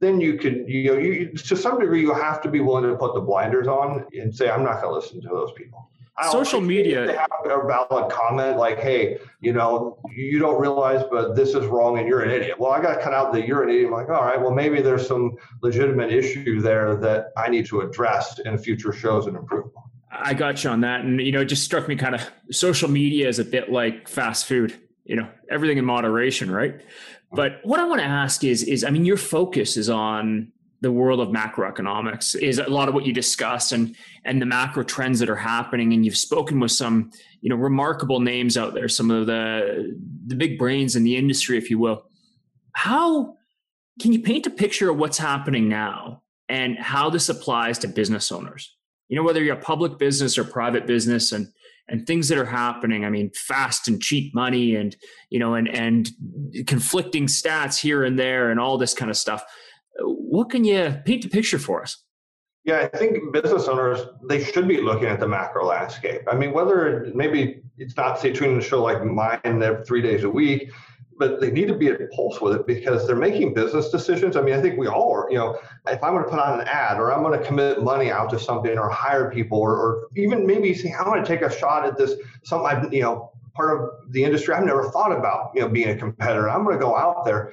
then 0.00 0.20
you 0.20 0.36
can 0.36 0.66
you 0.68 0.92
know 0.92 0.98
you 0.98 1.32
to 1.32 1.56
some 1.56 1.78
degree 1.78 2.00
you 2.00 2.12
have 2.14 2.40
to 2.42 2.48
be 2.48 2.60
willing 2.60 2.84
to 2.84 2.96
put 2.96 3.14
the 3.14 3.20
blinders 3.20 3.66
on 3.66 4.06
and 4.12 4.34
say 4.34 4.50
I'm 4.50 4.62
not 4.62 4.82
going 4.82 4.94
to 4.94 5.00
listen 5.00 5.20
to 5.22 5.28
those 5.28 5.52
people. 5.52 5.90
Social 6.30 6.60
media. 6.60 7.06
They 7.06 7.16
have 7.16 7.28
a 7.44 7.66
valid 7.66 8.12
comment 8.12 8.56
like, 8.56 8.78
"Hey, 8.78 9.18
you 9.40 9.52
know, 9.52 9.98
you 10.14 10.38
don't 10.38 10.60
realize, 10.60 11.04
but 11.10 11.34
this 11.34 11.54
is 11.54 11.66
wrong, 11.66 11.98
and 11.98 12.06
you're 12.06 12.22
an 12.22 12.30
idiot." 12.30 12.58
Well, 12.58 12.70
I 12.70 12.80
got 12.80 12.94
to 12.94 13.02
cut 13.02 13.12
out 13.12 13.32
the 13.32 13.44
"you're 13.44 13.64
an 13.64 13.68
idiot." 13.68 13.86
I'm 13.86 13.92
like, 13.92 14.08
all 14.08 14.24
right, 14.24 14.40
well, 14.40 14.52
maybe 14.52 14.80
there's 14.80 15.08
some 15.08 15.36
legitimate 15.60 16.12
issue 16.12 16.60
there 16.60 16.94
that 16.96 17.32
I 17.36 17.48
need 17.48 17.66
to 17.66 17.80
address 17.80 18.38
in 18.38 18.56
future 18.58 18.92
shows 18.92 19.26
and 19.26 19.36
improve. 19.36 19.72
I 20.08 20.34
got 20.34 20.62
you 20.62 20.70
on 20.70 20.82
that, 20.82 21.00
and 21.00 21.20
you 21.20 21.32
know, 21.32 21.40
it 21.40 21.46
just 21.46 21.64
struck 21.64 21.88
me 21.88 21.96
kind 21.96 22.14
of 22.14 22.22
social 22.52 22.88
media 22.88 23.26
is 23.26 23.40
a 23.40 23.44
bit 23.44 23.72
like 23.72 24.06
fast 24.06 24.46
food. 24.46 24.72
You 25.04 25.16
know, 25.16 25.28
everything 25.50 25.78
in 25.78 25.84
moderation, 25.84 26.48
right? 26.48 26.80
But 27.34 27.60
what 27.62 27.80
I 27.80 27.84
want 27.84 28.00
to 28.00 28.06
ask 28.06 28.44
is, 28.44 28.62
is 28.62 28.84
I 28.84 28.90
mean, 28.90 29.04
your 29.04 29.16
focus 29.16 29.76
is 29.76 29.90
on 29.90 30.52
the 30.84 30.92
world 30.92 31.18
of 31.18 31.28
macroeconomics 31.28 32.36
is 32.36 32.58
a 32.58 32.68
lot 32.68 32.88
of 32.88 32.94
what 32.94 33.06
you 33.06 33.12
discuss 33.12 33.72
and 33.72 33.96
and 34.26 34.40
the 34.40 34.46
macro 34.46 34.82
trends 34.82 35.18
that 35.18 35.30
are 35.30 35.36
happening. 35.36 35.94
And 35.94 36.04
you've 36.04 36.16
spoken 36.16 36.60
with 36.60 36.72
some 36.72 37.10
you 37.40 37.48
know 37.48 37.56
remarkable 37.56 38.20
names 38.20 38.56
out 38.56 38.74
there 38.74 38.88
some 38.88 39.10
of 39.10 39.26
the 39.26 39.98
the 40.26 40.34
big 40.34 40.58
brains 40.58 40.94
in 40.94 41.02
the 41.02 41.16
industry 41.16 41.56
if 41.56 41.70
you 41.70 41.78
will. 41.78 42.04
How 42.74 43.36
can 44.00 44.12
you 44.12 44.20
paint 44.20 44.46
a 44.46 44.50
picture 44.50 44.90
of 44.90 44.98
what's 44.98 45.18
happening 45.18 45.68
now 45.68 46.22
and 46.48 46.78
how 46.78 47.08
this 47.08 47.30
applies 47.30 47.78
to 47.78 47.88
business 47.88 48.30
owners? 48.30 48.76
You 49.08 49.16
know 49.16 49.22
whether 49.22 49.42
you're 49.42 49.56
a 49.56 49.60
public 49.60 49.98
business 49.98 50.36
or 50.36 50.44
private 50.44 50.86
business 50.86 51.32
and 51.32 51.48
and 51.88 52.06
things 52.06 52.28
that 52.28 52.38
are 52.38 52.44
happening 52.44 53.04
i 53.04 53.10
mean 53.10 53.30
fast 53.34 53.88
and 53.88 54.02
cheap 54.02 54.34
money 54.34 54.74
and 54.74 54.96
you 55.30 55.38
know 55.38 55.54
and 55.54 55.68
and 55.68 56.10
conflicting 56.66 57.26
stats 57.26 57.78
here 57.78 58.04
and 58.04 58.18
there 58.18 58.50
and 58.50 58.58
all 58.58 58.78
this 58.78 58.94
kind 58.94 59.10
of 59.10 59.16
stuff 59.16 59.44
what 60.00 60.50
can 60.50 60.64
you 60.64 60.96
paint 61.04 61.24
a 61.24 61.28
picture 61.28 61.58
for 61.58 61.82
us? 61.82 62.02
Yeah, 62.64 62.88
I 62.92 62.96
think 62.96 63.32
business 63.32 63.68
owners 63.68 64.00
they 64.26 64.42
should 64.42 64.66
be 64.66 64.80
looking 64.80 65.06
at 65.06 65.20
the 65.20 65.28
macro 65.28 65.66
landscape. 65.66 66.22
I 66.26 66.34
mean, 66.34 66.52
whether 66.52 67.10
maybe 67.14 67.62
it's 67.76 67.96
not 67.96 68.18
say 68.18 68.32
tuning 68.32 68.54
in 68.54 68.60
a 68.60 68.64
show 68.64 68.82
like 68.82 69.04
mine 69.04 69.38
every 69.44 69.84
three 69.84 70.00
days 70.00 70.24
a 70.24 70.30
week, 70.30 70.72
but 71.18 71.40
they 71.40 71.50
need 71.50 71.68
to 71.68 71.74
be 71.74 71.88
at 71.88 72.10
pulse 72.12 72.40
with 72.40 72.54
it 72.54 72.66
because 72.66 73.06
they're 73.06 73.16
making 73.16 73.54
business 73.54 73.90
decisions. 73.90 74.36
I 74.36 74.42
mean, 74.42 74.54
I 74.54 74.60
think 74.60 74.78
we 74.78 74.86
all 74.86 75.12
are. 75.12 75.30
You 75.30 75.38
know, 75.38 75.58
if 75.86 76.02
I'm 76.02 76.12
going 76.12 76.24
to 76.24 76.30
put 76.30 76.38
on 76.38 76.60
an 76.60 76.66
ad 76.66 76.98
or 76.98 77.12
I'm 77.12 77.22
going 77.22 77.38
to 77.38 77.44
commit 77.44 77.82
money 77.82 78.10
out 78.10 78.30
to 78.30 78.38
something 78.38 78.76
or 78.78 78.88
hire 78.88 79.30
people 79.30 79.58
or, 79.58 79.76
or 79.76 80.08
even 80.16 80.46
maybe 80.46 80.74
say 80.74 80.92
I 80.92 81.06
want 81.08 81.24
to 81.24 81.28
take 81.28 81.42
a 81.42 81.56
shot 81.56 81.86
at 81.86 81.96
this 81.96 82.14
something 82.42 82.66
I've 82.66 82.92
you 82.92 83.02
know 83.02 83.30
part 83.54 83.80
of 83.80 84.12
the 84.12 84.24
industry 84.24 84.54
I've 84.54 84.64
never 84.64 84.90
thought 84.90 85.12
about. 85.12 85.52
You 85.54 85.62
know, 85.62 85.68
being 85.68 85.90
a 85.90 85.96
competitor. 85.96 86.50
I'm 86.50 86.64
going 86.64 86.76
to 86.76 86.82
go 86.82 86.96
out 86.96 87.24
there 87.24 87.52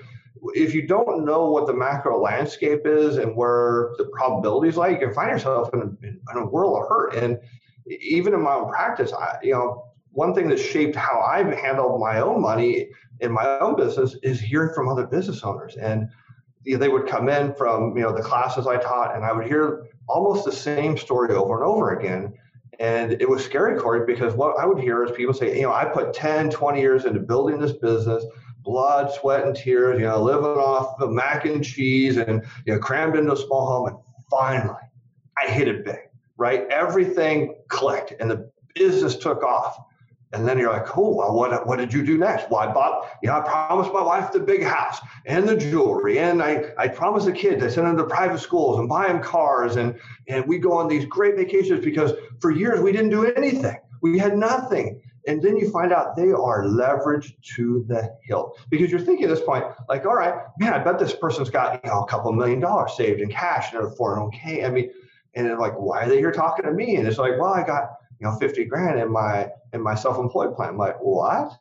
if 0.53 0.73
you 0.73 0.87
don't 0.87 1.23
know 1.25 1.49
what 1.49 1.67
the 1.67 1.73
macro 1.73 2.19
landscape 2.19 2.81
is 2.85 3.17
and 3.17 3.35
where 3.35 3.91
the 3.97 4.05
probabilities 4.05 4.75
lie, 4.75 4.89
you 4.89 4.97
can 4.97 5.13
find 5.13 5.29
yourself 5.29 5.69
in 5.73 5.81
a, 5.81 6.07
in 6.07 6.43
a 6.43 6.45
world 6.45 6.81
of 6.81 6.89
hurt. 6.89 7.15
And 7.15 7.37
even 7.87 8.33
in 8.33 8.41
my 8.41 8.53
own 8.53 8.69
practice, 8.69 9.13
I, 9.13 9.37
you 9.43 9.53
know, 9.53 9.90
one 10.11 10.33
thing 10.33 10.49
that 10.49 10.59
shaped 10.59 10.95
how 10.95 11.21
I've 11.21 11.51
handled 11.53 11.99
my 11.99 12.19
own 12.19 12.41
money 12.41 12.89
in 13.19 13.31
my 13.31 13.59
own 13.59 13.75
business 13.75 14.15
is 14.23 14.39
hearing 14.39 14.73
from 14.73 14.89
other 14.89 15.05
business 15.05 15.43
owners. 15.43 15.75
And 15.77 16.09
you 16.63 16.73
know, 16.73 16.79
they 16.79 16.89
would 16.89 17.07
come 17.07 17.29
in 17.29 17.53
from 17.55 17.95
you 17.95 18.03
know 18.03 18.13
the 18.13 18.21
classes 18.21 18.67
I 18.67 18.77
taught, 18.77 19.15
and 19.15 19.25
I 19.25 19.31
would 19.31 19.47
hear 19.47 19.87
almost 20.07 20.45
the 20.45 20.51
same 20.51 20.97
story 20.97 21.33
over 21.33 21.55
and 21.55 21.63
over 21.63 21.97
again. 21.97 22.33
And 22.79 23.13
it 23.21 23.29
was 23.29 23.43
scary, 23.43 23.79
Corey, 23.79 24.05
because 24.05 24.33
what 24.33 24.57
I 24.59 24.65
would 24.65 24.79
hear 24.79 25.03
is 25.03 25.11
people 25.11 25.33
say, 25.33 25.55
you 25.55 25.63
know, 25.63 25.73
I 25.73 25.85
put 25.85 26.13
10, 26.13 26.49
20 26.49 26.81
years 26.81 27.05
into 27.05 27.19
building 27.19 27.59
this 27.59 27.73
business 27.73 28.25
blood, 28.63 29.13
sweat, 29.13 29.45
and 29.45 29.55
tears, 29.55 29.99
you 29.99 30.05
know, 30.05 30.21
living 30.21 30.45
off 30.45 30.99
of 31.01 31.11
mac 31.11 31.45
and 31.45 31.63
cheese 31.63 32.17
and, 32.17 32.43
you 32.65 32.73
know, 32.73 32.79
crammed 32.79 33.15
into 33.15 33.33
a 33.33 33.37
small 33.37 33.65
home. 33.65 33.87
And 33.87 33.97
finally, 34.29 34.81
I 35.37 35.49
hit 35.49 35.67
it 35.67 35.85
big, 35.85 35.99
right? 36.37 36.67
Everything 36.69 37.55
clicked 37.69 38.13
and 38.19 38.29
the 38.29 38.51
business 38.75 39.15
took 39.15 39.43
off. 39.43 39.77
And 40.33 40.47
then 40.47 40.57
you're 40.57 40.71
like, 40.71 40.85
cool, 40.85 41.17
well, 41.17 41.33
what, 41.33 41.67
what 41.67 41.77
did 41.77 41.93
you 41.93 42.05
do 42.05 42.17
next? 42.17 42.49
Well, 42.49 42.61
I 42.61 42.71
bought, 42.71 43.09
you 43.21 43.27
know, 43.27 43.37
I 43.37 43.41
promised 43.41 43.91
my 43.91 44.01
wife 44.01 44.31
the 44.31 44.39
big 44.39 44.63
house 44.63 44.99
and 45.25 45.47
the 45.47 45.57
jewelry. 45.57 46.19
And 46.19 46.41
I, 46.41 46.71
I 46.77 46.87
promised 46.87 47.25
the 47.25 47.33
kids, 47.33 47.61
I 47.63 47.67
sent 47.67 47.85
them 47.85 47.97
to 47.97 48.05
private 48.05 48.39
schools 48.39 48.79
and 48.79 48.87
buy 48.87 49.07
them 49.07 49.21
cars. 49.21 49.75
And, 49.75 49.99
and 50.29 50.45
we 50.47 50.57
go 50.57 50.71
on 50.71 50.87
these 50.87 51.05
great 51.05 51.35
vacations 51.35 51.83
because 51.83 52.13
for 52.39 52.51
years 52.51 52.79
we 52.79 52.93
didn't 52.93 53.09
do 53.09 53.25
anything. 53.25 53.77
We 54.01 54.17
had 54.17 54.37
nothing. 54.37 55.01
And 55.27 55.41
then 55.41 55.57
you 55.57 55.69
find 55.69 55.93
out 55.93 56.15
they 56.15 56.31
are 56.31 56.63
leveraged 56.63 57.33
to 57.55 57.85
the 57.87 58.17
hilt 58.23 58.57
because 58.69 58.89
you're 58.89 59.01
thinking 59.01 59.25
at 59.25 59.29
this 59.29 59.45
point, 59.45 59.65
like, 59.87 60.05
all 60.05 60.15
right, 60.15 60.33
man, 60.57 60.73
I 60.73 60.79
bet 60.79 60.97
this 60.97 61.13
person's 61.13 61.49
got 61.49 61.83
you 61.83 61.91
know 61.91 62.01
a 62.01 62.07
couple 62.07 62.31
million 62.31 62.59
dollars 62.59 62.93
saved 62.97 63.21
in 63.21 63.29
cash 63.29 63.71
in 63.71 63.79
a 63.79 63.87
401k. 63.87 64.65
I 64.65 64.69
mean, 64.69 64.89
and 65.35 65.45
they're 65.45 65.59
like, 65.59 65.73
why 65.73 66.05
are 66.05 66.09
they 66.09 66.17
here 66.17 66.31
talking 66.31 66.65
to 66.65 66.71
me? 66.71 66.95
And 66.95 67.07
it's 67.07 67.19
like, 67.19 67.33
well, 67.39 67.53
I 67.53 67.63
got 67.63 67.91
you 68.21 68.27
know 68.27 68.37
50 68.37 68.65
grand 68.65 68.99
in 68.99 69.11
my 69.11 69.49
in 69.73 69.81
my 69.81 69.95
self-employed 69.95 70.55
plan. 70.55 70.69
I'm 70.69 70.77
like, 70.77 70.97
what? 71.01 71.51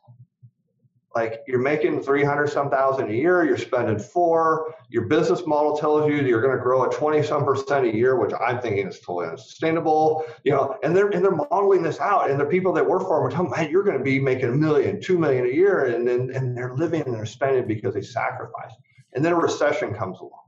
like 1.15 1.41
you're 1.45 1.59
making 1.59 2.01
300 2.01 2.47
some 2.47 2.69
thousand 2.69 3.09
a 3.09 3.13
year 3.13 3.43
you're 3.43 3.57
spending 3.57 3.99
four 3.99 4.73
your 4.89 5.07
business 5.07 5.45
model 5.45 5.75
tells 5.75 6.09
you 6.09 6.17
that 6.17 6.25
you're 6.25 6.41
going 6.41 6.55
to 6.55 6.63
grow 6.63 6.85
at 6.85 6.91
20 6.91 7.21
some 7.23 7.43
percent 7.43 7.85
a 7.85 7.93
year 7.93 8.17
which 8.17 8.31
i'm 8.39 8.61
thinking 8.61 8.87
is 8.87 8.99
totally 8.99 9.27
unsustainable 9.27 10.25
you 10.43 10.51
know 10.51 10.77
and 10.83 10.95
they're 10.95 11.09
and 11.09 11.23
they're 11.23 11.35
modeling 11.35 11.83
this 11.83 11.99
out 11.99 12.29
and 12.29 12.39
the 12.39 12.45
people 12.45 12.71
that 12.71 12.87
work 12.87 13.01
for 13.01 13.17
them 13.17 13.27
are 13.27 13.29
telling 13.29 13.51
man 13.51 13.69
you're 13.69 13.83
going 13.83 13.97
to 13.97 14.03
be 14.03 14.19
making 14.19 14.49
a 14.49 14.53
million 14.53 15.01
two 15.01 15.17
million 15.17 15.45
a 15.45 15.49
year 15.49 15.85
and 15.85 16.07
then 16.07 16.31
and 16.33 16.57
they're 16.57 16.75
living 16.75 17.01
and 17.01 17.13
they're 17.13 17.25
spending 17.25 17.67
because 17.67 17.93
they 17.93 18.01
sacrifice 18.01 18.71
and 19.13 19.25
then 19.25 19.33
a 19.33 19.35
recession 19.35 19.93
comes 19.93 20.19
along 20.19 20.43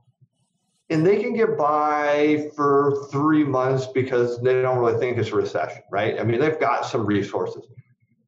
and 0.94 1.06
they 1.06 1.20
can 1.20 1.34
get 1.34 1.58
by 1.58 2.50
for 2.56 3.06
three 3.10 3.44
months 3.44 3.86
because 3.86 4.40
they 4.42 4.62
don't 4.62 4.78
really 4.78 4.98
think 4.98 5.18
it's 5.18 5.30
a 5.30 5.36
recession 5.36 5.82
right 5.90 6.18
i 6.20 6.24
mean 6.24 6.40
they've 6.40 6.60
got 6.60 6.86
some 6.86 7.04
resources 7.04 7.66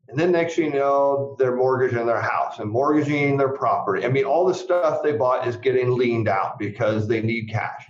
and 0.08 0.18
then 0.18 0.32
next 0.32 0.56
you 0.56 0.70
know, 0.70 1.34
they're 1.38 1.56
mortgaging 1.56 2.06
their 2.06 2.20
house 2.20 2.58
and 2.60 2.70
mortgaging 2.70 3.36
their 3.36 3.48
property. 3.48 4.04
I 4.04 4.08
mean, 4.08 4.24
all 4.24 4.46
the 4.46 4.54
stuff 4.54 5.02
they 5.02 5.12
bought 5.12 5.46
is 5.48 5.56
getting 5.56 5.96
leaned 5.96 6.28
out 6.28 6.58
because 6.58 7.08
they 7.08 7.20
need 7.20 7.48
cash. 7.50 7.84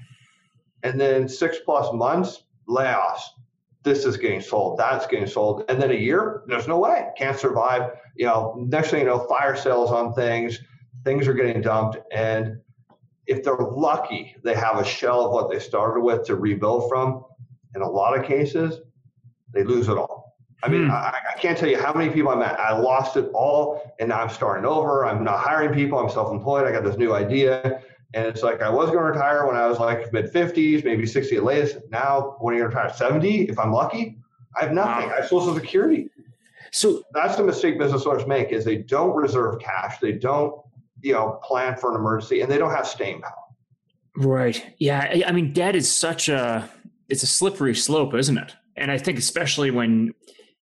And 0.83 0.99
then 0.99 1.29
six 1.29 1.59
plus 1.65 1.93
months, 1.93 2.45
layoffs. 2.69 3.21
This 3.83 4.05
is 4.05 4.17
getting 4.17 4.41
sold, 4.41 4.79
that's 4.79 5.07
getting 5.07 5.29
sold. 5.29 5.65
And 5.69 5.81
then 5.81 5.91
a 5.91 5.95
year, 5.95 6.43
there's 6.47 6.67
no 6.67 6.79
way. 6.79 7.07
Can't 7.17 7.39
survive. 7.39 7.93
You 8.17 8.27
know, 8.27 8.67
next 8.67 8.91
thing 8.91 9.01
you 9.01 9.07
know, 9.07 9.21
fire 9.29 9.55
sales 9.55 9.93
on 9.93 10.13
things, 10.15 10.59
things 11.05 11.29
are 11.29 11.35
getting 11.35 11.61
dumped. 11.61 11.99
And 12.13 12.59
if 13.27 13.43
they're 13.43 13.57
lucky, 13.57 14.37
they 14.43 14.55
have 14.55 14.79
a 14.79 14.85
shell 14.85 15.27
of 15.27 15.33
what 15.33 15.51
they 15.51 15.59
started 15.59 16.01
with 16.01 16.25
to 16.27 16.37
rebuild 16.37 16.89
from. 16.89 17.25
In 17.75 17.83
a 17.83 17.89
lot 17.89 18.19
of 18.19 18.25
cases, 18.25 18.81
they 19.53 19.65
lose 19.65 19.89
it 19.89 19.99
all 19.99 20.27
I 20.63 20.69
mean, 20.69 20.87
hmm. 20.87 20.91
I, 20.91 21.15
I, 21.35 21.39
can't 21.39 21.57
tell 21.57 21.69
you 21.69 21.79
how 21.79 21.93
many 21.93 22.11
people 22.11 22.31
I 22.31 22.35
met. 22.35 22.59
I 22.59 22.77
lost 22.77 23.17
it 23.17 23.31
all, 23.35 23.95
and 24.01 24.09
now 24.09 24.21
I'm 24.21 24.31
starting 24.31 24.65
over. 24.65 25.05
I'm 25.05 25.23
not 25.23 25.39
hiring 25.39 25.75
people. 25.75 25.99
I'm 25.99 26.09
self-employed. 26.09 26.67
I 26.67 26.73
got 26.73 26.83
this 26.83 26.97
new 26.97 27.13
idea, 27.13 27.83
and 28.15 28.27
it's 28.27 28.43
like 28.43 28.63
I 28.63 28.71
was 28.71 28.87
going 28.87 29.05
to 29.05 29.05
retire 29.05 29.47
when 29.47 29.57
I 29.57 29.67
was 29.67 29.79
like 29.79 30.13
mid 30.13 30.33
50s, 30.33 30.85
maybe 30.85 31.07
60 31.07 31.37
at 31.37 31.45
latest. 31.45 31.79
Now, 31.91 32.37
when 32.41 32.55
are 32.55 32.59
you 32.59 32.65
retire? 32.65 32.93
70, 32.93 33.45
if 33.45 33.59
I'm 33.59 33.73
lucky. 33.73 34.19
I 34.59 34.65
have 34.65 34.73
nothing. 34.73 35.09
Wow. 35.09 35.15
I 35.15 35.21
have 35.21 35.29
Social 35.29 35.55
Security. 35.55 36.09
So 36.73 37.03
that's 37.13 37.37
the 37.37 37.45
mistake 37.45 37.79
business 37.79 38.07
owners 38.07 38.27
make: 38.27 38.51
is 38.51 38.65
they 38.65 38.79
don't 38.79 39.15
reserve 39.15 39.61
cash, 39.61 39.99
they 39.99 40.13
don't, 40.13 40.59
you 41.03 41.13
know, 41.13 41.41
plan 41.43 41.77
for 41.77 41.91
an 41.95 42.01
emergency, 42.01 42.41
and 42.41 42.51
they 42.51 42.59
don't 42.59 42.73
have 42.73 42.87
staying 42.87 43.21
power. 43.21 43.33
Right. 44.17 44.65
Yeah. 44.79 45.23
I 45.27 45.33
mean, 45.33 45.53
debt 45.53 45.77
is 45.77 45.95
such 45.95 46.29
a 46.29 46.69
it's 47.09 47.23
a 47.23 47.27
slippery 47.27 47.75
slope, 47.75 48.15
isn't 48.15 48.39
it? 48.39 48.55
And 48.77 48.91
I 48.91 48.99
think 48.99 49.19
especially 49.19 49.71
when 49.71 50.15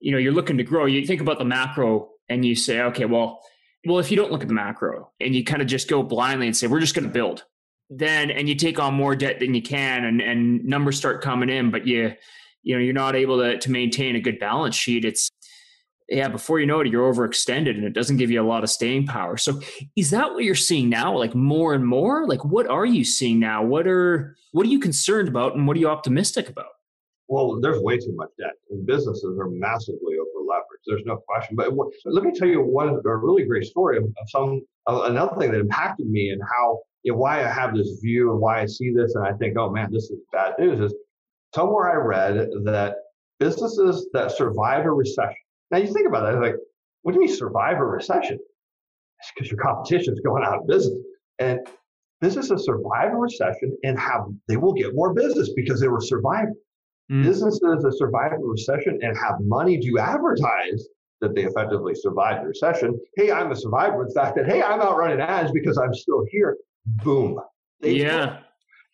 you 0.02 0.12
know 0.12 0.18
you're 0.18 0.34
looking 0.34 0.58
to 0.58 0.64
grow 0.64 0.86
you 0.86 1.06
think 1.06 1.22
about 1.22 1.40
the 1.40 1.46
macro 1.46 2.10
and 2.28 2.44
you 2.44 2.56
say 2.56 2.82
okay 2.82 3.06
well 3.06 3.40
well 3.86 4.00
if 4.00 4.12
you 4.12 4.18
don't 4.18 4.32
look 4.32 4.42
at 4.42 4.48
the 4.48 4.54
macro 4.54 5.12
and 5.22 5.34
you 5.34 5.44
kind 5.44 5.62
of 5.62 5.68
just 5.68 5.88
go 5.88 6.04
blindly 6.04 6.48
and 6.48 6.58
say 6.58 6.68
we're 6.68 6.80
just 6.80 6.96
going 6.96 7.08
to 7.08 7.14
build 7.14 7.46
then 7.90 8.32
and 8.32 8.50
you 8.50 8.56
take 8.56 8.80
on 8.80 8.94
more 8.94 9.16
debt 9.16 9.40
than 9.40 9.54
you 9.54 9.62
can 9.62 10.04
and 10.04 10.20
and 10.20 10.66
numbers 10.66 10.98
start 10.98 11.22
coming 11.22 11.50
in 11.50 11.72
but 11.72 11.88
you 11.88 12.12
you 12.64 12.76
know 12.76 12.82
you're 12.82 12.94
not 12.94 13.16
able 13.16 13.38
to 13.38 13.58
to 13.60 13.72
maintain 13.72 14.16
a 14.16 14.20
good 14.20 14.40
balance 14.40 14.76
sheet 14.76 15.06
it's 15.06 15.32
yeah 16.12 16.28
before 16.28 16.60
you 16.60 16.66
know 16.66 16.80
it 16.80 16.88
you're 16.88 17.12
overextended 17.12 17.72
and 17.72 17.84
it 17.84 17.94
doesn't 17.94 18.18
give 18.18 18.30
you 18.30 18.42
a 18.42 18.46
lot 18.46 18.64
of 18.64 18.70
staying 18.70 19.08
power 19.08 19.38
so 19.38 19.60
is 19.96 20.12
that 20.12 20.34
what 20.34 20.44
you're 20.44 20.54
seeing 20.54 20.90
now 20.90 21.18
like 21.18 21.34
more 21.34 21.74
and 21.74 21.86
more 21.86 22.28
like 22.28 22.44
what 22.46 22.68
are 22.68 22.86
you 22.86 23.04
seeing 23.04 23.40
now 23.40 23.64
what 23.64 23.88
are 23.88 24.36
what 24.52 24.66
are 24.66 24.70
you 24.70 24.80
concerned 24.80 25.28
about 25.28 25.56
and 25.56 25.66
what 25.68 25.76
are 25.76 25.80
you 25.80 25.90
optimistic 25.90 26.50
about 26.50 26.68
well, 27.32 27.62
there's 27.62 27.82
way 27.82 27.98
too 27.98 28.14
much 28.14 28.28
debt, 28.38 28.52
and 28.72 28.86
businesses 28.86 29.40
are 29.40 29.50
massively 29.50 30.16
over 30.20 30.32
leveraged. 30.52 30.84
There's 30.86 31.06
no 31.06 31.24
question. 31.28 31.56
But 31.56 31.70
let 32.04 32.24
me 32.26 32.32
tell 32.34 32.48
you 32.48 32.62
one 32.62 32.90
a 32.90 33.16
really 33.16 33.46
great 33.46 33.64
story 33.64 33.98
of, 33.98 34.04
some 34.28 34.62
of 34.88 35.06
another 35.06 35.36
thing 35.40 35.52
that 35.52 35.62
impacted 35.62 36.08
me 36.08 36.32
and 36.32 36.42
how 36.44 36.80
you 37.04 37.14
know, 37.14 37.18
why 37.18 37.44
I 37.46 37.50
have 37.50 37.74
this 37.74 38.00
view 38.02 38.32
and 38.32 38.42
why 38.42 38.62
I 38.62 38.66
see 38.66 38.92
this, 38.94 39.16
and 39.16 39.26
I 39.26 39.32
think, 39.34 39.58
oh 39.58 39.70
man, 39.70 39.92
this 39.92 40.10
is 40.10 40.20
bad 40.34 40.56
news. 40.60 40.92
Is 40.92 40.94
somewhere 41.56 41.92
I 41.92 42.06
read 42.06 42.50
that 42.66 42.96
businesses 43.40 44.10
that 44.14 44.32
survive 44.32 44.86
a 44.86 44.92
recession. 44.92 45.36
Now 45.72 45.78
you 45.78 45.92
think 45.94 46.08
about 46.08 46.32
that, 46.32 46.40
like, 46.42 46.56
what 47.02 47.14
do 47.14 47.20
you 47.20 47.26
mean 47.26 47.36
survive 47.36 47.78
a 47.78 47.86
recession? 47.86 48.38
It's 49.20 49.32
because 49.36 49.52
your 49.52 49.60
competition 49.60 50.14
is 50.14 50.20
going 50.20 50.44
out 50.44 50.60
of 50.60 50.68
business. 50.68 51.00
And 51.40 51.60
businesses 52.20 52.66
survive 52.66 53.14
a 53.14 53.16
recession 53.16 53.76
and 53.84 53.98
have 54.00 54.22
they 54.48 54.58
will 54.58 54.74
get 54.74 54.94
more 54.94 55.14
business 55.14 55.52
because 55.56 55.80
they 55.80 55.88
were 55.88 56.02
surviving. 56.02 56.56
Mm. 57.12 57.24
Businesses 57.24 57.60
that 57.62 57.96
survive 57.98 58.34
a 58.34 58.38
recession 58.38 59.00
and 59.02 59.18
have 59.18 59.40
money 59.42 59.80
to 59.80 60.00
advertise 60.00 60.88
that 61.22 61.36
they 61.36 61.44
effectively 61.44 61.94
survived 61.96 62.44
the 62.44 62.48
recession. 62.48 63.00
Hey, 63.16 63.32
I'm 63.32 63.52
a 63.52 63.56
survivor. 63.56 64.06
In 64.06 64.14
fact, 64.14 64.36
that 64.36 64.48
hey, 64.48 64.62
I'm 64.62 64.82
out 64.82 64.98
running 64.98 65.22
ads 65.22 65.52
because 65.52 65.78
I'm 65.78 65.94
still 65.94 66.26
here. 66.30 66.58
Boom. 67.04 67.40
They 67.80 67.94
yeah. 67.94 68.40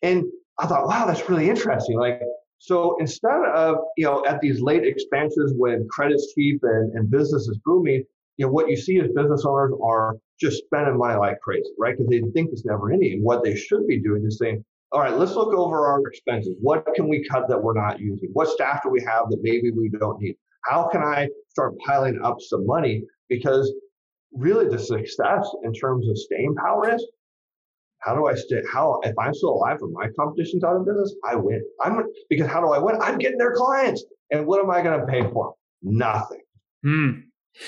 And 0.01 0.25
I 0.59 0.67
thought, 0.67 0.87
wow, 0.87 1.05
that's 1.05 1.29
really 1.29 1.49
interesting. 1.49 1.97
Like, 1.97 2.21
so 2.59 2.97
instead 2.99 3.41
of, 3.53 3.77
you 3.97 4.05
know, 4.05 4.25
at 4.25 4.41
these 4.41 4.61
late 4.61 4.83
expansions 4.83 5.53
when 5.55 5.87
credit's 5.89 6.33
cheap 6.33 6.59
and, 6.63 6.93
and 6.93 7.09
business 7.09 7.47
is 7.47 7.59
booming, 7.65 8.03
you 8.37 8.45
know, 8.45 8.51
what 8.51 8.69
you 8.69 8.77
see 8.77 8.97
is 8.97 9.07
business 9.15 9.45
owners 9.45 9.73
are 9.83 10.15
just 10.39 10.63
spending 10.65 10.97
money 10.97 11.17
like 11.17 11.39
crazy, 11.41 11.69
right? 11.79 11.95
Because 11.97 12.09
they 12.09 12.21
think 12.33 12.49
it's 12.51 12.65
never 12.65 12.91
ending. 12.91 13.23
What 13.23 13.43
they 13.43 13.55
should 13.55 13.87
be 13.87 13.99
doing 14.01 14.23
is 14.25 14.37
saying, 14.39 14.63
all 14.91 15.01
right, 15.01 15.13
let's 15.13 15.33
look 15.33 15.53
over 15.53 15.87
our 15.87 16.01
expenses. 16.07 16.55
What 16.61 16.85
can 16.95 17.07
we 17.09 17.27
cut 17.27 17.47
that 17.49 17.61
we're 17.61 17.73
not 17.73 17.99
using? 17.99 18.29
What 18.33 18.47
staff 18.49 18.81
do 18.83 18.89
we 18.89 19.01
have 19.01 19.29
that 19.29 19.39
maybe 19.41 19.71
we 19.71 19.89
don't 19.89 20.21
need? 20.21 20.35
How 20.63 20.87
can 20.87 21.01
I 21.01 21.27
start 21.49 21.77
piling 21.85 22.19
up 22.23 22.37
some 22.39 22.65
money? 22.65 23.03
Because 23.29 23.73
really 24.33 24.67
the 24.67 24.79
success 24.79 25.49
in 25.63 25.73
terms 25.73 26.07
of 26.07 26.17
staying 26.17 26.55
power 26.55 26.93
is 26.93 27.05
how 27.99 28.15
do 28.15 28.27
I 28.27 28.35
stay? 28.35 28.61
How 28.71 28.99
if 29.03 29.17
I'm 29.17 29.33
still 29.33 29.49
alive 29.49 29.77
and 29.81 29.91
my 29.93 30.07
competition's 30.17 30.63
out 30.63 30.75
of 30.75 30.85
business, 30.85 31.15
I 31.23 31.35
win. 31.35 31.61
I'm 31.83 32.03
because 32.29 32.47
how 32.47 32.61
do 32.61 32.69
I 32.71 32.77
win? 32.77 32.95
I'm 33.01 33.17
getting 33.17 33.37
their 33.37 33.53
clients, 33.53 34.03
and 34.31 34.45
what 34.45 34.63
am 34.63 34.69
I 34.69 34.81
going 34.81 34.99
to 34.99 35.05
pay 35.05 35.23
for? 35.31 35.53
Nothing. 35.81 36.41
Hmm. 36.83 37.11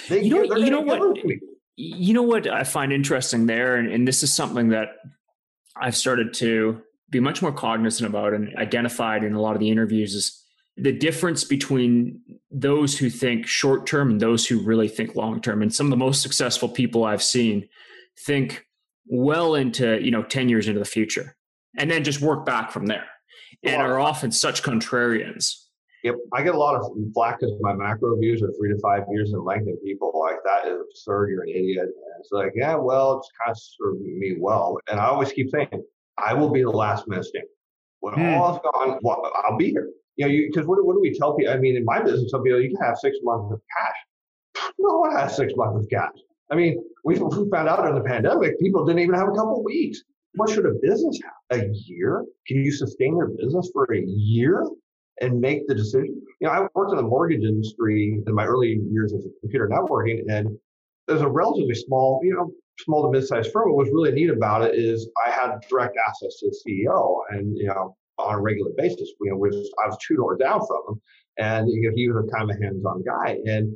They, 0.08 0.24
you 0.24 0.48
know, 0.48 0.56
you 0.58 0.70
know 0.70 0.82
what? 0.82 1.18
You 1.76 2.13
know 2.13 2.24
what 2.24 2.48
I 2.48 2.63
find 2.63 2.92
interesting 2.92 3.46
there, 3.46 3.78
and, 3.78 3.92
and 3.92 4.08
this 4.08 4.24
is 4.24 4.34
something 4.34 4.70
that 4.70 4.89
I've 5.76 5.96
started 5.96 6.34
to 6.36 6.82
be 7.10 7.20
much 7.20 7.42
more 7.42 7.52
cognizant 7.52 8.08
about 8.08 8.34
and 8.34 8.56
identified 8.58 9.24
in 9.24 9.34
a 9.34 9.42
lot 9.42 9.56
of 9.56 9.60
the 9.60 9.70
interviews 9.70 10.13
is 10.13 10.44
the 10.78 10.92
difference 10.92 11.44
between 11.44 12.22
those 12.52 12.98
who 12.98 13.10
think 13.10 13.48
short 13.48 13.86
term 13.86 14.12
and 14.12 14.20
those 14.20 14.48
who 14.48 14.60
really 14.60 14.88
think 14.88 15.15
long 15.15 15.42
term. 15.42 15.62
And 15.62 15.74
some 15.74 15.88
of 15.88 15.92
the 15.92 15.98
most 15.98 16.22
successful 16.22 16.70
people 16.70 17.04
I've 17.04 17.24
seen 17.24 17.68
think 18.26 18.65
well 19.10 19.56
into, 19.56 20.02
you 20.02 20.12
know, 20.12 20.24
10 20.24 20.50
years 20.50 20.67
into 20.67 20.80
the 20.80 20.86
future 20.86 21.36
and 21.78 21.89
then 21.89 22.04
just 22.04 22.22
work 22.22 22.45
back 22.45 22.72
from 22.72 22.86
there 22.86 23.06
and 23.63 23.82
are 23.82 24.00
often 24.00 24.32
such 24.32 24.63
contrarians. 24.63 25.54
Yep. 26.04 26.15
I 26.34 26.43
get 26.43 26.56
a 26.56 26.58
lot 26.58 26.76
of 26.76 26.89
flack 27.13 27.39
because 27.39 27.56
my 27.60 27.74
macro 27.74 28.15
views 28.17 28.41
are 28.41 28.52
three 28.58 28.72
to 28.72 28.80
five 28.80 29.04
years 29.12 29.34
in 29.34 29.43
length, 29.43 29.67
and 29.67 29.78
people 29.84 30.13
like 30.17 30.38
that 30.45 30.65
is 30.65 30.80
absurd. 30.80 31.30
You're 31.30 31.43
an 31.43 31.50
idiot. 31.50 31.84
And 31.84 32.13
it's 32.19 32.32
like, 32.32 32.54
yeah, 32.56 32.76
well, 32.76 33.17
it's 33.17 33.30
kind 33.43 33.52
of 33.52 33.58
serving 33.60 34.19
me 34.19 34.38
well. 34.39 34.78
And 34.89 35.00
I 35.00 35.08
always 35.08 35.34
keep 35.34 35.50
saying, 35.50 35.84
I 36.17 36.34
will 36.34 36.52
be 36.52 36.62
the 36.62 36.69
last 36.69 37.08
man 37.08 37.22
standing. 37.22 37.50
When 38.00 38.13
hmm. 38.13 38.36
all 38.36 38.56
is 38.56 38.62
gone, 38.63 39.00
well, 39.02 39.30
I'll 39.43 39.58
be 39.58 39.72
here. 39.72 39.89
You 40.15 40.28
know, 40.28 40.48
because 40.48 40.67
what, 40.67 40.84
what 40.86 40.93
do 40.93 41.02
we 41.02 41.17
tell 41.17 41.36
people? 41.36 41.54
I 41.54 41.58
mean, 41.58 41.76
in 41.76 41.84
my 41.84 42.02
business, 42.02 42.32
some 42.32 42.43
people, 42.43 42.62
you 42.62 42.69
can 42.69 42.86
have 42.86 42.98
six 42.98 43.17
months 43.24 43.54
of 43.54 43.62
cash. 43.78 44.72
No 44.80 45.00
one 45.00 45.12
has 45.12 45.36
six 45.36 45.54
months 45.56 45.84
of 45.84 45.89
cash. 45.89 46.15
I 46.52 46.56
mean, 46.56 46.84
we, 47.04 47.16
we 47.20 47.50
found 47.50 47.70
out 47.70 47.88
in 47.88 47.96
the 47.96 48.02
pandemic, 48.02 48.60
people 48.60 48.86
didn't 48.86 49.02
even 49.02 49.16
have 49.16 49.28
a 49.28 49.36
couple 49.36 49.64
weeks. 49.64 50.02
What 50.34 50.50
should 50.50 50.66
a 50.66 50.74
business 50.82 51.20
have? 51.24 51.60
A 51.60 51.70
year? 51.86 52.26
Can 52.48 52.64
you 52.64 52.72
sustain 52.72 53.18
your 53.18 53.30
business 53.30 53.70
for 53.74 53.92
a 53.94 54.02
year 54.06 54.66
and 55.22 55.40
make 55.40 55.68
the 55.68 55.76
decision? 55.76 56.22
You 56.40 56.48
know, 56.48 56.54
I 56.54 56.68
worked 56.76 56.92
in 56.92 56.98
the 56.98 57.04
mortgage 57.04 57.44
industry 57.44 58.22
in 58.26 58.34
my 58.34 58.46
early 58.46 58.80
years 58.92 59.14
of 59.14 59.22
computer 59.42 59.68
networking, 59.68 60.22
and 60.30 60.58
there's 61.08 61.22
a 61.22 61.28
relatively 61.28 61.74
small, 61.74 62.20
you 62.24 62.36
know, 62.36 62.52
small 62.80 63.04
to 63.04 63.12
mid-sized 63.12 63.52
firm. 63.52 63.70
What 63.74 63.86
was 63.86 63.90
really 63.92 64.12
neat 64.12 64.30
about 64.30 64.64
it 64.64 64.76
is 64.76 65.10
I 65.26 65.32
had 65.32 65.60
direct 65.70 65.98
access 66.08 66.38
to 66.40 66.50
the 66.50 66.58
CEO, 66.66 67.22
and 67.32 67.58
you 67.58 67.68
know, 67.68 67.96
on 68.20 68.36
a 68.36 68.42
regular 68.42 68.72
basis. 68.78 69.12
You 69.22 69.32
know, 69.32 69.38
which 69.38 69.56
I 69.56 69.88
was 69.88 69.98
two 70.08 70.16
doors 70.16 70.40
down 70.40 70.60
from 70.66 70.82
him, 70.88 71.02
and 71.38 71.70
you 71.70 71.90
know, 71.90 71.96
he 71.96 72.08
was 72.10 72.26
a 72.26 72.36
kind 72.36 72.52
of 72.52 72.62
hands-on 72.62 73.04
guy. 73.04 73.40
And 73.46 73.76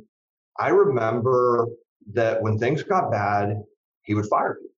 I 0.58 0.68
remember 0.68 1.66
that 2.12 2.42
when 2.42 2.58
things 2.58 2.82
got 2.82 3.10
bad, 3.10 3.62
he 4.02 4.14
would 4.14 4.26
fire 4.26 4.58
me. 4.60 4.68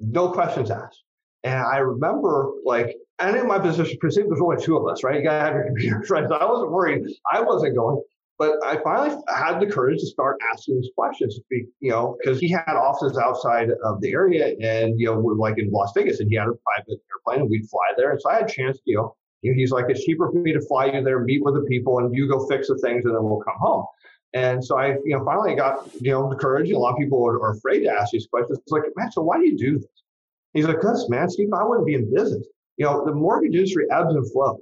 no 0.00 0.30
questions 0.30 0.70
asked. 0.70 1.02
And 1.44 1.62
I 1.62 1.78
remember 1.78 2.52
like, 2.64 2.96
and 3.18 3.36
in 3.36 3.46
my 3.46 3.58
position, 3.58 3.98
presumed 4.00 4.30
there's 4.30 4.40
only 4.40 4.62
two 4.62 4.76
of 4.76 4.90
us, 4.90 5.04
right? 5.04 5.16
You 5.16 5.22
gotta 5.22 5.44
have 5.44 5.54
your 5.54 5.64
computers, 5.66 6.10
right? 6.10 6.26
So 6.26 6.34
I 6.34 6.44
wasn't 6.44 6.70
worried. 6.70 7.04
I 7.30 7.40
wasn't 7.42 7.76
going. 7.76 8.02
But 8.36 8.54
I 8.64 8.78
finally 8.82 9.16
had 9.28 9.60
the 9.60 9.66
courage 9.66 10.00
to 10.00 10.06
start 10.06 10.40
asking 10.52 10.80
these 10.80 10.90
questions, 10.96 11.38
you 11.50 11.90
know, 11.90 12.16
because 12.20 12.40
he 12.40 12.48
had 12.48 12.74
offices 12.74 13.16
outside 13.16 13.68
of 13.84 14.00
the 14.00 14.10
area 14.10 14.56
and, 14.60 14.98
you 14.98 15.06
know, 15.06 15.20
we're 15.20 15.34
like 15.34 15.56
in 15.58 15.70
Las 15.70 15.92
Vegas 15.94 16.18
and 16.18 16.28
he 16.28 16.36
had 16.36 16.48
a 16.48 16.54
private 16.64 17.00
airplane 17.12 17.42
and 17.42 17.50
we'd 17.50 17.68
fly 17.68 17.92
there. 17.96 18.10
And 18.10 18.20
so 18.20 18.30
I 18.30 18.34
had 18.36 18.50
a 18.50 18.52
chance, 18.52 18.78
you 18.86 18.96
know, 18.96 19.14
he's 19.40 19.70
like, 19.70 19.84
it's 19.88 20.04
cheaper 20.04 20.32
for 20.32 20.40
me 20.40 20.52
to 20.52 20.60
fly 20.62 20.86
you 20.86 21.04
there, 21.04 21.20
meet 21.20 21.44
with 21.44 21.54
the 21.54 21.60
people, 21.62 21.98
and 22.00 22.12
you 22.12 22.26
go 22.28 22.44
fix 22.48 22.66
the 22.66 22.76
things 22.78 23.04
and 23.04 23.14
then 23.14 23.22
we'll 23.22 23.38
come 23.38 23.54
home. 23.58 23.86
And 24.34 24.64
so 24.64 24.76
I, 24.76 24.96
you 25.04 25.16
know, 25.16 25.24
finally 25.24 25.54
got, 25.54 25.88
you 26.00 26.10
know, 26.10 26.28
the 26.28 26.36
courage. 26.36 26.70
A 26.70 26.78
lot 26.78 26.92
of 26.92 26.98
people 26.98 27.24
are, 27.26 27.40
are 27.40 27.52
afraid 27.52 27.84
to 27.84 27.90
ask 27.90 28.10
these 28.10 28.26
questions. 28.26 28.58
It's 28.58 28.72
like, 28.72 28.82
man, 28.96 29.10
so 29.12 29.22
why 29.22 29.38
do 29.38 29.46
you 29.46 29.56
do 29.56 29.78
this? 29.78 30.02
He's 30.52 30.66
like, 30.66 30.80
because, 30.80 31.08
man, 31.08 31.30
Steve, 31.30 31.48
I 31.52 31.64
wouldn't 31.64 31.86
be 31.86 31.94
in 31.94 32.12
business. 32.12 32.46
You 32.76 32.86
know, 32.86 33.04
the 33.04 33.12
mortgage 33.12 33.54
industry 33.54 33.86
ebbs 33.92 34.14
and 34.14 34.30
flows. 34.32 34.60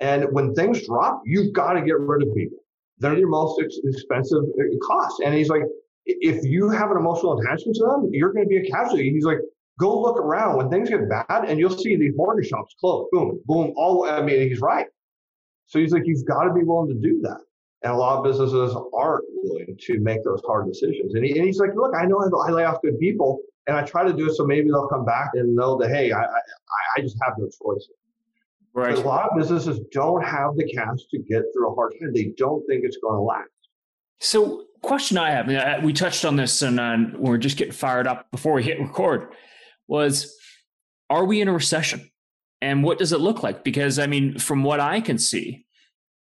And 0.00 0.26
when 0.30 0.54
things 0.54 0.86
drop, 0.86 1.22
you've 1.24 1.52
got 1.52 1.72
to 1.72 1.82
get 1.82 1.98
rid 1.98 2.26
of 2.26 2.34
people. 2.34 2.58
They're 2.98 3.18
your 3.18 3.28
most 3.28 3.60
expensive 3.60 4.42
uh, 4.42 4.86
cost. 4.86 5.20
And 5.24 5.34
he's 5.34 5.48
like, 5.48 5.62
if 6.06 6.44
you 6.44 6.70
have 6.70 6.90
an 6.90 6.96
emotional 6.96 7.38
attachment 7.40 7.76
to 7.76 7.84
them, 7.84 8.10
you're 8.12 8.32
going 8.32 8.44
to 8.44 8.48
be 8.48 8.58
a 8.58 8.70
casualty. 8.70 9.10
He's 9.10 9.24
like, 9.24 9.38
go 9.78 10.00
look 10.00 10.16
around 10.16 10.56
when 10.56 10.70
things 10.70 10.90
get 10.90 11.08
bad 11.08 11.44
and 11.46 11.58
you'll 11.58 11.76
see 11.76 11.96
these 11.96 12.12
mortgage 12.16 12.48
shops 12.48 12.74
close. 12.80 13.06
Boom, 13.12 13.40
boom. 13.46 13.72
All, 13.76 14.08
I 14.08 14.22
mean, 14.22 14.48
he's 14.48 14.60
right. 14.60 14.86
So 15.66 15.78
he's 15.78 15.92
like, 15.92 16.04
you've 16.06 16.24
got 16.24 16.44
to 16.44 16.52
be 16.52 16.62
willing 16.62 16.88
to 16.88 17.00
do 17.00 17.20
that. 17.22 17.40
And 17.82 17.92
a 17.92 17.96
lot 17.96 18.18
of 18.18 18.24
businesses 18.24 18.76
aren't 18.92 19.24
willing 19.28 19.76
to 19.80 20.00
make 20.00 20.24
those 20.24 20.42
hard 20.46 20.66
decisions. 20.66 21.14
And, 21.14 21.24
he, 21.24 21.38
and 21.38 21.46
he's 21.46 21.60
like, 21.60 21.70
look, 21.74 21.94
I 21.94 22.06
know 22.06 22.20
I, 22.20 22.50
lay 22.50 22.64
off 22.64 22.82
good 22.82 22.98
people 22.98 23.38
and 23.68 23.76
I 23.76 23.82
try 23.82 24.04
to 24.04 24.12
do 24.12 24.28
it 24.28 24.34
so 24.34 24.44
maybe 24.44 24.68
they'll 24.68 24.88
come 24.88 25.04
back 25.04 25.30
and 25.34 25.54
know 25.54 25.78
that, 25.78 25.90
hey, 25.90 26.10
I, 26.10 26.22
I, 26.22 26.40
I 26.96 27.00
just 27.00 27.16
have 27.22 27.34
no 27.38 27.46
choice. 27.46 27.88
Right. 28.74 28.96
a 28.96 29.00
lot 29.00 29.30
of 29.30 29.36
businesses 29.36 29.80
don't 29.92 30.24
have 30.24 30.56
the 30.56 30.64
cash 30.72 30.98
to 31.10 31.18
get 31.18 31.42
through 31.52 31.72
a 31.72 31.74
hard 31.74 31.94
time. 32.00 32.12
They 32.12 32.32
don't 32.36 32.64
think 32.66 32.84
it's 32.84 32.98
going 33.02 33.16
to 33.16 33.20
last. 33.20 33.48
So, 34.20 34.64
question 34.82 35.18
I 35.18 35.30
have, 35.30 35.82
we 35.82 35.92
touched 35.92 36.24
on 36.24 36.36
this 36.36 36.62
and 36.62 36.78
uh, 36.78 36.96
we 37.18 37.30
are 37.30 37.38
just 37.38 37.56
getting 37.56 37.72
fired 37.72 38.06
up 38.06 38.30
before 38.30 38.52
we 38.52 38.62
hit 38.62 38.78
record, 38.78 39.32
was 39.88 40.36
are 41.10 41.24
we 41.24 41.40
in 41.40 41.48
a 41.48 41.52
recession? 41.52 42.10
And 42.60 42.82
what 42.82 42.98
does 42.98 43.12
it 43.12 43.20
look 43.20 43.42
like? 43.42 43.64
Because, 43.64 43.98
I 43.98 44.06
mean, 44.06 44.38
from 44.38 44.62
what 44.62 44.80
I 44.80 45.00
can 45.00 45.18
see, 45.18 45.66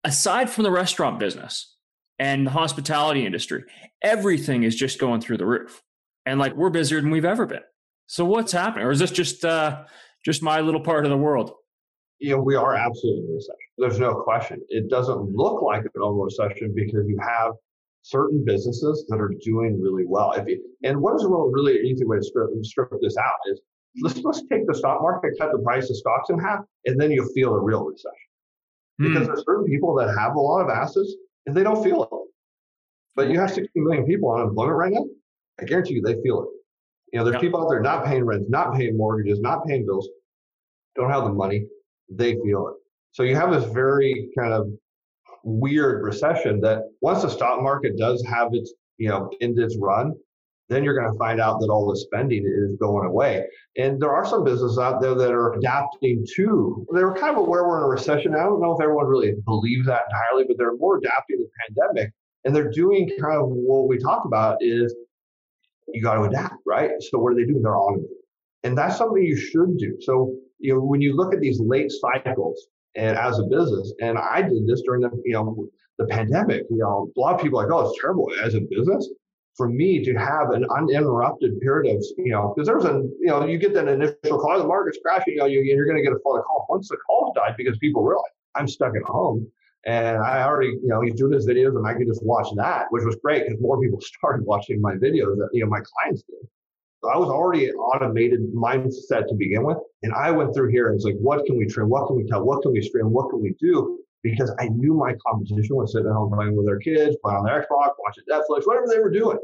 aside 0.05 0.49
from 0.49 0.63
the 0.63 0.71
restaurant 0.71 1.19
business 1.19 1.75
and 2.19 2.47
the 2.47 2.51
hospitality 2.51 3.25
industry, 3.25 3.63
everything 4.01 4.63
is 4.63 4.75
just 4.75 4.99
going 4.99 5.19
through 5.19 5.37
the 5.37 5.45
roof. 5.45 5.81
And 6.25 6.39
like 6.39 6.55
we're 6.55 6.69
busier 6.69 7.01
than 7.01 7.11
we've 7.11 7.25
ever 7.25 7.45
been. 7.45 7.63
So 8.07 8.23
what's 8.23 8.51
happening? 8.51 8.85
Or 8.85 8.91
is 8.91 8.99
this 8.99 9.11
just 9.11 9.43
uh, 9.43 9.83
just 10.23 10.41
my 10.41 10.61
little 10.61 10.79
part 10.79 11.05
of 11.05 11.11
the 11.11 11.17
world? 11.17 11.51
You 12.19 12.31
know, 12.31 12.41
we 12.41 12.55
are 12.55 12.75
absolutely 12.75 13.23
in 13.23 13.31
a 13.31 13.33
recession. 13.33 13.55
There's 13.77 13.99
no 13.99 14.15
question. 14.21 14.61
It 14.69 14.89
doesn't 14.89 15.35
look 15.35 15.61
like 15.61 15.81
an 15.81 16.01
over 16.01 16.23
recession 16.23 16.73
because 16.73 17.05
you 17.07 17.19
have 17.21 17.53
certain 18.03 18.45
businesses 18.45 19.05
that 19.09 19.19
are 19.19 19.33
doing 19.43 19.81
really 19.81 20.05
well. 20.07 20.31
If 20.31 20.47
you, 20.47 20.63
and 20.83 21.01
what 21.01 21.15
is 21.15 21.23
a 21.23 21.27
really 21.27 21.79
easy 21.81 22.05
way 22.05 22.17
to 22.17 22.23
strip, 22.23 22.49
strip 22.61 22.89
this 23.01 23.17
out 23.17 23.33
is 23.51 23.59
let's 24.01 24.21
let's 24.23 24.43
take 24.51 24.65
the 24.67 24.73
stock 24.73 25.01
market, 25.01 25.33
cut 25.39 25.51
the 25.51 25.59
price 25.59 25.89
of 25.89 25.97
stocks 25.97 26.29
in 26.29 26.39
half, 26.39 26.61
and 26.85 26.99
then 26.99 27.11
you'll 27.11 27.33
feel 27.33 27.53
a 27.53 27.59
real 27.59 27.83
recession 27.83 28.24
because 28.97 29.23
mm. 29.23 29.27
there's 29.27 29.43
certain 29.45 29.65
people 29.65 29.95
that 29.95 30.15
have 30.17 30.35
a 30.35 30.39
lot 30.39 30.61
of 30.61 30.69
assets 30.69 31.15
and 31.45 31.55
they 31.55 31.63
don't 31.63 31.83
feel 31.83 32.03
it. 32.03 32.09
But 33.15 33.29
you 33.29 33.39
have 33.39 33.51
60 33.51 33.69
million 33.79 34.05
people 34.05 34.29
on 34.29 34.41
unemployment 34.41 34.77
right 34.77 34.91
now. 34.91 35.05
I 35.59 35.65
guarantee 35.65 35.95
you 35.95 36.01
they 36.01 36.21
feel 36.21 36.43
it. 36.43 36.49
You 37.13 37.19
know, 37.19 37.25
there's 37.25 37.41
people 37.41 37.61
out 37.61 37.69
there 37.69 37.81
not 37.81 38.05
paying 38.05 38.25
rent, 38.25 38.49
not 38.49 38.75
paying 38.75 38.97
mortgages, 38.97 39.39
not 39.39 39.65
paying 39.65 39.85
bills, 39.85 40.09
don't 40.95 41.09
have 41.09 41.23
the 41.23 41.33
money. 41.33 41.65
They 42.09 42.33
feel 42.43 42.67
it. 42.67 42.75
So 43.11 43.23
you 43.23 43.35
have 43.35 43.51
this 43.51 43.63
very 43.71 44.29
kind 44.37 44.51
of 44.51 44.67
weird 45.43 46.03
recession 46.03 46.59
that 46.61 46.81
once 47.01 47.21
the 47.21 47.29
stock 47.29 47.61
market 47.61 47.97
does 47.97 48.25
have 48.25 48.49
its, 48.51 48.73
you 48.97 49.07
know, 49.07 49.29
end 49.41 49.57
its 49.59 49.77
run, 49.79 50.13
then 50.69 50.83
you're 50.83 50.99
going 50.99 51.11
to 51.11 51.17
find 51.17 51.39
out 51.39 51.59
that 51.59 51.69
all 51.69 51.87
the 51.87 51.97
spending 51.97 52.43
is 52.45 52.75
going 52.79 53.05
away. 53.05 53.45
And 53.77 54.01
there 54.01 54.11
are 54.11 54.25
some 54.25 54.43
businesses 54.43 54.79
out 54.79 54.99
there 54.99 55.13
that 55.13 55.31
are 55.31 55.53
adapting 55.53 56.25
to, 56.35 56.85
they're 56.91 57.13
kind 57.13 57.35
of 57.35 57.43
aware 57.43 57.67
we're 57.67 57.77
in 57.77 57.83
a 57.83 57.87
recession. 57.87 58.33
I 58.33 58.43
don't 58.43 58.61
know 58.61 58.73
if 58.73 58.81
everyone 58.81 59.05
really 59.05 59.33
believes 59.45 59.85
that 59.85 60.01
entirely, 60.09 60.45
but 60.47 60.57
they're 60.57 60.75
more 60.77 60.97
adapting 60.97 61.37
to 61.37 61.43
the 61.43 61.49
pandemic. 61.67 62.13
And 62.45 62.55
they're 62.55 62.71
doing 62.71 63.09
kind 63.21 63.37
of 63.39 63.49
what 63.49 63.87
we 63.87 63.97
talked 63.97 64.25
about 64.25 64.57
is 64.61 64.95
you 65.93 66.01
got 66.01 66.15
to 66.15 66.23
adapt, 66.23 66.55
right? 66.65 66.91
So 66.99 67.19
what 67.19 67.33
are 67.33 67.35
they 67.35 67.45
doing? 67.45 67.61
They're 67.61 67.75
it. 67.95 68.09
And 68.63 68.75
that's 68.75 68.97
something 68.97 69.21
you 69.21 69.37
should 69.37 69.77
do. 69.77 69.97
So, 70.01 70.33
you 70.57 70.73
know, 70.73 70.81
when 70.81 71.01
you 71.01 71.15
look 71.15 71.33
at 71.33 71.41
these 71.41 71.59
late 71.59 71.91
cycles 71.91 72.67
and 72.95 73.15
as 73.17 73.37
a 73.37 73.43
business, 73.43 73.93
and 74.01 74.17
I 74.17 74.41
did 74.41 74.65
this 74.65 74.81
during 74.81 75.01
the, 75.01 75.11
you 75.23 75.33
know, 75.33 75.67
the 75.99 76.07
pandemic, 76.07 76.63
you 76.71 76.77
know, 76.77 77.11
a 77.15 77.19
lot 77.19 77.35
of 77.35 77.41
people 77.41 77.59
are 77.59 77.67
like, 77.67 77.73
oh, 77.73 77.89
it's 77.89 78.01
terrible 78.01 78.31
as 78.41 78.55
a 78.55 78.61
business 78.61 79.07
for 79.55 79.69
me 79.69 80.03
to 80.03 80.13
have 80.15 80.51
an 80.51 80.65
uninterrupted 80.75 81.59
period 81.61 81.95
of, 81.95 82.03
you 82.17 82.31
know, 82.31 82.53
because 82.53 82.67
there's 82.67 82.85
a, 82.85 83.03
you 83.19 83.27
know, 83.27 83.45
you 83.45 83.57
get 83.57 83.73
that 83.73 83.87
initial 83.87 84.39
call, 84.39 84.57
the 84.59 84.67
market's 84.67 84.99
crashing, 85.01 85.33
you 85.33 85.39
know, 85.39 85.45
you, 85.45 85.61
you're 85.61 85.85
going 85.85 85.97
to 85.97 86.03
get 86.03 86.11
a 86.11 86.19
flood 86.19 86.39
of 86.39 86.45
calls. 86.45 86.65
Once 86.69 86.89
the 86.89 86.97
calls 87.07 87.33
died, 87.35 87.55
because 87.57 87.77
people 87.77 88.03
realize 88.03 88.25
I'm 88.55 88.67
stuck 88.67 88.95
at 88.95 89.03
home 89.03 89.49
and 89.85 90.17
I 90.17 90.43
already, 90.43 90.71
you 90.71 90.87
know, 90.87 91.01
he's 91.01 91.13
doing 91.13 91.33
his 91.33 91.47
videos 91.47 91.77
and 91.77 91.87
I 91.87 91.93
can 91.93 92.05
just 92.05 92.23
watch 92.23 92.47
that, 92.57 92.87
which 92.89 93.03
was 93.05 93.15
great 93.23 93.45
because 93.45 93.61
more 93.61 93.79
people 93.81 94.01
started 94.01 94.45
watching 94.45 94.81
my 94.81 94.95
videos 94.95 95.37
that, 95.37 95.49
you 95.53 95.63
know, 95.63 95.69
my 95.69 95.81
clients 95.81 96.23
did. 96.23 96.47
So 97.01 97.11
I 97.11 97.17
was 97.17 97.29
already 97.29 97.69
an 97.69 97.75
automated 97.75 98.41
mindset 98.53 99.27
to 99.27 99.35
begin 99.35 99.63
with. 99.63 99.77
And 100.03 100.13
I 100.13 100.31
went 100.31 100.53
through 100.55 100.71
here 100.71 100.87
and 100.87 100.95
it's 100.95 101.05
like, 101.05 101.17
what 101.19 101.45
can 101.45 101.57
we 101.57 101.65
trim? 101.67 101.87
What 101.87 102.07
can 102.07 102.15
we 102.17 102.25
tell? 102.25 102.43
What 102.43 102.63
can 102.63 102.71
we 102.71 102.81
stream? 102.81 103.11
What 103.11 103.29
can 103.29 103.41
we 103.41 103.55
do? 103.59 103.99
Because 104.25 104.51
I 104.59 104.69
knew 104.69 104.95
my 104.95 105.13
competition 105.25 105.75
was 105.75 105.93
sitting 105.93 106.07
at 106.07 106.13
home 106.13 106.33
playing 106.33 106.57
with 106.57 106.65
their 106.65 106.79
kids, 106.79 107.15
playing 107.23 107.37
on 107.37 107.45
their 107.45 107.61
Xbox, 107.61 107.91
watching 107.99 108.23
Netflix, 108.27 108.65
whatever 108.65 108.87
they 108.89 108.97
were 108.97 109.11
doing. 109.11 109.37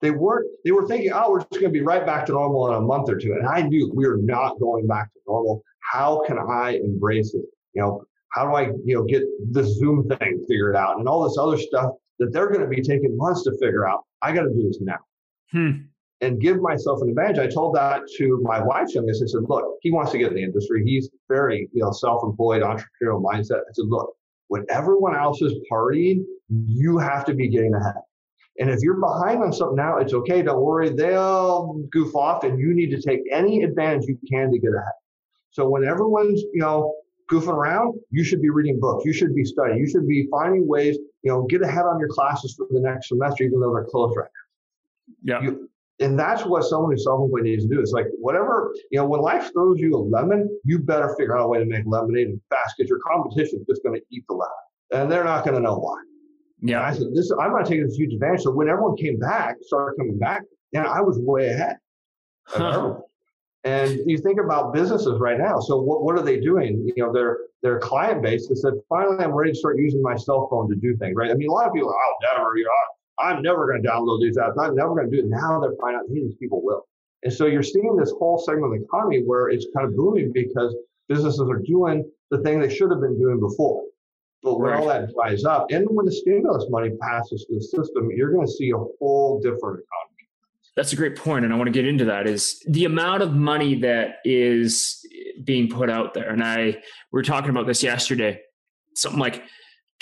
They 0.00 0.10
weren't, 0.10 0.46
they 0.64 0.72
were 0.72 0.86
thinking, 0.88 1.12
oh, 1.12 1.30
we're 1.30 1.40
just 1.40 1.50
going 1.50 1.64
to 1.64 1.68
be 1.68 1.82
right 1.82 2.06
back 2.06 2.24
to 2.26 2.32
normal 2.32 2.68
in 2.68 2.74
a 2.74 2.80
month 2.80 3.10
or 3.10 3.18
two. 3.18 3.34
And 3.34 3.46
I 3.46 3.60
knew 3.60 3.92
we 3.94 4.06
were 4.06 4.16
not 4.16 4.58
going 4.58 4.86
back 4.86 5.12
to 5.12 5.20
normal. 5.26 5.62
How 5.80 6.22
can 6.26 6.38
I 6.38 6.80
embrace 6.82 7.34
it? 7.34 7.44
You 7.74 7.82
know, 7.82 8.04
how 8.30 8.48
do 8.48 8.54
I, 8.54 8.72
you 8.86 8.96
know, 8.96 9.04
get 9.04 9.22
the 9.52 9.64
Zoom 9.64 10.08
thing 10.08 10.44
figured 10.48 10.76
out 10.76 10.98
and 10.98 11.06
all 11.06 11.28
this 11.28 11.36
other 11.38 11.58
stuff 11.58 11.90
that 12.18 12.32
they're 12.32 12.48
going 12.48 12.62
to 12.62 12.66
be 12.66 12.80
taking 12.80 13.14
months 13.18 13.44
to 13.44 13.52
figure 13.60 13.86
out? 13.86 14.00
I 14.22 14.32
got 14.32 14.44
to 14.44 14.50
do 14.50 14.62
this 14.66 14.78
now. 14.80 14.98
Hmm 15.52 15.82
and 16.22 16.40
give 16.40 16.60
myself 16.62 17.02
an 17.02 17.08
advantage. 17.08 17.38
I 17.38 17.48
told 17.48 17.74
that 17.74 18.02
to 18.16 18.40
my 18.42 18.62
wife's 18.62 18.94
youngest. 18.94 19.22
I 19.22 19.26
said, 19.26 19.42
look, 19.48 19.76
he 19.82 19.90
wants 19.90 20.12
to 20.12 20.18
get 20.18 20.28
in 20.28 20.36
the 20.36 20.44
industry. 20.44 20.84
He's 20.86 21.10
very, 21.28 21.68
you 21.72 21.82
know, 21.82 21.90
self-employed, 21.90 22.62
entrepreneurial 22.62 23.20
mindset. 23.20 23.58
I 23.58 23.72
said, 23.72 23.86
look, 23.88 24.14
when 24.52 24.66
everyone 24.68 25.16
else 25.16 25.40
is 25.40 25.54
partying, 25.72 26.24
you 26.50 26.98
have 26.98 27.24
to 27.24 27.32
be 27.32 27.48
getting 27.48 27.72
ahead. 27.72 28.02
And 28.58 28.68
if 28.68 28.80
you're 28.82 29.00
behind 29.00 29.42
on 29.42 29.50
something 29.50 29.76
now, 29.76 29.96
it's 29.96 30.12
okay. 30.12 30.42
Don't 30.42 30.60
worry. 30.60 30.90
They'll 30.90 31.82
goof 31.90 32.14
off 32.14 32.44
and 32.44 32.60
you 32.60 32.74
need 32.74 32.90
to 32.90 33.00
take 33.00 33.20
any 33.32 33.62
advantage 33.62 34.06
you 34.06 34.18
can 34.30 34.52
to 34.52 34.58
get 34.58 34.72
ahead. 34.78 34.92
So 35.52 35.66
when 35.70 35.84
everyone's, 35.84 36.42
you 36.52 36.60
know, 36.60 36.94
goofing 37.30 37.54
around, 37.54 37.98
you 38.10 38.22
should 38.24 38.42
be 38.42 38.50
reading 38.50 38.78
books. 38.78 39.06
You 39.06 39.14
should 39.14 39.34
be 39.34 39.42
studying. 39.42 39.78
You 39.78 39.88
should 39.88 40.06
be 40.06 40.28
finding 40.30 40.68
ways, 40.68 40.98
you 41.22 41.32
know, 41.32 41.46
get 41.48 41.62
ahead 41.62 41.86
on 41.86 41.98
your 41.98 42.10
classes 42.10 42.54
for 42.54 42.66
the 42.68 42.80
next 42.80 43.08
semester, 43.08 43.44
even 43.44 43.58
though 43.58 43.72
they're 43.72 43.86
closed 43.86 44.18
right 44.18 44.28
now. 45.22 45.40
Yeah. 45.40 45.44
You, 45.48 45.70
and 46.00 46.18
that's 46.18 46.44
what 46.44 46.64
someone 46.64 46.90
who's 46.90 47.04
self-employed 47.04 47.44
needs 47.44 47.64
to 47.64 47.74
do. 47.74 47.80
It's 47.80 47.92
like 47.92 48.06
whatever, 48.18 48.74
you 48.90 48.98
know, 48.98 49.06
when 49.06 49.20
life 49.20 49.52
throws 49.52 49.78
you 49.78 49.94
a 49.94 49.98
lemon, 49.98 50.48
you 50.64 50.78
better 50.78 51.14
figure 51.16 51.36
out 51.36 51.44
a 51.44 51.48
way 51.48 51.58
to 51.58 51.64
make 51.64 51.84
lemonade 51.86 52.28
and 52.28 52.40
fast 52.50 52.74
because 52.76 52.88
your 52.88 52.98
competition 53.00 53.60
is 53.60 53.66
just 53.66 53.82
going 53.82 53.98
to 53.98 54.04
eat 54.10 54.24
the 54.28 54.34
lemon. 54.34 54.52
And 54.92 55.10
they're 55.10 55.24
not 55.24 55.44
going 55.44 55.56
to 55.56 55.62
know 55.62 55.76
why. 55.76 56.02
Yeah. 56.60 56.78
And 56.78 56.86
I 56.86 56.92
said, 56.92 57.08
this 57.14 57.30
I'm 57.40 57.50
going 57.50 57.64
to 57.64 57.70
take 57.70 57.84
this 57.84 57.94
huge 57.94 58.14
advantage. 58.14 58.42
So 58.42 58.50
when 58.50 58.68
everyone 58.68 58.96
came 58.96 59.18
back, 59.18 59.56
started 59.62 59.96
coming 59.96 60.18
back, 60.18 60.42
and 60.72 60.86
I 60.86 61.00
was 61.00 61.18
way 61.18 61.48
ahead. 61.48 61.76
Huh. 62.46 62.96
And 63.64 64.00
you 64.06 64.18
think 64.18 64.40
about 64.40 64.74
businesses 64.74 65.20
right 65.20 65.38
now. 65.38 65.60
So 65.60 65.80
what, 65.80 66.02
what 66.02 66.18
are 66.18 66.22
they 66.22 66.40
doing? 66.40 66.90
You 66.96 67.04
know, 67.04 67.12
their 67.12 67.38
their 67.62 67.78
client 67.78 68.22
base 68.22 68.48
has 68.48 68.60
said, 68.62 68.72
finally, 68.88 69.24
I'm 69.24 69.32
ready 69.32 69.52
to 69.52 69.58
start 69.58 69.78
using 69.78 70.02
my 70.02 70.16
cell 70.16 70.48
phone 70.50 70.68
to 70.68 70.74
do 70.74 70.96
things, 70.96 71.14
right? 71.16 71.30
I 71.30 71.34
mean, 71.34 71.48
a 71.48 71.52
lot 71.52 71.68
of 71.68 71.72
people, 71.72 71.90
are, 71.90 71.94
oh, 71.94 72.14
never, 72.36 72.56
you 72.56 72.64
know, 72.64 72.70
I'm 73.18 73.42
never 73.42 73.66
going 73.66 73.82
to 73.82 73.88
download 73.88 74.20
these 74.20 74.36
apps. 74.36 74.54
I'm 74.58 74.74
never 74.74 74.94
going 74.94 75.10
to 75.10 75.16
do 75.16 75.22
it. 75.22 75.28
Now 75.28 75.60
they're 75.60 75.76
finding 75.80 76.00
out, 76.00 76.06
hey, 76.08 76.22
these 76.22 76.36
people 76.36 76.62
will. 76.62 76.86
And 77.22 77.32
so 77.32 77.46
you're 77.46 77.62
seeing 77.62 77.96
this 77.96 78.10
whole 78.10 78.38
segment 78.38 78.72
of 78.72 78.80
the 78.80 78.84
economy 78.84 79.22
where 79.24 79.48
it's 79.48 79.66
kind 79.76 79.86
of 79.86 79.96
booming 79.96 80.32
because 80.32 80.74
businesses 81.08 81.48
are 81.48 81.60
doing 81.60 82.10
the 82.30 82.38
thing 82.38 82.60
they 82.60 82.74
should 82.74 82.90
have 82.90 83.00
been 83.00 83.18
doing 83.18 83.38
before. 83.38 83.84
But 84.42 84.58
when 84.58 84.70
right. 84.70 84.80
all 84.80 84.88
that 84.88 85.12
dries 85.14 85.44
up, 85.44 85.66
and 85.70 85.86
when 85.88 86.04
the 86.04 86.12
stimulus 86.12 86.66
money 86.68 86.90
passes 87.00 87.46
through 87.48 87.58
the 87.58 87.64
system, 87.64 88.10
you're 88.14 88.32
going 88.32 88.46
to 88.46 88.52
see 88.52 88.70
a 88.70 88.76
whole 88.76 89.40
different 89.40 89.80
economy. 89.80 90.12
That's 90.74 90.92
a 90.92 90.96
great 90.96 91.16
point, 91.16 91.44
and 91.44 91.52
I 91.54 91.56
want 91.56 91.68
to 91.68 91.72
get 91.72 91.86
into 91.86 92.06
that. 92.06 92.26
Is 92.26 92.60
the 92.66 92.86
amount 92.86 93.22
of 93.22 93.34
money 93.34 93.76
that 93.80 94.16
is 94.24 95.06
being 95.44 95.68
put 95.68 95.90
out 95.90 96.14
there, 96.14 96.30
and 96.30 96.42
I 96.42 96.64
we 96.64 96.76
were 97.12 97.22
talking 97.22 97.50
about 97.50 97.66
this 97.66 97.82
yesterday. 97.82 98.40
Something 98.94 99.20
like 99.20 99.42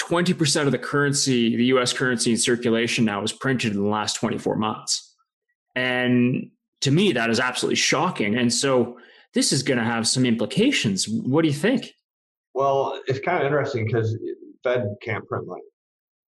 20% 0.00 0.66
of 0.66 0.72
the 0.72 0.78
currency, 0.78 1.56
the 1.56 1.64
US 1.66 1.92
currency 1.92 2.30
in 2.30 2.36
circulation 2.36 3.04
now 3.04 3.22
is 3.22 3.32
printed 3.32 3.72
in 3.72 3.82
the 3.82 3.88
last 3.88 4.14
24 4.14 4.56
months. 4.56 5.14
And 5.76 6.50
to 6.80 6.90
me, 6.90 7.12
that 7.12 7.30
is 7.30 7.38
absolutely 7.38 7.76
shocking. 7.76 8.36
And 8.36 8.52
so 8.52 8.98
this 9.34 9.52
is 9.52 9.62
going 9.62 9.78
to 9.78 9.84
have 9.84 10.08
some 10.08 10.24
implications. 10.24 11.06
What 11.08 11.42
do 11.42 11.48
you 11.48 11.54
think? 11.54 11.92
Well, 12.54 13.00
it's 13.06 13.20
kind 13.20 13.38
of 13.38 13.44
interesting 13.44 13.86
because 13.86 14.18
Fed 14.64 14.86
can't 15.02 15.26
print 15.26 15.46
money. 15.46 15.62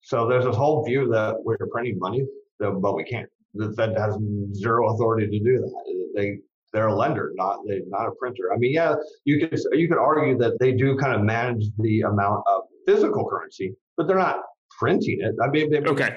So 0.02 0.28
there's 0.28 0.44
this 0.44 0.56
whole 0.56 0.84
view 0.84 1.08
that 1.08 1.36
we're 1.42 1.56
printing 1.70 1.98
money, 1.98 2.24
but 2.58 2.94
we 2.94 3.04
can't. 3.04 3.28
The 3.54 3.72
Fed 3.72 3.96
has 3.98 4.16
zero 4.54 4.94
authority 4.94 5.26
to 5.26 5.44
do 5.44 5.58
that. 5.58 6.10
They 6.14 6.38
they're 6.72 6.88
a 6.88 6.94
lender, 6.94 7.32
not 7.34 7.60
they 7.68 7.82
not 7.86 8.08
a 8.08 8.12
printer. 8.12 8.52
I 8.52 8.56
mean, 8.56 8.72
yeah, 8.72 8.94
you 9.24 9.46
could 9.46 9.60
you 9.72 9.88
could 9.88 9.98
argue 9.98 10.38
that 10.38 10.58
they 10.58 10.72
do 10.72 10.96
kind 10.96 11.14
of 11.14 11.22
manage 11.22 11.66
the 11.78 12.02
amount 12.02 12.42
of 12.46 12.62
physical 12.86 13.28
currency, 13.28 13.74
but 13.96 14.06
they're 14.06 14.18
not 14.18 14.40
printing 14.78 15.20
it. 15.20 15.34
I 15.42 15.48
mean, 15.48 15.70
they, 15.70 15.80
okay. 15.80 16.16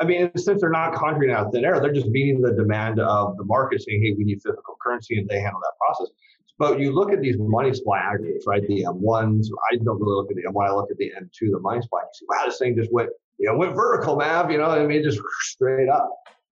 I 0.00 0.04
mean, 0.04 0.30
since 0.36 0.60
they're 0.60 0.70
not 0.70 0.94
conjuring 0.94 1.30
out 1.30 1.52
thin 1.52 1.64
air, 1.64 1.80
they're 1.80 1.92
just 1.92 2.08
meeting 2.08 2.42
the 2.42 2.52
demand 2.52 3.00
of 3.00 3.36
the 3.38 3.44
market, 3.44 3.82
saying, 3.82 4.02
"Hey, 4.02 4.12
we 4.12 4.24
need 4.24 4.42
physical 4.42 4.76
currency," 4.82 5.18
and 5.18 5.28
they 5.28 5.40
handle 5.40 5.60
that 5.60 5.72
process. 5.80 6.12
But 6.58 6.80
you 6.80 6.92
look 6.92 7.12
at 7.12 7.20
these 7.20 7.36
money 7.38 7.72
supply 7.74 7.98
aggregates, 7.98 8.46
right? 8.46 8.66
The 8.66 8.84
M1s. 8.84 9.48
I 9.70 9.76
don't 9.76 10.00
really 10.00 10.16
look 10.16 10.30
at 10.30 10.36
the 10.36 10.44
M1. 10.44 10.66
I 10.66 10.72
look 10.72 10.90
at 10.90 10.96
the 10.96 11.12
M2, 11.18 11.50
the 11.50 11.60
money 11.60 11.82
supply. 11.82 12.00
You 12.00 12.08
see, 12.14 12.26
wow, 12.28 12.46
this 12.46 12.58
thing 12.58 12.76
just 12.76 12.92
went, 12.92 13.10
you 13.38 13.50
know, 13.50 13.56
went 13.56 13.74
vertical, 13.74 14.16
Mav. 14.16 14.50
You 14.50 14.58
know, 14.58 14.66
I 14.66 14.86
mean, 14.86 15.02
just 15.02 15.20
straight 15.40 15.88
up. 15.88 16.10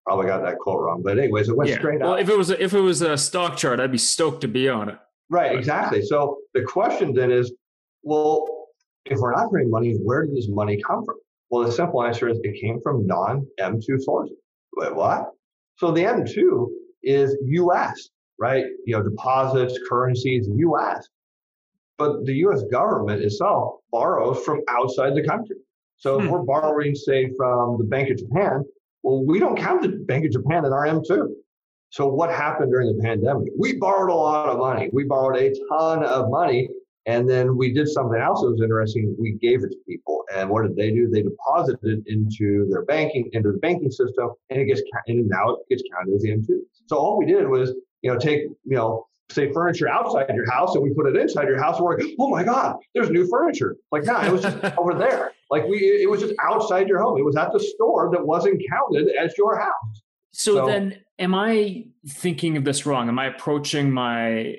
Probably 0.06 0.26
got 0.26 0.44
that 0.44 0.58
quote 0.58 0.82
wrong, 0.82 1.04
but 1.04 1.20
anyways, 1.20 1.50
it 1.50 1.56
went 1.56 1.70
yeah. 1.70 1.78
straight 1.78 2.00
well, 2.00 2.14
up. 2.14 2.16
Well, 2.16 2.24
if 2.24 2.30
it 2.30 2.38
was 2.38 2.50
a, 2.50 2.64
if 2.64 2.74
it 2.74 2.80
was 2.80 3.04
a 3.04 3.16
stock 3.16 3.56
chart, 3.56 3.80
I'd 3.80 3.92
be 3.92 4.00
stoked 4.00 4.42
to 4.42 4.48
be 4.48 4.68
on 4.68 4.90
it. 4.90 4.98
Right, 5.30 5.56
exactly. 5.56 6.02
So 6.02 6.40
the 6.56 6.64
question 6.64 7.14
then 7.14 7.32
is, 7.32 7.54
well, 8.02 8.61
if 9.06 9.20
we're 9.20 9.34
not 9.34 9.50
printing 9.50 9.72
money, 9.72 9.94
where 10.04 10.26
did 10.26 10.36
this 10.36 10.48
money 10.50 10.82
come 10.86 11.04
from? 11.06 11.16
Well, 11.50 11.66
the 11.66 11.72
simple 11.72 12.04
answer 12.04 12.30
is 12.30 12.40
it 12.44 12.60
came 12.62 12.80
from 12.82 13.06
non 13.06 13.46
M2 13.60 14.02
sources. 14.02 14.38
Wait, 14.78 14.96
what? 14.96 15.32
So 15.76 15.92
the 15.92 16.04
M2 16.04 16.68
is 17.04 17.38
US, 17.42 18.10
right? 18.40 18.66
You 18.86 18.98
know, 18.98 19.04
deposits, 19.04 19.78
currencies, 19.90 20.48
US. 20.56 21.08
But 21.98 22.26
the 22.26 22.34
US 22.46 22.64
government 22.72 23.22
itself 23.22 23.80
borrows 23.92 24.44
from 24.44 24.62
outside 24.70 25.16
the 25.16 25.24
country. 25.24 25.58
So 25.98 26.20
hmm. 26.20 26.26
if 26.26 26.32
we're 26.32 26.44
borrowing, 26.44 26.96
say, 26.96 27.30
from 27.36 27.78
the 27.78 27.84
Bank 27.84 28.10
of 28.10 28.18
Japan, 28.18 28.64
well, 29.04 29.26
we 29.26 29.40
don't 29.40 29.58
count 29.58 29.82
the 29.82 29.90
Bank 29.90 30.26
of 30.26 30.32
Japan 30.32 30.66
in 30.66 30.72
our 30.72 30.86
M2. 30.86 31.28
So 31.90 32.08
what 32.08 32.32
happened 32.32 32.72
during 32.72 32.96
the 32.96 33.04
pandemic? 33.04 33.50
We 33.60 33.78
borrowed 33.78 34.10
a 34.10 34.16
lot 34.16 34.48
of 34.48 34.60
money. 34.60 34.90
We 34.94 35.04
borrowed 35.04 35.38
a 35.38 35.54
ton 35.70 36.04
of 36.06 36.30
money 36.30 36.70
and 37.08 37.28
then 37.28 37.58
we 37.58 37.74
did 37.74 37.88
something 37.88 38.20
else 38.20 38.42
that 38.42 38.52
was 38.52 38.62
interesting. 38.62 39.16
We 39.20 39.34
gave 39.34 39.64
it 39.64 39.70
to 39.70 39.78
people, 39.88 40.24
and 40.34 40.50
what 40.50 40.64
did 40.64 40.76
they 40.76 40.92
do? 40.92 41.10
They 41.10 41.24
deposited 41.24 41.80
it 41.84 42.04
into 42.06 42.68
their 42.70 42.84
banking, 42.86 43.30
into 43.34 43.52
the 43.52 43.58
banking 43.58 43.90
system, 43.90 44.30
and 44.50 44.62
it 44.62 44.66
gets 44.66 44.82
and 45.08 45.28
now 45.28 45.52
it 45.52 45.60
gets 45.70 45.84
counted 45.92 46.16
as 46.16 46.22
the 46.22 46.30
M2. 46.30 46.60
So 46.88 46.98
all 46.98 47.18
we 47.18 47.26
did 47.26 47.48
was, 47.48 47.74
you 48.02 48.12
know, 48.12 48.20
take, 48.20 48.42
you 48.42 48.76
know, 48.76 49.08
say 49.32 49.52
furniture 49.52 49.90
outside 49.90 50.28
your 50.36 50.50
house, 50.52 50.76
and 50.76 50.84
we 50.84 50.94
put 50.94 51.08
it 51.08 51.16
inside 51.16 51.48
your 51.48 51.62
house. 51.62 51.78
And 51.78 51.86
we're 51.86 51.98
like, 51.98 52.14
oh 52.20 52.30
my 52.30 52.44
god, 52.44 52.78
there's 52.94 53.10
new 53.10 53.28
furniture. 53.28 53.78
Like, 53.92 54.04
no, 54.04 54.22
it 54.22 54.32
was 54.32 54.44
just 54.44 54.64
over 54.78 54.94
there. 54.94 55.34
Like 55.50 55.66
we, 55.66 55.80
it 55.80 56.10
was 56.10 56.22
just 56.22 56.36
outside 56.40 56.88
your 56.88 57.02
home. 57.02 57.18
It 57.18 57.26
was 57.26 57.36
at 57.36 57.52
the 57.52 57.60
store 57.60 58.12
that 58.12 58.26
wasn't 58.26 58.62
counted 58.70 59.10
as 59.20 59.34
your 59.38 59.60
house. 59.60 60.02
So, 60.34 60.56
so 60.56 60.66
then, 60.68 61.00
am 61.20 61.34
I 61.34 61.86
thinking 62.08 62.58
of 62.58 62.64
this 62.64 62.86
wrong? 62.86 63.10
Am 63.10 63.20
I 63.20 63.26
approaching 63.26 63.92
my 63.92 64.56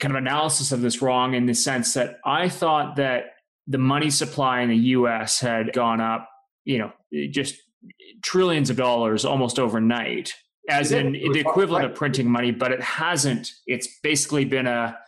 kind 0.00 0.14
of 0.14 0.18
analysis 0.18 0.72
of 0.72 0.80
this 0.80 1.00
wrong 1.00 1.34
in 1.34 1.46
the 1.46 1.54
sense 1.54 1.94
that 1.94 2.18
I 2.24 2.48
thought 2.48 2.96
that 2.96 3.34
the 3.66 3.78
money 3.78 4.10
supply 4.10 4.60
in 4.60 4.68
the 4.68 4.76
US 4.76 5.40
had 5.40 5.72
gone 5.72 6.00
up, 6.00 6.28
you 6.64 6.78
know, 6.78 6.92
just 7.30 7.56
trillions 8.22 8.70
of 8.70 8.76
dollars 8.76 9.24
almost 9.24 9.58
overnight, 9.58 10.34
as 10.68 10.92
in 10.92 11.12
the 11.12 11.40
equivalent 11.40 11.84
of 11.84 11.94
printing 11.94 12.30
money, 12.30 12.50
but 12.50 12.72
it 12.72 12.80
hasn't. 12.80 13.52
It's 13.66 13.88
basically 14.02 14.44
been 14.44 14.66
a, 14.66 14.98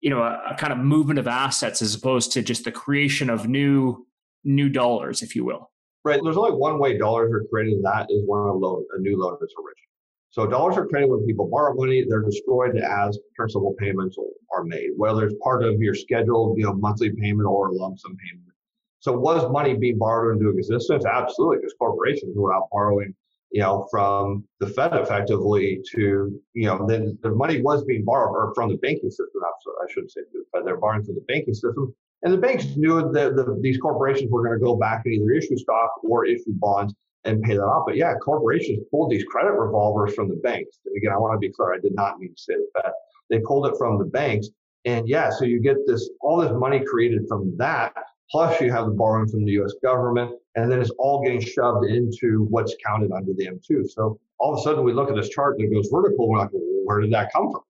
you 0.00 0.10
know, 0.10 0.22
a, 0.22 0.40
a 0.50 0.54
kind 0.56 0.72
of 0.72 0.78
movement 0.78 1.18
of 1.18 1.26
assets 1.26 1.82
as 1.82 1.94
opposed 1.94 2.32
to 2.32 2.42
just 2.42 2.64
the 2.64 2.72
creation 2.72 3.30
of 3.30 3.48
new 3.48 4.06
new 4.44 4.68
dollars, 4.68 5.22
if 5.22 5.34
you 5.34 5.44
will. 5.44 5.70
Right. 6.04 6.20
There's 6.22 6.36
only 6.36 6.56
one 6.56 6.78
way 6.78 6.96
dollars 6.96 7.32
are 7.32 7.44
created, 7.50 7.74
and 7.74 7.84
that 7.84 8.06
is 8.08 8.22
when 8.26 8.40
a 8.40 8.52
loan, 8.52 8.84
a 8.96 9.00
new 9.00 9.18
loan 9.18 9.34
is 9.42 9.52
originated. 9.58 9.86
So 10.36 10.46
dollars 10.46 10.76
are 10.76 10.86
created 10.86 11.08
when 11.08 11.24
people 11.24 11.48
borrow 11.50 11.74
money. 11.74 12.04
They're 12.06 12.20
destroyed 12.20 12.76
as 12.76 13.18
principal 13.34 13.74
payments 13.78 14.18
are 14.54 14.64
made, 14.64 14.90
whether 14.94 15.24
it's 15.24 15.34
part 15.42 15.64
of 15.64 15.80
your 15.80 15.94
scheduled, 15.94 16.58
you 16.58 16.64
know, 16.64 16.74
monthly 16.74 17.10
payment 17.10 17.48
or 17.48 17.72
lump 17.72 17.98
sum 17.98 18.18
payment. 18.18 18.52
So 19.00 19.16
was 19.16 19.50
money 19.50 19.72
being 19.72 19.96
borrowed 19.96 20.36
into 20.36 20.50
existence? 20.50 21.06
Absolutely, 21.06 21.56
because 21.56 21.72
corporations 21.78 22.36
were 22.36 22.54
out 22.54 22.68
borrowing, 22.70 23.14
you 23.50 23.62
know, 23.62 23.88
from 23.90 24.44
the 24.60 24.66
Fed 24.66 24.92
effectively 24.92 25.80
to, 25.94 26.38
you 26.52 26.66
know, 26.66 26.86
then 26.86 27.18
the 27.22 27.30
money 27.30 27.62
was 27.62 27.84
being 27.84 28.04
borrowed 28.04 28.36
or 28.36 28.52
from 28.54 28.68
the 28.68 28.76
banking 28.76 29.08
system. 29.08 29.40
I 29.42 29.90
shouldn't 29.90 30.12
say 30.12 30.20
the 30.34 30.44
Fed. 30.52 30.66
They're 30.66 30.76
borrowing 30.76 31.02
from 31.02 31.14
the 31.14 31.24
banking 31.28 31.54
system. 31.54 31.94
And 32.24 32.34
the 32.34 32.38
banks 32.38 32.76
knew 32.76 33.10
that 33.10 33.36
the, 33.36 33.58
these 33.62 33.78
corporations 33.78 34.30
were 34.30 34.44
going 34.46 34.58
to 34.58 34.62
go 34.62 34.76
back 34.76 35.06
and 35.06 35.14
either 35.14 35.30
issue 35.30 35.56
stock 35.56 35.92
or 36.02 36.26
issue 36.26 36.52
bonds 36.56 36.92
and 37.26 37.42
pay 37.42 37.56
that 37.56 37.62
off. 37.62 37.84
But 37.86 37.96
yeah, 37.96 38.14
corporations 38.14 38.84
pulled 38.90 39.10
these 39.10 39.24
credit 39.24 39.52
revolvers 39.52 40.14
from 40.14 40.28
the 40.28 40.36
banks. 40.36 40.78
And 40.86 40.96
again, 40.96 41.12
I 41.12 41.18
want 41.18 41.34
to 41.34 41.38
be 41.38 41.52
clear. 41.52 41.74
I 41.74 41.78
did 41.78 41.94
not 41.94 42.18
mean 42.18 42.34
to 42.34 42.40
say 42.40 42.54
that. 42.74 42.92
They 43.28 43.40
pulled 43.40 43.66
it 43.66 43.74
from 43.76 43.98
the 43.98 44.04
banks. 44.04 44.48
And 44.84 45.08
yeah, 45.08 45.30
so 45.30 45.44
you 45.44 45.60
get 45.60 45.76
this, 45.86 46.08
all 46.20 46.40
this 46.40 46.52
money 46.52 46.84
created 46.84 47.26
from 47.28 47.54
that. 47.58 47.92
Plus 48.30 48.60
you 48.60 48.72
have 48.72 48.86
the 48.86 48.92
borrowing 48.92 49.28
from 49.28 49.44
the 49.44 49.52
U.S. 49.52 49.74
government. 49.82 50.32
And 50.54 50.70
then 50.70 50.80
it's 50.80 50.90
all 50.98 51.22
getting 51.22 51.40
shoved 51.40 51.86
into 51.86 52.46
what's 52.50 52.74
counted 52.84 53.12
under 53.12 53.32
the 53.34 53.46
M2. 53.46 53.90
So 53.90 54.18
all 54.38 54.54
of 54.54 54.58
a 54.58 54.62
sudden 54.62 54.84
we 54.84 54.92
look 54.92 55.10
at 55.10 55.16
this 55.16 55.28
chart 55.28 55.58
and 55.58 55.70
it 55.70 55.74
goes 55.74 55.88
vertical. 55.92 56.28
We're 56.28 56.38
like, 56.38 56.50
well, 56.52 56.62
where 56.84 57.00
did 57.00 57.12
that 57.12 57.32
come 57.32 57.50
from? 57.52 57.60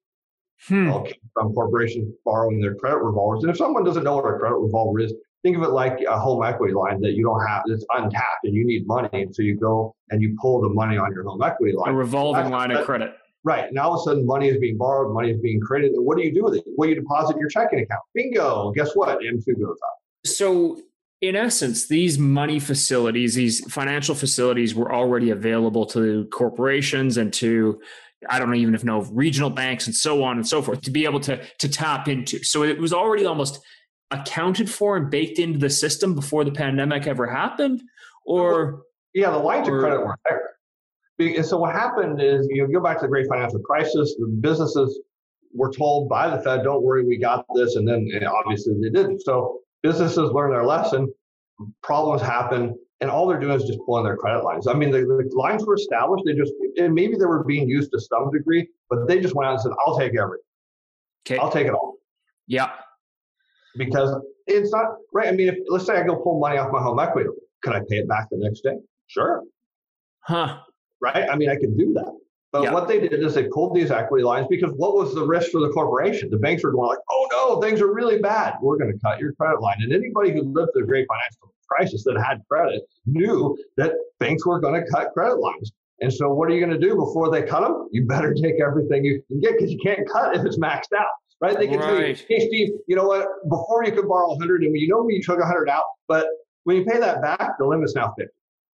Hmm. 0.68 0.88
Well, 0.88 1.06
from 1.34 1.52
corporations 1.52 2.12
borrowing 2.24 2.60
their 2.60 2.74
credit 2.74 2.98
revolvers. 2.98 3.42
And 3.42 3.50
if 3.50 3.56
someone 3.56 3.84
doesn't 3.84 4.04
know 4.04 4.16
what 4.16 4.24
a 4.24 4.38
credit 4.38 4.56
revolver 4.56 5.00
is, 5.00 5.12
think 5.46 5.56
of 5.56 5.62
it 5.62 5.70
like 5.70 6.00
a 6.08 6.18
home 6.18 6.44
equity 6.44 6.74
line 6.74 7.00
that 7.00 7.12
you 7.12 7.22
don't 7.22 7.46
have, 7.46 7.62
it's 7.66 7.84
untapped 7.96 8.44
and 8.44 8.54
you 8.54 8.66
need 8.66 8.84
money. 8.86 9.08
And 9.12 9.34
so 9.34 9.42
you 9.42 9.56
go 9.56 9.94
and 10.10 10.20
you 10.20 10.36
pull 10.40 10.60
the 10.60 10.68
money 10.68 10.96
on 10.96 11.12
your 11.12 11.22
home 11.22 11.40
equity 11.42 11.72
line. 11.72 11.90
A 11.90 11.94
revolving 11.94 12.50
line 12.50 12.72
of 12.72 12.84
credit. 12.84 13.14
Right. 13.44 13.72
Now 13.72 13.90
all 13.90 13.94
of 13.94 14.00
a 14.00 14.02
sudden 14.02 14.26
money 14.26 14.48
is 14.48 14.58
being 14.58 14.76
borrowed, 14.76 15.14
money 15.14 15.30
is 15.30 15.40
being 15.40 15.60
created. 15.60 15.92
And 15.92 16.04
what 16.04 16.16
do 16.16 16.24
you 16.24 16.34
do 16.34 16.42
with 16.42 16.56
it? 16.56 16.64
Well, 16.76 16.88
you 16.88 16.96
deposit 16.96 17.36
your 17.38 17.48
checking 17.48 17.78
account. 17.78 18.00
Bingo. 18.12 18.72
Guess 18.72 18.96
what? 18.96 19.20
M2 19.20 19.60
goes 19.60 19.78
up. 19.84 19.98
So 20.24 20.80
in 21.20 21.36
essence, 21.36 21.86
these 21.86 22.18
money 22.18 22.58
facilities, 22.58 23.36
these 23.36 23.60
financial 23.72 24.16
facilities 24.16 24.74
were 24.74 24.92
already 24.92 25.30
available 25.30 25.86
to 25.86 26.26
corporations 26.32 27.18
and 27.18 27.32
to 27.34 27.80
I 28.28 28.40
don't 28.40 28.50
know 28.50 28.56
even 28.56 28.78
know 28.82 29.02
regional 29.12 29.50
banks 29.50 29.86
and 29.86 29.94
so 29.94 30.24
on 30.24 30.38
and 30.38 30.48
so 30.48 30.60
forth 30.60 30.80
to 30.80 30.90
be 30.90 31.04
able 31.04 31.20
to 31.20 31.40
to 31.58 31.68
tap 31.68 32.08
into. 32.08 32.42
So 32.42 32.64
it 32.64 32.78
was 32.80 32.92
already 32.92 33.26
almost 33.26 33.60
accounted 34.10 34.70
for 34.70 34.96
and 34.96 35.10
baked 35.10 35.38
into 35.38 35.58
the 35.58 35.70
system 35.70 36.14
before 36.14 36.44
the 36.44 36.52
pandemic 36.52 37.06
ever 37.06 37.26
happened, 37.26 37.82
or 38.24 38.82
yeah, 39.14 39.30
the 39.30 39.38
lines 39.38 39.68
or, 39.68 39.76
of 39.76 39.82
credit 39.82 40.04
weren't 40.04 40.20
there. 40.28 40.50
And 41.18 41.46
so 41.46 41.56
what 41.56 41.74
happened 41.74 42.20
is 42.20 42.46
you 42.50 42.62
know, 42.62 42.72
go 42.72 42.82
back 42.82 42.98
to 42.98 43.02
the 43.02 43.08
great 43.08 43.26
financial 43.28 43.60
crisis. 43.60 44.14
The 44.18 44.26
businesses 44.40 45.00
were 45.54 45.72
told 45.72 46.08
by 46.08 46.28
the 46.28 46.42
Fed, 46.42 46.62
"Don't 46.64 46.82
worry, 46.82 47.04
we 47.04 47.18
got 47.18 47.46
this," 47.54 47.76
and 47.76 47.88
then 47.88 48.08
and 48.14 48.24
obviously 48.26 48.74
they 48.80 48.90
didn't. 48.90 49.20
So 49.20 49.60
businesses 49.82 50.30
learned 50.32 50.52
their 50.52 50.64
lesson. 50.64 51.12
Problems 51.82 52.20
happen 52.20 52.76
and 53.00 53.10
all 53.10 53.26
they're 53.26 53.40
doing 53.40 53.56
is 53.56 53.64
just 53.64 53.78
pulling 53.84 54.04
their 54.04 54.16
credit 54.16 54.42
lines. 54.42 54.66
I 54.66 54.72
mean, 54.72 54.90
the, 54.90 55.00
the 55.00 55.30
lines 55.36 55.64
were 55.66 55.74
established. 55.74 56.24
They 56.24 56.34
just, 56.34 56.52
and 56.76 56.94
maybe 56.94 57.16
they 57.16 57.26
were 57.26 57.44
being 57.44 57.68
used 57.68 57.92
to 57.92 58.00
some 58.00 58.30
degree, 58.30 58.68
but 58.88 59.06
they 59.06 59.20
just 59.20 59.34
went 59.34 59.48
out 59.48 59.54
and 59.54 59.62
said, 59.62 59.72
"I'll 59.86 59.98
take 59.98 60.16
everything. 60.16 60.44
Okay, 61.26 61.38
I'll 61.38 61.50
take 61.50 61.66
it 61.66 61.74
all." 61.74 61.96
Yeah, 62.46 62.70
because 63.76 64.14
it's 64.46 64.72
not 64.72 64.96
right. 65.12 65.28
I 65.28 65.32
mean, 65.32 65.48
if 65.48 65.56
let's 65.68 65.86
say 65.86 65.96
I 65.96 66.02
go 66.04 66.16
pull 66.16 66.38
money 66.38 66.58
off 66.58 66.72
my 66.72 66.80
home 66.80 66.98
equity, 66.98 67.30
can 67.62 67.74
I 67.74 67.80
pay 67.88 67.98
it 67.98 68.08
back 68.08 68.28
the 68.30 68.38
next 68.38 68.60
day? 68.60 68.76
Sure. 69.06 69.42
Huh. 70.20 70.58
Right. 71.00 71.28
I 71.28 71.36
mean, 71.36 71.50
I 71.50 71.56
can 71.56 71.76
do 71.76 71.92
that. 71.94 72.12
But 72.52 72.62
yeah. 72.62 72.72
what 72.72 72.88
they 72.88 73.00
did 73.00 73.12
is 73.12 73.34
they 73.34 73.48
pulled 73.48 73.74
these 73.74 73.90
equity 73.90 74.24
lines 74.24 74.46
because 74.48 74.72
what 74.76 74.94
was 74.94 75.14
the 75.14 75.26
risk 75.26 75.50
for 75.50 75.60
the 75.60 75.68
corporation? 75.70 76.30
The 76.30 76.38
banks 76.38 76.64
were 76.64 76.72
going 76.72 76.88
like, 76.88 76.98
"Oh 77.10 77.28
no, 77.30 77.60
things 77.60 77.80
are 77.80 77.92
really 77.92 78.18
bad. 78.18 78.54
We're 78.62 78.78
going 78.78 78.92
to 78.92 78.98
cut 78.98 79.18
your 79.18 79.32
credit 79.32 79.60
line." 79.60 79.76
And 79.80 79.92
anybody 79.92 80.32
who 80.32 80.42
lived 80.42 80.70
through 80.72 80.82
the 80.82 80.86
great 80.86 81.06
financial 81.08 81.54
crisis 81.68 82.04
that 82.04 82.16
had 82.18 82.40
credit 82.48 82.82
knew 83.04 83.58
that 83.76 83.92
banks 84.20 84.46
were 84.46 84.60
going 84.60 84.82
to 84.82 84.90
cut 84.90 85.12
credit 85.12 85.38
lines. 85.38 85.72
And 86.00 86.12
so, 86.12 86.32
what 86.32 86.48
are 86.48 86.54
you 86.54 86.64
going 86.64 86.78
to 86.78 86.86
do 86.86 86.94
before 86.94 87.30
they 87.30 87.42
cut 87.42 87.60
them? 87.60 87.88
You 87.90 88.06
better 88.06 88.34
take 88.42 88.60
everything 88.60 89.04
you 89.04 89.22
can 89.28 89.40
get 89.40 89.52
because 89.52 89.72
you 89.72 89.78
can't 89.78 90.08
cut 90.08 90.36
if 90.36 90.44
it's 90.44 90.58
maxed 90.58 90.92
out, 90.96 91.08
right? 91.40 91.58
They 91.58 91.66
can 91.66 91.78
right. 91.78 91.86
tell 91.86 92.00
you, 92.00 92.16
hey, 92.28 92.46
Steve, 92.46 92.68
you 92.86 92.96
know 92.96 93.06
what? 93.06 93.26
Before 93.48 93.84
you 93.84 93.92
could 93.92 94.08
borrow 94.08 94.28
100, 94.28 94.62
and 94.62 94.76
you 94.76 94.88
know 94.88 95.02
when 95.02 95.14
you 95.14 95.22
took 95.22 95.38
100 95.38 95.68
out, 95.68 95.84
but 96.08 96.26
when 96.64 96.76
you 96.76 96.84
pay 96.84 96.98
that 96.98 97.22
back, 97.22 97.58
the 97.58 97.66
limit's 97.66 97.94
now 97.94 98.14
50. 98.18 98.32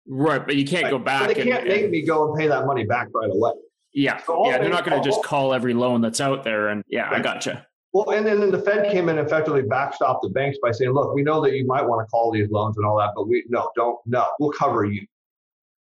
Right, 0.08 0.46
but 0.46 0.56
you 0.56 0.66
can't 0.66 0.84
right. 0.84 0.92
go 0.92 1.00
back. 1.00 1.28
they 1.28 1.36
can't 1.36 1.62
and, 1.62 1.68
make 1.68 1.84
and, 1.84 1.92
me 1.92 2.06
go 2.06 2.30
and 2.30 2.40
pay 2.40 2.48
that 2.48 2.66
money 2.66 2.84
back 2.84 3.08
right 3.14 3.30
away. 3.30 3.52
Yeah, 3.94 4.18
so 4.24 4.48
yeah, 4.48 4.60
they're 4.60 4.70
not 4.70 4.86
going 4.86 5.02
to 5.02 5.08
just 5.08 5.24
call 5.24 5.54
every 5.54 5.74
loan 5.74 6.02
that's 6.02 6.22
out 6.22 6.44
there. 6.44 6.70
And 6.70 6.84
yeah, 6.88 7.10
right. 7.10 7.20
I 7.20 7.22
gotcha. 7.22 7.66
Well, 7.92 8.12
and 8.12 8.26
then 8.26 8.52
the 8.52 8.62
Fed 8.62 8.92
came 8.92 9.10
in 9.10 9.18
and 9.18 9.28
effectively 9.28 9.64
backstopped 9.64 10.22
the 10.22 10.30
banks 10.30 10.60
by 10.62 10.72
saying, 10.72 10.92
look, 10.92 11.16
we 11.16 11.24
know 11.24 11.42
that 11.42 11.54
you 11.54 11.66
might 11.66 11.82
want 11.82 12.06
to 12.06 12.10
call 12.10 12.32
these 12.32 12.50
loans 12.52 12.78
and 12.78 12.86
all 12.86 12.98
that, 13.00 13.12
but 13.16 13.28
we 13.28 13.44
no, 13.50 13.72
don't, 13.76 13.98
no, 14.06 14.28
we'll 14.40 14.52
cover 14.52 14.86
you. 14.86 15.06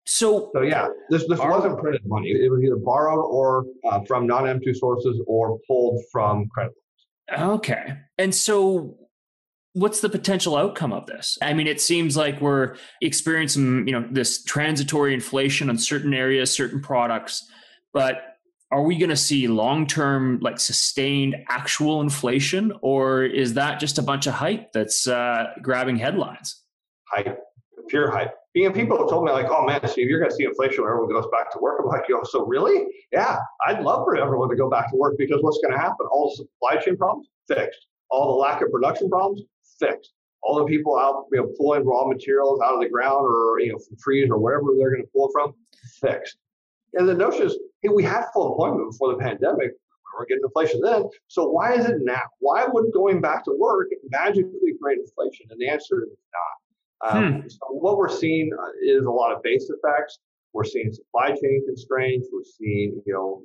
So, 0.07 0.51
so 0.53 0.61
yeah, 0.61 0.87
this 1.09 1.27
this 1.27 1.39
wasn't 1.39 1.79
printed 1.79 2.01
money. 2.05 2.29
It 2.29 2.49
was 2.49 2.63
either 2.63 2.77
borrowed 2.77 3.25
or 3.25 3.65
uh, 3.85 4.01
from 4.07 4.25
non 4.25 4.43
M2 4.43 4.75
sources 4.75 5.21
or 5.27 5.59
pulled 5.67 6.01
from 6.11 6.47
credit 6.47 6.73
loans. 7.29 7.57
Okay, 7.57 7.97
and 8.17 8.33
so 8.33 8.97
what's 9.73 9.99
the 9.99 10.09
potential 10.09 10.55
outcome 10.55 10.93
of 10.93 11.05
this? 11.07 11.37
I 11.41 11.53
mean, 11.53 11.67
it 11.67 11.81
seems 11.81 12.15
like 12.15 12.39
we're 12.39 12.77
experiencing, 13.01 13.85
you 13.85 13.93
know, 13.93 14.07
this 14.09 14.43
transitory 14.43 15.13
inflation 15.13 15.69
on 15.69 15.77
certain 15.77 16.13
areas, 16.13 16.51
certain 16.51 16.81
products, 16.81 17.45
but 17.93 18.37
are 18.71 18.81
we 18.81 18.97
going 18.97 19.09
to 19.09 19.15
see 19.17 19.47
long-term 19.47 20.39
like 20.41 20.59
sustained 20.59 21.35
actual 21.49 22.01
inflation 22.01 22.73
or 22.81 23.23
is 23.23 23.53
that 23.53 23.79
just 23.79 23.97
a 23.97 24.01
bunch 24.01 24.27
of 24.27 24.33
hype 24.33 24.71
that's 24.73 25.07
uh, 25.07 25.47
grabbing 25.61 25.95
headlines 25.95 26.63
hype 27.05 27.39
pure 27.87 28.11
hype 28.11 28.33
you 28.53 28.67
know, 28.67 28.73
people 28.73 28.97
mm. 28.97 29.01
have 29.01 29.09
told 29.09 29.25
me 29.25 29.31
like 29.31 29.47
oh 29.49 29.65
man 29.65 29.85
steve 29.87 30.09
you're 30.09 30.19
going 30.19 30.29
to 30.29 30.35
see 30.35 30.45
inflation 30.45 30.83
when 30.83 30.91
everyone 30.91 31.11
goes 31.11 31.29
back 31.31 31.51
to 31.51 31.59
work 31.59 31.79
i'm 31.79 31.87
like 31.87 32.03
yo 32.09 32.21
so 32.23 32.45
really 32.45 32.85
yeah 33.11 33.37
i'd 33.67 33.81
love 33.81 34.05
for 34.05 34.17
everyone 34.17 34.49
to 34.49 34.55
go 34.55 34.69
back 34.69 34.89
to 34.89 34.97
work 34.97 35.15
because 35.17 35.39
what's 35.41 35.59
going 35.61 35.73
to 35.73 35.79
happen 35.79 36.05
all 36.11 36.29
the 36.29 36.35
supply 36.35 36.81
chain 36.83 36.97
problems 36.97 37.27
fixed 37.47 37.87
all 38.09 38.33
the 38.33 38.39
lack 38.39 38.61
of 38.61 38.71
production 38.71 39.09
problems 39.09 39.41
fixed 39.79 40.13
all 40.43 40.57
the 40.57 40.65
people 40.65 40.97
out 40.97 41.25
you 41.31 41.39
know 41.39 41.47
pulling 41.57 41.85
raw 41.85 42.07
materials 42.07 42.59
out 42.63 42.73
of 42.73 42.81
the 42.81 42.89
ground 42.89 43.25
or 43.25 43.59
you 43.59 43.71
know 43.71 43.77
from 43.77 43.97
trees 43.97 44.29
or 44.29 44.37
wherever 44.37 44.65
they're 44.77 44.91
going 44.91 45.03
to 45.03 45.09
pull 45.13 45.29
from 45.31 45.53
fixed 46.01 46.37
and 46.93 47.07
the 47.07 47.13
notion 47.13 47.47
is, 47.47 47.57
hey, 47.81 47.89
we 47.89 48.03
had 48.03 48.25
full 48.33 48.51
employment 48.51 48.91
before 48.91 49.13
the 49.13 49.19
pandemic. 49.19 49.73
We're 50.17 50.25
getting 50.25 50.43
inflation 50.43 50.81
then. 50.81 51.03
So 51.27 51.47
why 51.47 51.73
is 51.73 51.85
it 51.85 51.97
now? 52.01 52.23
Why 52.39 52.65
would 52.65 52.91
going 52.91 53.21
back 53.21 53.43
to 53.45 53.55
work 53.55 53.89
magically 54.09 54.73
create 54.81 54.99
inflation? 54.99 55.45
And 55.51 55.59
the 55.59 55.69
answer 55.69 56.01
is 56.01 56.09
not. 56.09 56.56
Um, 57.05 57.41
hmm. 57.41 57.47
So 57.47 57.59
what 57.69 57.97
we're 57.97 58.09
seeing 58.09 58.51
uh, 58.53 58.69
is 58.81 59.05
a 59.05 59.11
lot 59.11 59.33
of 59.35 59.43
base 59.43 59.69
effects. 59.69 60.19
We're 60.53 60.63
seeing 60.63 60.91
supply 60.91 61.29
chain 61.29 61.63
constraints. 61.67 62.27
We're 62.31 62.43
seeing, 62.43 63.01
you 63.05 63.13
know, 63.13 63.41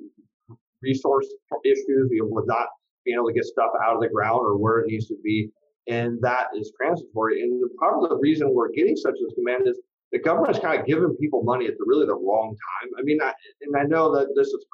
resource 0.81 1.27
issues, 1.63 2.09
you 2.11 2.23
know, 2.23 2.29
with 2.29 2.47
not 2.47 2.67
being 3.05 3.15
able 3.15 3.27
to 3.27 3.33
get 3.33 3.45
stuff 3.45 3.71
out 3.83 3.95
of 3.95 4.01
the 4.01 4.09
ground 4.09 4.39
or 4.41 4.57
where 4.57 4.79
it 4.79 4.87
needs 4.87 5.07
to 5.07 5.17
be. 5.23 5.49
And 5.87 6.19
that 6.21 6.47
is 6.55 6.71
transitory. 6.79 7.41
And 7.41 7.61
the, 7.61 7.69
probably 7.77 8.09
the 8.09 8.17
reason 8.17 8.53
we're 8.53 8.71
getting 8.71 8.95
such 8.95 9.15
a 9.15 9.35
demand 9.35 9.67
is 9.67 9.79
the 10.11 10.19
government's 10.19 10.59
kind 10.59 10.79
of 10.79 10.85
giving 10.85 11.15
people 11.19 11.43
money 11.43 11.65
at 11.67 11.77
the 11.77 11.83
really 11.85 12.05
the 12.05 12.13
wrong 12.15 12.55
time. 12.55 12.89
I 12.97 13.01
mean, 13.03 13.19
I, 13.21 13.33
and 13.61 13.75
I 13.75 13.83
know 13.83 14.13
that 14.15 14.27
this 14.35 14.47
is 14.47 14.65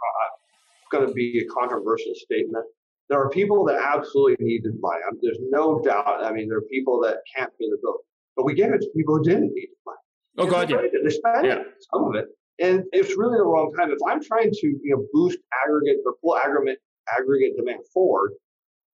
going 0.92 1.08
to 1.08 1.13
be 1.13 1.39
a 1.39 1.54
controversial 1.54 2.13
statement. 2.15 2.65
There 3.10 3.20
are 3.20 3.30
people 3.30 3.65
that 3.65 3.82
absolutely 3.82 4.36
need 4.39 4.63
the 4.63 4.78
money. 4.80 5.00
There's 5.22 5.39
no 5.50 5.82
doubt. 5.82 6.24
I 6.24 6.32
mean, 6.32 6.48
there 6.48 6.60
are 6.60 6.70
people 6.70 7.02
that 7.02 7.18
can't 7.36 7.50
pay 7.58 7.65
the 7.70 7.78
bill, 7.82 7.98
but 8.39 8.45
we 8.45 8.54
gave 8.54 8.71
it 8.71 8.80
to 8.80 8.88
people 8.95 9.17
who 9.17 9.23
didn't 9.23 9.54
need 9.54 9.67
the 9.67 9.84
money. 9.86 9.99
Oh 10.38 10.49
God, 10.49 10.69
yeah. 10.69 10.78
They 11.04 11.10
spent 11.10 11.45
yeah. 11.45 11.63
some 11.91 12.06
of 12.06 12.15
it, 12.15 12.28
and 12.63 12.86
it's 12.93 13.17
really 13.17 13.38
the 13.38 13.43
wrong 13.43 13.73
time. 13.78 13.91
If 13.91 13.99
I'm 14.08 14.23
trying 14.23 14.52
to 14.52 14.67
you 14.67 14.95
know 14.95 15.06
boost 15.12 15.39
aggregate 15.65 15.97
or 16.06 16.13
pull 16.23 16.38
aggregate 16.38 16.78
aggregate 17.13 17.58
demand 17.58 17.82
forward, 17.93 18.32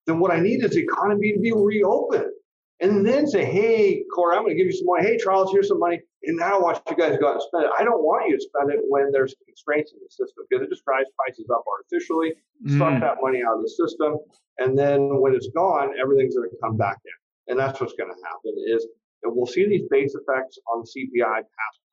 then 0.08 0.17
what 0.17 0.31
I 0.31 0.39
need 0.39 0.63
is 0.63 0.71
the 0.71 0.81
economy 0.81 1.34
to 1.34 1.39
be 1.39 1.51
reopened 1.53 2.31
and 2.79 3.05
then 3.05 3.27
say, 3.27 3.45
hey, 3.45 4.03
Corey, 4.13 4.36
I'm 4.36 4.43
going 4.43 4.58
to 4.58 4.58
give 4.58 4.65
you 4.65 4.73
some 4.73 4.88
money. 4.88 5.03
Hey, 5.03 5.17
Charles, 5.17 5.51
here's 5.51 5.67
some 5.67 5.79
money. 5.79 6.01
And 6.23 6.38
now 6.38 6.58
I 6.58 6.60
want 6.60 6.81
you 6.89 6.95
guys 6.95 7.12
to 7.12 7.17
go 7.19 7.27
out 7.27 7.34
and 7.34 7.43
spend 7.43 7.65
it. 7.65 7.71
I 7.77 7.84
don't 7.84 8.01
want 8.01 8.27
you 8.27 8.36
to 8.36 8.43
spend 8.43 8.71
it 8.71 8.79
when 8.89 9.12
there's 9.12 9.36
constraints 9.45 9.93
in 9.93 9.99
the 10.01 10.10
system 10.10 10.45
because 10.49 10.65
it 10.65 10.69
just 10.69 10.84
drives 10.84 11.08
prices 11.15 11.45
up 11.53 11.63
artificially, 11.69 12.34
mm. 12.65 12.79
suck 12.79 12.99
that 12.99 13.17
money 13.21 13.43
out 13.47 13.58
of 13.58 13.62
the 13.62 13.69
system. 13.69 14.17
And 14.58 14.77
then 14.77 15.21
when 15.21 15.36
it's 15.36 15.49
gone, 15.55 15.93
everything's 16.01 16.36
going 16.36 16.49
to 16.49 16.55
come 16.62 16.77
back 16.77 16.97
in. 17.05 17.53
And 17.53 17.60
that's 17.60 17.79
what's 17.79 17.93
going 17.93 18.10
to 18.10 18.21
happen 18.25 18.55
is 18.67 18.88
we'll 19.26 19.46
see 19.46 19.68
these 19.68 19.88
base 19.90 20.16
effects 20.16 20.60
on 20.72 20.84
CPI 20.84 21.42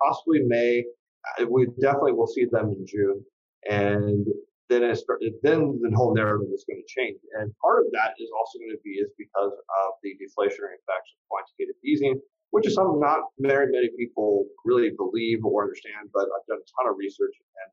possibly 0.01 0.41
May. 0.47 0.85
Uh, 1.39 1.47
we 1.49 1.67
definitely 1.81 2.13
will 2.13 2.27
see 2.27 2.47
them 2.51 2.71
in 2.71 2.87
June. 2.87 3.25
And 3.71 4.27
then 4.69 4.83
it 4.83 4.99
then 5.43 5.79
the 5.81 5.93
whole 5.95 6.15
narrative 6.15 6.49
is 6.53 6.65
going 6.65 6.83
to 6.83 6.89
change. 6.89 7.21
And 7.39 7.53
part 7.61 7.85
of 7.85 7.93
that 7.93 8.17
is 8.19 8.31
also 8.33 8.59
going 8.59 8.73
to 8.73 8.83
be 8.83 8.97
is 8.99 9.11
because 9.19 9.53
of 9.53 9.89
the 10.03 10.17
deflationary 10.17 10.81
effects 10.81 11.13
of 11.13 11.21
quantitative 11.29 11.77
easing, 11.85 12.17
which 12.51 12.67
is 12.67 12.75
something 12.75 12.99
not 12.99 13.21
very 13.39 13.71
many 13.71 13.91
people 13.99 14.47
really 14.65 14.91
believe 14.97 15.45
or 15.45 15.69
understand. 15.69 16.09
But 16.13 16.33
I've 16.33 16.47
done 16.49 16.65
a 16.65 16.69
ton 16.73 16.91
of 16.91 16.97
research, 16.97 17.37
and 17.37 17.71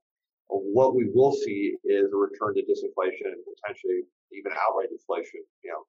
what 0.50 0.96
we 0.96 1.08
will 1.14 1.32
see 1.32 1.78
is 1.86 2.12
a 2.12 2.18
return 2.18 2.56
to 2.56 2.62
disinflation 2.68 3.32
and 3.32 3.42
potentially 3.48 4.04
even 4.34 4.52
outright 4.52 4.92
inflation. 4.92 5.42
You 5.64 5.72
know, 5.72 5.84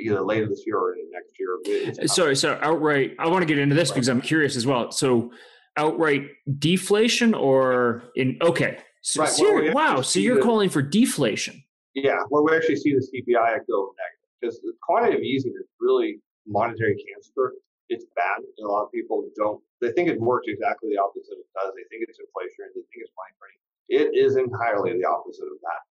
either 0.00 0.22
later 0.22 0.48
this 0.48 0.64
year 0.66 0.78
or 0.78 0.94
next 1.10 1.34
year. 1.38 1.94
Uh, 2.02 2.06
sorry, 2.06 2.36
so 2.36 2.58
outright. 2.62 3.14
I 3.18 3.28
want 3.28 3.42
to 3.42 3.46
get 3.46 3.58
into 3.58 3.74
this 3.74 3.90
right. 3.90 3.94
because 3.94 4.08
I'm 4.08 4.20
curious 4.20 4.56
as 4.56 4.66
well. 4.66 4.90
So 4.90 5.32
outright 5.76 6.28
deflation 6.58 7.34
or 7.34 8.04
in 8.16 8.38
okay 8.42 8.78
so, 9.02 9.22
right. 9.22 9.74
wow. 9.74 10.00
So 10.00 10.20
you're 10.20 10.36
the, 10.36 10.42
calling 10.42 10.70
for 10.70 10.80
deflation. 10.80 11.62
Yeah, 11.94 12.22
where 12.28 12.42
we 12.42 12.56
actually 12.56 12.76
see 12.76 12.94
the 12.94 13.02
CPI 13.02 13.58
go 13.66 13.92
negative 13.98 14.30
because 14.40 14.60
the 14.60 14.72
quantitative 14.80 15.22
easing 15.22 15.52
is 15.58 15.66
really 15.80 16.20
monetary 16.46 16.94
cancer. 16.94 17.54
It's 17.88 18.06
bad. 18.16 18.38
And 18.38 18.66
a 18.66 18.70
lot 18.70 18.84
of 18.84 18.92
people 18.92 19.28
don't 19.36 19.60
They 19.80 19.90
think 19.92 20.08
it 20.08 20.20
works 20.20 20.46
exactly 20.48 20.90
the 20.90 21.02
opposite 21.02 21.34
it 21.34 21.50
does. 21.52 21.74
They 21.74 21.84
think 21.90 22.08
it's 22.08 22.18
inflationary. 22.18 22.70
They 22.74 22.86
think 22.88 23.02
it's 23.02 23.12
money 23.18 23.34
printing. 23.36 23.60
It 23.90 24.16
is 24.16 24.36
entirely 24.36 24.96
the 24.96 25.04
opposite 25.04 25.50
of 25.50 25.58
that. 25.66 25.82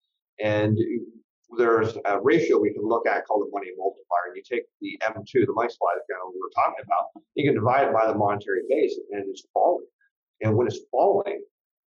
And 0.42 0.76
there's 1.58 1.96
a 2.04 2.20
ratio 2.20 2.58
we 2.58 2.72
can 2.72 2.86
look 2.86 3.06
at 3.06 3.26
called 3.26 3.46
the 3.46 3.50
money 3.52 3.70
multiplier. 3.76 4.32
And 4.32 4.36
you 4.36 4.42
take 4.42 4.64
the 4.80 4.98
M2, 5.02 5.46
the 5.46 5.52
money 5.52 5.68
supply 5.68 5.92
that 5.96 6.04
we 6.08 6.40
were 6.40 6.52
talking 6.54 6.84
about, 6.84 7.12
you 7.34 7.44
can 7.44 7.54
divide 7.54 7.88
it 7.88 7.94
by 7.94 8.06
the 8.06 8.14
monetary 8.14 8.62
base, 8.68 8.98
and 9.10 9.24
it's 9.28 9.44
falling. 9.52 9.86
And 10.40 10.56
when 10.56 10.66
it's 10.66 10.80
falling, 10.90 11.42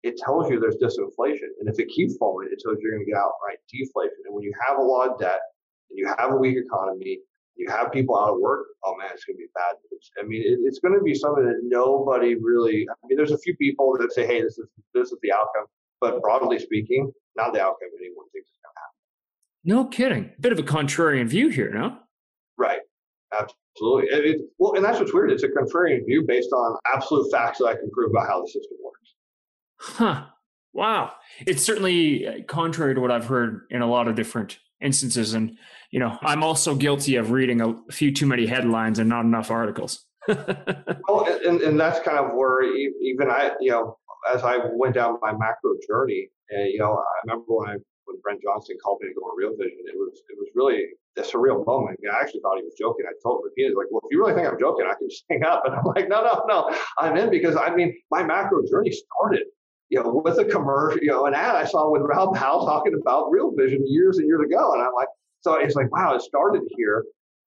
it 0.03 0.17
tells 0.19 0.51
you 0.51 0.61
there's 0.61 0.77
disinflation. 0.77 1.49
And 1.61 1.69
if 1.69 1.79
it 1.79 1.89
keeps 1.89 2.17
falling, 2.17 2.49
it 2.53 2.61
tells 2.61 2.77
you 2.79 2.83
you're 2.83 2.93
going 2.93 3.07
to 3.07 3.11
get 3.11 3.19
outright 3.19 3.59
deflation. 3.73 4.21
And 4.27 4.35
when 4.35 4.45
you 4.45 4.53
have 4.67 4.79
a 4.79 4.83
lot 4.83 5.09
of 5.09 5.19
debt 5.19 5.41
and 5.91 5.99
you 5.99 6.07
have 6.07 6.33
a 6.33 6.37
weak 6.37 6.59
economy, 6.59 7.21
you 7.57 7.71
have 7.71 7.93
people 7.93 8.19
out 8.19 8.35
of 8.35 8.41
work, 8.41 8.67
oh 8.85 8.97
man, 8.99 9.09
it's 9.15 9.25
going 9.25 9.37
to 9.37 9.43
be 9.43 9.49
bad 9.55 9.77
news. 9.91 10.11
I 10.21 10.27
mean, 10.27 10.43
it, 10.43 10.59
it's 10.67 10.81
going 10.81 10.93
to 10.95 11.03
be 11.03 11.15
something 11.15 11.45
that 11.45 11.61
nobody 11.63 12.35
really, 12.35 12.87
I 12.91 12.95
mean, 13.07 13.17
there's 13.17 13.31
a 13.31 13.39
few 13.39 13.57
people 13.57 13.97
that 13.99 14.13
say, 14.13 14.27
hey, 14.27 14.43
this 14.43 14.59
is, 14.59 14.67
this 14.93 15.13
is 15.13 15.19
the 15.23 15.33
outcome. 15.33 15.67
But 16.01 16.21
broadly 16.21 16.59
speaking, 16.59 17.11
not 17.37 17.55
the 17.55 17.63
outcome 17.63 17.89
anyone 17.99 18.27
thinks 18.33 18.51
is 18.51 18.59
going 18.63 18.75
to 18.75 18.81
happen. 18.81 18.94
No 19.65 19.87
kidding. 19.87 20.31
Bit 20.41 20.53
of 20.53 20.59
a 20.59 20.63
contrarian 20.63 21.27
view 21.27 21.49
here, 21.49 21.73
no? 21.73 21.99
Right. 22.59 22.81
Absolutely. 23.33 24.11
It, 24.11 24.25
it, 24.27 24.41
well, 24.59 24.75
and 24.75 24.85
that's 24.85 24.99
what's 25.01 25.13
weird. 25.13 25.33
It's 25.33 25.43
a 25.43 25.49
contrarian 25.49 26.05
view 26.05 26.25
based 26.27 26.53
on 26.53 26.77
absolute 26.95 27.31
facts 27.31 27.59
that 27.59 27.67
I 27.67 27.75
can 27.75 27.91
prove 27.91 28.11
about 28.11 28.29
how 28.29 28.43
the 28.43 28.47
system 28.49 28.77
works. 28.85 29.15
Huh. 29.81 30.27
Wow. 30.73 31.13
It's 31.47 31.63
certainly 31.63 32.27
uh, 32.27 32.33
contrary 32.47 32.95
to 32.95 33.01
what 33.01 33.11
I've 33.11 33.27
heard 33.27 33.63
in 33.71 33.81
a 33.81 33.87
lot 33.87 34.07
of 34.07 34.17
different 34.17 34.59
instances. 34.83 35.35
And, 35.35 35.57
you 35.91 35.99
know, 35.99 36.19
I'm 36.23 36.43
also 36.43 36.75
guilty 36.75 37.17
of 37.17 37.31
reading 37.31 37.61
a 37.61 37.75
few 37.91 38.13
too 38.13 38.27
many 38.27 38.47
headlines 38.47 38.99
and 38.99 39.09
not 39.09 39.25
enough 39.25 39.51
articles. 39.51 40.05
well, 40.29 41.27
and, 41.47 41.61
and 41.61 41.79
that's 41.79 42.01
kind 42.01 42.19
of 42.19 42.35
where 42.35 42.63
even 42.63 43.31
I, 43.31 43.53
you 43.61 43.71
know, 43.71 43.99
as 44.33 44.43
I 44.43 44.59
went 44.73 44.95
down 44.95 45.19
my 45.21 45.33
macro 45.33 45.75
journey, 45.87 46.29
and 46.51 46.71
you 46.73 46.79
know, 46.79 46.95
I 46.95 47.21
remember 47.25 47.45
when 47.49 47.71
I 47.71 47.77
when 48.15 48.23
Brent 48.23 48.43
Johnson 48.43 48.79
called 48.83 49.03
me 49.03 49.09
to 49.09 49.15
go 49.15 49.27
on 49.27 49.37
Real 49.37 49.57
Vision, 49.59 49.83
it 49.87 49.99
was 49.99 50.23
it 50.31 50.39
was 50.39 50.49
really 50.55 50.87
a 51.19 51.23
surreal 51.23 51.67
moment. 51.67 51.99
I 52.07 52.21
actually 52.21 52.41
thought 52.41 52.59
he 52.59 52.63
was 52.63 52.75
joking. 52.79 53.07
I 53.07 53.15
told 53.23 53.43
him 53.43 53.51
repeatedly, 53.51 53.75
like, 53.75 53.91
well, 53.91 54.03
if 54.05 54.11
you 54.11 54.23
really 54.23 54.35
think 54.35 54.47
I'm 54.47 54.59
joking, 54.59 54.87
I 54.87 54.95
can 54.95 55.11
just 55.11 55.25
hang 55.31 55.43
up. 55.43 55.67
And 55.67 55.75
I'm 55.75 55.85
like, 55.85 56.09
no, 56.09 56.23
no, 56.23 56.45
no, 56.47 56.71
I'm 56.99 57.17
in 57.17 57.31
because 57.31 57.57
I 57.57 57.75
mean, 57.75 57.95
my 58.11 58.23
macro 58.23 58.63
journey 58.71 58.93
started, 58.95 59.51
you 59.91 60.03
know, 60.03 60.23
with 60.25 60.39
a 60.39 60.45
commercial, 60.45 61.03
you 61.03 61.11
know, 61.11 61.27
an 61.27 61.35
ad 61.35 61.57
I 61.57 61.65
saw 61.65 61.91
with 61.91 62.03
Raoul 62.03 62.33
Pal 62.33 62.65
talking 62.65 62.95
about 62.95 63.31
Real 63.31 63.51
Vision 63.51 63.83
years 63.87 64.19
and 64.19 64.27
years 64.27 64.47
ago, 64.47 64.75
and 64.75 64.83
I'm 64.83 64.95
like, 64.95 65.09
so 65.43 65.55
it's 65.57 65.75
like, 65.75 65.91
wow, 65.91 66.15
it 66.15 66.23
started 66.23 66.63
here, 66.77 67.05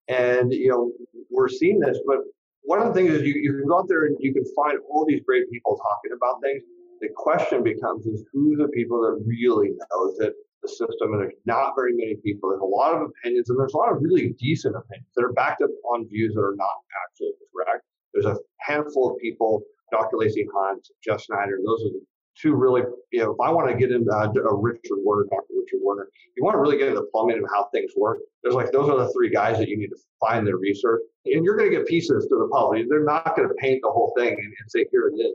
and 0.08 0.52
you 0.52 0.68
know, 0.68 0.92
we're 1.30 1.48
seeing 1.48 1.80
this, 1.80 1.98
but 2.06 2.18
one 2.62 2.80
of 2.80 2.88
the 2.88 2.92
things 2.92 3.12
is 3.12 3.22
you, 3.22 3.32
you 3.34 3.52
can 3.54 3.66
go 3.66 3.78
out 3.78 3.88
there 3.88 4.04
and 4.04 4.16
you 4.20 4.34
can 4.34 4.44
find 4.54 4.78
all 4.90 5.06
these 5.08 5.22
great 5.24 5.50
people 5.50 5.76
talking 5.76 6.12
about 6.14 6.42
things. 6.42 6.62
The 7.00 7.08
question 7.16 7.62
becomes 7.62 8.04
is 8.06 8.24
who 8.30 8.56
the 8.56 8.68
people 8.68 9.00
that 9.00 9.24
really 9.24 9.70
knows 9.70 10.18
it, 10.20 10.34
the 10.62 10.68
system, 10.68 11.12
and 11.12 11.20
there's 11.20 11.34
not 11.46 11.74
very 11.76 11.92
many 11.94 12.16
people. 12.16 12.50
There's 12.50 12.62
a 12.62 12.64
lot 12.64 12.94
of 12.94 13.02
opinions, 13.02 13.50
and 13.50 13.58
there's 13.58 13.74
a 13.74 13.76
lot 13.76 13.92
of 13.92 14.02
really 14.02 14.34
decent 14.38 14.76
opinions 14.76 15.08
that 15.16 15.24
are 15.24 15.32
backed 15.32 15.62
up 15.62 15.70
on 15.92 16.08
views 16.08 16.34
that 16.34 16.40
are 16.40 16.56
not 16.56 16.74
actually 17.04 17.32
correct. 17.52 17.84
There's 18.12 18.26
a 18.26 18.36
handful 18.60 19.12
of 19.12 19.18
people, 19.18 19.62
Dr. 19.92 20.16
Lacy 20.16 20.46
Hunt, 20.54 20.86
Jeff 21.04 21.20
Snider, 21.20 21.58
those 21.64 21.82
are 21.84 21.90
the 21.90 22.00
two 22.40 22.54
really, 22.54 22.82
you 23.10 23.22
know, 23.22 23.32
if 23.32 23.40
I 23.40 23.50
want 23.50 23.68
to 23.68 23.76
get 23.76 23.90
into 23.90 24.10
uh, 24.10 24.28
Richard 24.54 24.98
Werner, 25.04 25.24
Dr. 25.30 25.54
Richard 25.58 25.80
Werner, 25.82 26.08
you 26.36 26.44
want 26.44 26.54
to 26.54 26.60
really 26.60 26.78
get 26.78 26.88
into 26.88 27.00
the 27.00 27.06
plumbing 27.12 27.38
of 27.38 27.44
how 27.52 27.68
things 27.74 27.92
work. 27.96 28.18
There's 28.42 28.54
like, 28.54 28.70
those 28.70 28.88
are 28.88 28.96
the 28.96 29.12
three 29.12 29.30
guys 29.30 29.58
that 29.58 29.68
you 29.68 29.76
need 29.76 29.88
to 29.88 29.96
find 30.20 30.46
their 30.46 30.56
research. 30.56 31.00
And 31.26 31.44
you're 31.44 31.56
going 31.56 31.70
to 31.70 31.76
get 31.76 31.86
pieces 31.86 32.26
to 32.26 32.36
the 32.36 32.48
public. 32.52 32.88
They're 32.88 33.04
not 33.04 33.36
going 33.36 33.48
to 33.48 33.54
paint 33.54 33.80
the 33.82 33.90
whole 33.90 34.12
thing 34.16 34.28
and, 34.28 34.38
and 34.38 34.70
say, 34.70 34.86
here 34.90 35.08
it 35.08 35.20
is. 35.20 35.34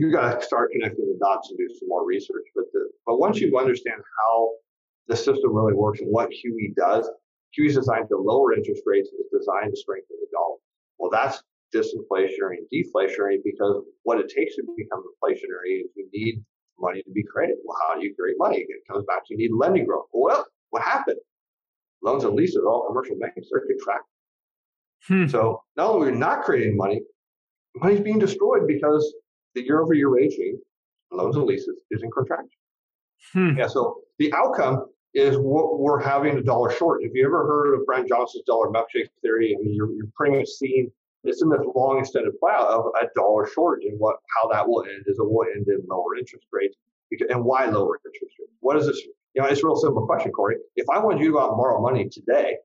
You 0.00 0.10
got 0.10 0.40
to 0.40 0.46
start 0.46 0.72
connecting 0.72 1.04
the 1.04 1.18
dots 1.20 1.50
and 1.50 1.58
do 1.58 1.68
some 1.78 1.88
more 1.88 2.06
research. 2.06 2.46
But 2.56 2.64
the, 2.72 2.88
but 3.04 3.18
once 3.18 3.38
you 3.38 3.54
understand 3.58 4.00
how 4.18 4.52
the 5.08 5.16
system 5.16 5.54
really 5.54 5.74
works 5.74 6.00
and 6.00 6.08
what 6.10 6.30
QE 6.30 6.74
does, 6.74 7.06
QE 7.52 7.66
is 7.66 7.74
designed 7.74 8.08
to 8.08 8.16
lower 8.16 8.54
interest 8.54 8.80
rates. 8.86 9.10
It's 9.12 9.28
designed 9.28 9.74
to 9.74 9.76
strengthen 9.76 10.16
the 10.18 10.26
dollar. 10.32 10.56
Well, 10.98 11.10
that's 11.10 11.42
disinflationary 11.74 12.56
and 12.56 12.66
deflationary 12.72 13.44
because 13.44 13.84
what 14.04 14.18
it 14.18 14.32
takes 14.34 14.56
to 14.56 14.62
become 14.74 15.04
inflationary 15.04 15.84
is 15.84 15.90
you 15.94 16.08
need 16.14 16.42
money 16.78 17.02
to 17.02 17.10
be 17.10 17.22
created. 17.22 17.56
Well, 17.62 17.76
how 17.86 18.00
do 18.00 18.02
you 18.02 18.14
create 18.18 18.36
money? 18.38 18.64
It 18.66 18.82
comes 18.90 19.04
back 19.04 19.26
to 19.26 19.34
you 19.34 19.36
need 19.36 19.50
lending 19.52 19.84
growth. 19.84 20.06
Well, 20.14 20.46
what 20.70 20.82
happened? 20.82 21.18
Loans 22.02 22.24
and 22.24 22.34
leases, 22.34 22.64
all 22.66 22.86
commercial 22.88 23.18
banks, 23.20 23.48
they're 23.52 23.66
contracting. 23.66 24.06
Hmm. 25.08 25.26
So 25.26 25.62
not 25.76 25.90
only 25.90 26.08
are 26.08 26.12
we 26.12 26.18
not 26.18 26.44
creating 26.44 26.78
money, 26.78 27.02
money's 27.76 28.00
being 28.00 28.18
destroyed 28.18 28.66
because 28.66 29.14
the 29.54 29.62
year 29.62 29.80
over 29.80 29.94
year 29.94 30.10
change, 30.30 30.58
loans 31.10 31.36
and 31.36 31.44
leases, 31.44 31.76
is 31.90 32.02
in 32.02 32.10
contraction. 32.10 32.50
Hmm. 33.32 33.58
Yeah, 33.58 33.66
so 33.66 34.00
the 34.18 34.32
outcome 34.32 34.86
is 35.14 35.36
what 35.36 35.78
we're 35.78 36.00
having 36.00 36.38
a 36.38 36.42
dollar 36.42 36.70
short. 36.70 37.02
If 37.02 37.12
you 37.14 37.26
ever 37.26 37.46
heard 37.46 37.74
of 37.74 37.84
Brent 37.86 38.08
Johnson's 38.08 38.44
dollar 38.44 38.70
milkshake 38.70 39.08
theory, 39.22 39.56
I 39.58 39.62
mean, 39.62 39.74
you're, 39.74 39.92
you're 39.92 40.08
pretty 40.16 40.38
much 40.38 40.48
seeing 40.48 40.90
it's 41.24 41.42
in 41.42 41.50
this 41.50 41.60
long 41.74 41.98
extended 41.98 42.32
play 42.40 42.52
of 42.56 42.86
a 43.00 43.06
dollar 43.14 43.46
short 43.46 43.82
and 43.82 43.98
what 43.98 44.16
how 44.34 44.48
that 44.48 44.66
will 44.66 44.84
end 44.84 45.04
is 45.06 45.18
it 45.18 45.22
will 45.22 45.44
end 45.54 45.66
in 45.68 45.80
lower 45.88 46.16
interest 46.16 46.46
rates 46.52 46.76
and 47.28 47.44
why 47.44 47.66
lower 47.66 48.00
interest 48.06 48.36
rates 48.38 48.52
what 48.60 48.76
is 48.76 48.86
this 48.86 49.00
you 49.34 49.42
know 49.42 49.46
it's 49.46 49.62
a 49.62 49.66
real 49.66 49.76
simple 49.76 50.06
question 50.06 50.32
corey 50.32 50.56
if 50.76 50.86
i 50.90 50.98
wanted 50.98 51.20
you 51.20 51.26
to 51.26 51.32
go 51.32 51.40
out 51.40 51.50
and 51.50 51.56
borrow 51.56 51.80
money 51.80 52.08
today 52.08 52.56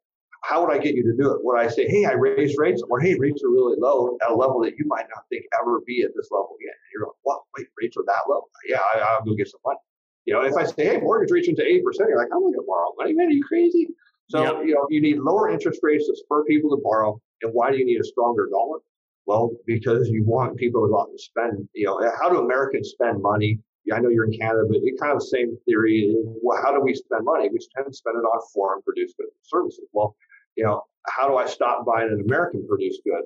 how 0.47 0.65
would 0.65 0.73
i 0.73 0.77
get 0.77 0.95
you 0.95 1.03
to 1.03 1.15
do 1.21 1.31
it 1.31 1.39
would 1.43 1.59
i 1.59 1.67
say 1.67 1.87
hey 1.87 2.05
i 2.05 2.11
raised 2.11 2.57
rates 2.57 2.83
or 2.89 2.99
hey 2.99 3.15
rates 3.15 3.43
are 3.43 3.49
really 3.49 3.77
low 3.79 4.17
at 4.21 4.29
a 4.29 4.35
level 4.35 4.61
that 4.61 4.77
you 4.77 4.85
might 4.87 5.05
not 5.13 5.23
think 5.29 5.43
ever 5.59 5.81
be 5.85 6.01
at 6.01 6.11
this 6.15 6.29
level 6.31 6.55
again 6.59 6.73
and 6.73 6.89
you're 6.93 7.07
like 7.07 7.15
what 7.23 7.41
wait 7.57 7.67
rates 7.81 7.97
are 7.97 8.03
that 8.05 8.29
low 8.29 8.41
yeah 8.67 8.79
I, 8.93 8.99
i'll 8.99 9.23
go 9.23 9.33
get 9.33 9.47
some 9.47 9.59
money 9.65 9.79
you 10.25 10.33
know 10.33 10.41
if 10.41 10.55
i 10.55 10.65
say 10.65 10.85
hey 10.85 10.97
mortgage 10.97 11.31
rates 11.31 11.47
into 11.47 11.61
8% 11.61 11.81
you're 12.07 12.17
like 12.17 12.29
i'm 12.33 12.41
going 12.41 12.53
to 12.53 12.63
borrow 12.67 12.93
money 12.97 13.13
man 13.13 13.27
are 13.27 13.31
you 13.31 13.43
crazy 13.43 13.87
so 14.27 14.61
you 14.61 14.73
know 14.73 14.87
you 14.89 15.01
need 15.01 15.19
lower 15.19 15.49
interest 15.49 15.79
rates 15.83 16.07
to 16.07 16.15
spur 16.15 16.43
people 16.45 16.69
to 16.71 16.81
borrow 16.83 17.21
and 17.41 17.53
why 17.53 17.71
do 17.71 17.77
you 17.77 17.85
need 17.85 17.99
a 17.99 18.03
stronger 18.03 18.47
dollar? 18.49 18.79
Well, 19.25 19.51
because 19.65 20.09
you 20.09 20.23
want 20.23 20.57
people 20.57 20.85
to 20.85 20.91
go 20.91 21.01
out 21.01 21.09
and 21.09 21.19
spend. 21.19 21.67
You 21.73 21.87
know, 21.87 22.11
how 22.21 22.29
do 22.29 22.39
Americans 22.39 22.89
spend 22.89 23.21
money? 23.21 23.59
Yeah, 23.85 23.95
I 23.95 23.99
know 23.99 24.09
you're 24.09 24.25
in 24.25 24.37
Canada, 24.37 24.65
but 24.67 24.77
it 24.77 24.99
kind 24.99 25.13
of 25.13 25.19
the 25.19 25.25
same 25.25 25.57
theory. 25.65 26.15
Well, 26.41 26.61
how 26.63 26.71
do 26.71 26.81
we 26.81 26.93
spend 26.93 27.25
money? 27.25 27.49
We 27.49 27.59
tend 27.75 27.87
to 27.87 27.93
spend 27.93 28.17
it 28.17 28.25
on 28.25 28.41
foreign 28.53 28.81
produced 28.81 29.17
goods 29.17 29.31
and 29.33 29.45
services. 29.45 29.85
Well, 29.93 30.15
you 30.55 30.63
know, 30.63 30.83
how 31.07 31.27
do 31.27 31.37
I 31.37 31.45
stop 31.45 31.85
buying 31.85 32.09
an 32.11 32.21
American 32.25 32.65
produced 32.67 33.01
good? 33.05 33.23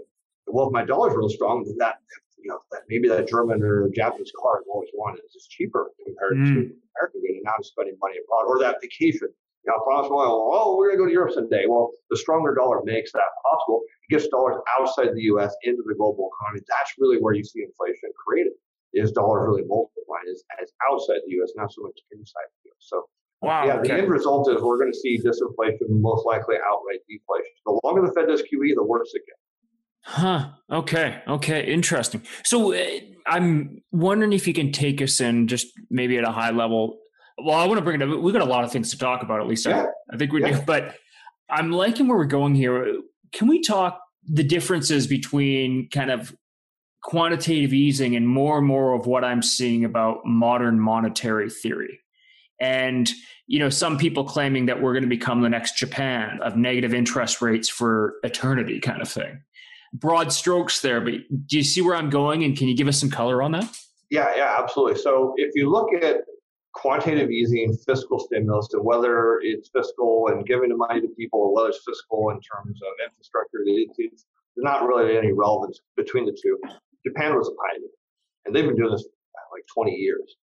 Well, 0.48 0.68
if 0.68 0.74
my 0.74 0.84
dollar's 0.84 1.16
real 1.16 1.30
strong, 1.30 1.64
then 1.64 1.78
that 1.80 1.98
you 2.42 2.50
know, 2.50 2.60
that 2.72 2.82
maybe 2.88 3.10
that 3.10 3.28
German 3.28 3.62
or 3.62 3.90
Japanese 3.94 4.32
car 4.40 4.60
I've 4.60 4.72
always 4.72 4.90
wanted 4.94 5.22
is 5.26 5.34
just 5.34 5.50
cheaper 5.52 5.92
compared 6.06 6.38
mm. 6.38 6.46
to 6.46 6.60
American 6.96 7.22
good, 7.22 7.36
and 7.36 7.44
now 7.44 7.54
I'm 7.58 7.64
spending 7.64 7.98
money 8.00 8.16
abroad. 8.24 8.48
Or 8.48 8.60
that 8.60 8.78
vacation 8.82 9.28
you 9.66 9.72
know, 9.72 9.84
promise 9.84 10.10
oil, 10.10 10.52
oh, 10.56 10.78
we're 10.78 10.96
going 10.96 10.98
to 10.98 11.04
go 11.04 11.08
to 11.08 11.12
Europe 11.12 11.34
someday. 11.34 11.66
Well, 11.68 11.92
the 12.10 12.18
stronger 12.18 12.56
dollar 12.56 12.80
makes 12.84 13.12
that 13.12 13.28
possible. 13.44 13.84
It 14.08 14.14
gets 14.14 14.28
dollars 14.30 14.64
outside 14.80 15.12
the 15.14 15.28
U.S. 15.36 15.54
into 15.64 15.84
the 15.86 15.96
global 15.96 16.32
economy. 16.32 16.64
That's 16.68 16.96
really 16.98 17.18
where 17.20 17.34
you 17.34 17.44
see 17.44 17.64
inflation 17.64 18.12
created. 18.16 18.54
Is 18.94 19.12
dollars 19.12 19.46
really 19.46 19.68
multiplying 19.68 20.26
as, 20.32 20.42
as 20.64 20.72
outside 20.90 21.22
the 21.28 21.34
U.S., 21.44 21.52
not 21.56 21.72
so 21.72 21.84
much 21.84 22.00
inside 22.12 22.50
the 22.64 22.74
U.S. 22.74 22.90
So, 22.90 23.06
wow, 23.42 23.66
yeah, 23.66 23.76
okay. 23.76 23.88
the 23.88 23.94
end 23.96 24.10
result 24.10 24.50
is 24.50 24.62
we're 24.62 24.78
going 24.78 24.92
to 24.92 24.98
see 24.98 25.20
disinflation, 25.20 25.90
most 25.90 26.26
likely 26.26 26.56
outright 26.56 27.00
deflation. 27.08 27.52
The 27.66 27.80
longer 27.84 28.08
the 28.08 28.14
Fed 28.14 28.28
does 28.28 28.42
QE, 28.42 28.76
the 28.76 28.84
worse 28.84 29.12
it 29.14 29.24
gets. 29.26 29.40
Huh. 30.02 30.50
Okay. 30.72 31.22
Okay. 31.28 31.66
Interesting. 31.66 32.24
So 32.44 32.74
uh, 32.74 32.86
I'm 33.28 33.82
wondering 33.92 34.34
if 34.34 34.48
you 34.48 34.54
can 34.54 34.72
take 34.72 35.02
us 35.02 35.20
in 35.20 35.48
just 35.48 35.68
maybe 35.90 36.18
at 36.18 36.24
a 36.24 36.32
high 36.32 36.52
level 36.52 37.00
well, 37.44 37.58
I 37.58 37.66
want 37.66 37.78
to 37.78 37.84
bring 37.84 38.02
it 38.02 38.10
up. 38.10 38.20
We've 38.20 38.34
got 38.34 38.42
a 38.42 38.50
lot 38.50 38.64
of 38.64 38.72
things 38.72 38.92
to 38.92 38.98
talk 38.98 39.24
about, 39.24 39.40
at 39.40 39.48
least 39.48 39.66
yeah. 39.66 39.84
I, 39.84 40.16
I, 40.16 40.18
think 40.18 40.32
we 40.32 40.42
yeah. 40.42 40.60
do. 40.60 40.62
But 40.66 40.96
I'm 41.50 41.72
liking 41.72 42.08
where 42.08 42.18
we're 42.18 42.26
going 42.26 42.56
here. 42.56 42.96
Can 43.32 43.48
we 43.48 43.62
talk 43.62 44.00
the 44.28 44.44
differences 44.44 45.08
between 45.08 45.90
kind 45.90 46.12
of 46.12 46.36
quantitative 47.04 47.74
easing 47.74 48.16
and 48.16 48.28
more 48.28 48.58
and 48.58 48.68
more 48.68 48.94
of 48.94 49.06
what 49.06 49.24
I'm 49.24 49.42
seeing 49.42 49.86
about 49.86 50.26
modern 50.26 50.80
monetary 50.80 51.50
theory? 51.50 52.00
And, 52.60 53.10
you 53.48 53.60
know, 53.60 53.70
some 53.70 53.98
people 53.98 54.24
claiming 54.24 54.66
that 54.68 54.82
we're 54.82 54.94
going 54.94 55.04
to 55.04 55.10
become 55.10 55.42
the 55.42 55.50
next 55.50 55.78
Japan 55.78 56.40
of 56.44 56.56
negative 56.56 56.94
interest 56.94 57.42
rates 57.42 57.70
for 57.70 58.16
eternity 58.24 58.80
kind 58.80 59.02
of 59.02 59.10
thing. 59.10 59.42
Broad 59.94 60.32
strokes 60.32 60.82
there, 60.82 61.02
but 61.02 61.14
do 61.48 61.58
you 61.58 61.64
see 61.64 61.82
where 61.82 61.96
I'm 61.96 62.10
going? 62.10 62.44
And 62.44 62.56
can 62.56 62.68
you 62.68 62.76
give 62.76 62.88
us 62.88 63.00
some 63.00 63.10
color 63.10 63.42
on 63.42 63.54
that? 63.54 63.70
Yeah, 64.10 64.36
yeah, 64.36 64.56
absolutely. 64.60 65.00
So 65.02 65.34
if 65.38 65.52
you 65.56 65.70
look 65.70 65.88
at 66.04 66.18
quantitative 66.74 67.32
easing, 67.32 67.76
fiscal 67.86 68.20
stimulus, 68.20 68.70
and 68.74 68.84
whether 68.84 69.40
it's 69.42 69.70
fiscal 69.70 70.28
and 70.30 70.46
giving 70.46 70.70
the 70.70 70.78
money 70.78 71.02
to 71.02 71.08
people 71.18 71.40
or 71.40 71.54
whether 71.54 71.70
it's 71.70 71.82
fiscal 71.86 72.30
in 72.30 72.40
terms 72.40 72.80
of 72.82 72.94
infrastructure, 73.04 73.60
it's, 73.66 73.96
it's 73.98 74.26
not 74.58 74.86
really 74.86 75.18
any 75.18 75.32
relevance 75.32 75.80
between 75.98 76.26
the 76.26 76.38
two. 76.42 76.58
Japan 77.06 77.36
was 77.36 77.48
a 77.48 77.56
pioneer, 77.56 77.90
and 78.46 78.56
they've 78.56 78.66
been 78.66 78.76
doing 78.76 78.92
this 78.92 79.08
like 79.52 79.64
20 79.74 79.92
years. 79.92 80.36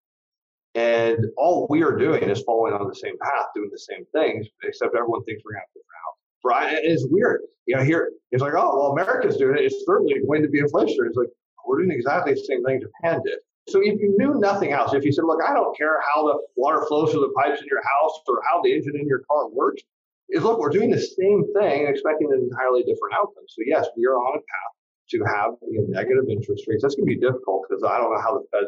And 0.74 1.26
all 1.36 1.66
we 1.70 1.82
are 1.82 1.96
doing 1.96 2.24
is 2.24 2.42
following 2.42 2.74
on 2.74 2.88
the 2.88 2.94
same 2.94 3.16
path, 3.18 3.46
doing 3.54 3.70
the 3.70 3.78
same 3.78 4.04
things, 4.12 4.46
except 4.64 4.94
everyone 4.96 5.22
thinks 5.24 5.42
we're 5.44 5.52
going 5.52 5.62
to 5.62 5.66
have 5.66 5.74
different 5.74 6.02
outcomes. 6.02 6.20
Right? 6.44 6.84
It's 6.84 7.06
weird. 7.08 7.42
You 7.66 7.76
know, 7.76 7.84
here 7.84 8.10
it's 8.32 8.42
like, 8.42 8.54
oh, 8.56 8.76
well, 8.76 8.92
America's 8.92 9.36
doing 9.36 9.56
it. 9.56 9.64
It's 9.64 9.84
certainly 9.86 10.14
going 10.26 10.42
to 10.42 10.48
be 10.48 10.60
inflationary. 10.60 11.08
It's 11.08 11.16
like, 11.16 11.28
we're 11.66 11.78
doing 11.78 11.92
exactly 11.92 12.34
the 12.34 12.44
same 12.44 12.62
thing 12.64 12.80
Japan 12.80 13.20
did. 13.24 13.38
So 13.68 13.80
if 13.80 13.98
you 14.00 14.14
knew 14.18 14.34
nothing 14.38 14.72
else, 14.72 14.92
if 14.92 15.04
you 15.04 15.12
said, 15.12 15.24
look, 15.24 15.40
I 15.42 15.54
don't 15.54 15.74
care 15.76 15.96
how 16.12 16.26
the 16.26 16.38
water 16.56 16.84
flows 16.86 17.12
through 17.12 17.22
the 17.22 17.32
pipes 17.40 17.62
in 17.62 17.66
your 17.70 17.82
house 17.82 18.20
or 18.28 18.42
how 18.44 18.60
the 18.62 18.74
engine 18.74 18.96
in 19.00 19.06
your 19.06 19.22
car 19.30 19.48
works, 19.48 19.82
is 20.28 20.42
look, 20.42 20.58
we're 20.58 20.68
doing 20.68 20.90
the 20.90 21.00
same 21.00 21.44
thing, 21.54 21.86
expecting 21.86 22.28
an 22.30 22.40
entirely 22.50 22.82
different 22.82 23.14
outcome. 23.14 23.44
So 23.48 23.62
yes, 23.64 23.86
we 23.96 24.04
are 24.04 24.16
on 24.16 24.36
a 24.36 24.40
path 24.40 24.72
to 25.10 25.24
have 25.24 25.54
you 25.70 25.80
know, 25.80 25.86
negative 25.88 26.24
interest 26.28 26.64
rates. 26.68 26.82
That's 26.82 26.94
going 26.94 27.08
to 27.08 27.14
be 27.14 27.20
difficult 27.20 27.64
because 27.68 27.82
I 27.82 27.96
don't 27.98 28.12
know 28.12 28.20
how 28.20 28.38
the 28.38 28.44
Fed 28.52 28.64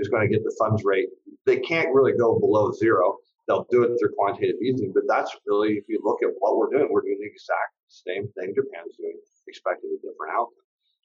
is 0.00 0.08
going 0.08 0.26
to 0.26 0.34
get 0.34 0.42
the 0.42 0.54
funds 0.58 0.82
rate. 0.84 1.08
They 1.46 1.58
can't 1.58 1.94
really 1.94 2.12
go 2.12 2.38
below 2.38 2.72
zero. 2.72 3.18
They'll 3.46 3.66
do 3.70 3.82
it 3.84 3.96
through 3.98 4.14
quantitative 4.16 4.60
easing, 4.62 4.92
but 4.92 5.04
that's 5.08 5.36
really, 5.46 5.74
if 5.74 5.84
you 5.88 6.00
look 6.02 6.22
at 6.22 6.30
what 6.38 6.56
we're 6.56 6.70
doing, 6.70 6.88
we're 6.90 7.02
doing 7.02 7.18
the 7.20 7.26
exact 7.26 7.74
same 7.88 8.28
thing 8.38 8.54
Japan's 8.54 8.96
doing, 8.96 9.18
expecting 9.46 9.90
a 9.90 9.96
different 9.96 10.32
outcome. 10.32 10.54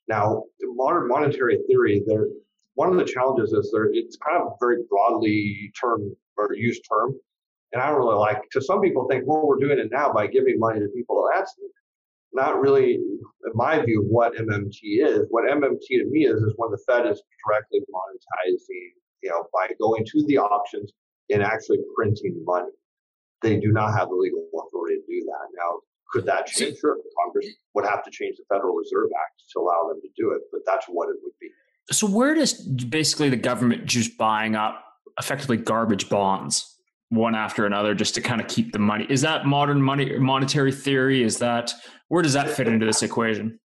Now, 0.08 0.44
in 0.62 0.76
modern 0.76 1.08
monetary 1.08 1.60
theory, 1.68 2.04
there 2.06 2.28
one 2.76 2.92
of 2.92 2.98
the 2.98 3.06
challenges 3.06 3.54
is 3.54 3.72
there 3.72 3.90
it's 3.92 4.18
kind 4.18 4.42
of 4.42 4.48
a 4.48 4.56
very 4.60 4.84
broadly 4.90 5.72
term 5.80 6.16
or 6.38 6.54
used 6.54 6.84
term, 6.90 7.16
and 7.74 7.82
I 7.82 7.88
don't 7.88 7.98
really 7.98 8.16
like 8.16 8.42
because 8.44 8.68
some 8.68 8.82
people 8.82 9.08
think, 9.10 9.24
well, 9.26 9.48
we're 9.48 9.60
doing 9.60 9.80
it 9.80 9.90
now 9.92 10.14
by 10.14 10.28
giving 10.28 10.60
money 10.60 10.80
to 10.80 10.88
people. 10.90 11.28
That's 11.34 11.56
not 12.36 12.60
really, 12.62 12.94
in 12.94 13.52
my 13.54 13.84
view, 13.84 14.06
what 14.08 14.36
MMT 14.36 14.80
is. 14.84 15.26
What 15.30 15.50
MMT 15.50 15.88
to 15.88 16.06
me 16.06 16.26
is 16.26 16.42
is 16.42 16.54
when 16.58 16.72
the 16.72 16.80
Fed 16.86 17.08
is 17.08 17.22
directly 17.46 17.80
monetizing, 17.90 18.92
you 19.24 19.30
know, 19.30 19.46
by 19.54 19.70
going 19.80 20.06
to 20.06 20.26
the 20.28 20.38
auctions 20.38 20.92
and 21.32 21.42
actually 21.42 21.80
printing 21.96 22.42
money. 22.46 22.72
They 23.42 23.58
do 23.58 23.72
not 23.72 23.94
have 23.98 24.10
the 24.10 24.16
legal 24.16 24.48
authority 24.54 24.96
to 24.96 25.02
do 25.08 25.26
that. 25.26 25.48
Now, 25.58 25.80
could 26.12 26.26
that 26.26 26.46
change? 26.48 26.78
Sure, 26.78 26.98
Congress 27.24 27.48
would 27.74 27.86
have 27.86 28.04
to 28.04 28.12
change 28.12 28.38
the 28.38 28.44
Federal 28.54 28.76
Reserve 28.76 29.10
Act 29.22 29.42
to 29.54 29.60
allow 29.60 29.90
them 29.90 30.02
to 30.02 30.08
do 30.18 30.32
it, 30.32 30.42
but 30.52 30.62
that's 30.66 30.86
what 30.88 31.10
it 31.10 31.16
would 31.24 31.34
be. 31.40 31.50
So, 31.92 32.08
where 32.08 32.34
does 32.34 32.54
basically 32.54 33.30
the 33.30 33.38
government 33.38 33.86
just 33.86 34.18
buying 34.18 34.56
up 34.56 34.84
effectively 35.20 35.58
garbage 35.58 36.10
bonds 36.10 36.75
one 37.10 37.36
after 37.36 37.66
another 37.66 37.94
just 37.94 38.16
to 38.16 38.22
kind 38.22 38.42
of 38.42 38.48
keep 38.48 38.72
the 38.72 38.80
money? 38.80 39.06
Is 39.10 39.22
that 39.22 39.46
modern 39.46 39.82
money 39.82 40.18
monetary 40.18 40.72
theory? 40.72 41.24
Is 41.24 41.38
that 41.40 41.74
where 42.10 42.22
does 42.22 42.34
that 42.34 42.50
fit 42.50 42.68
into 42.68 42.86
this 42.86 43.04
equation? 43.04 43.60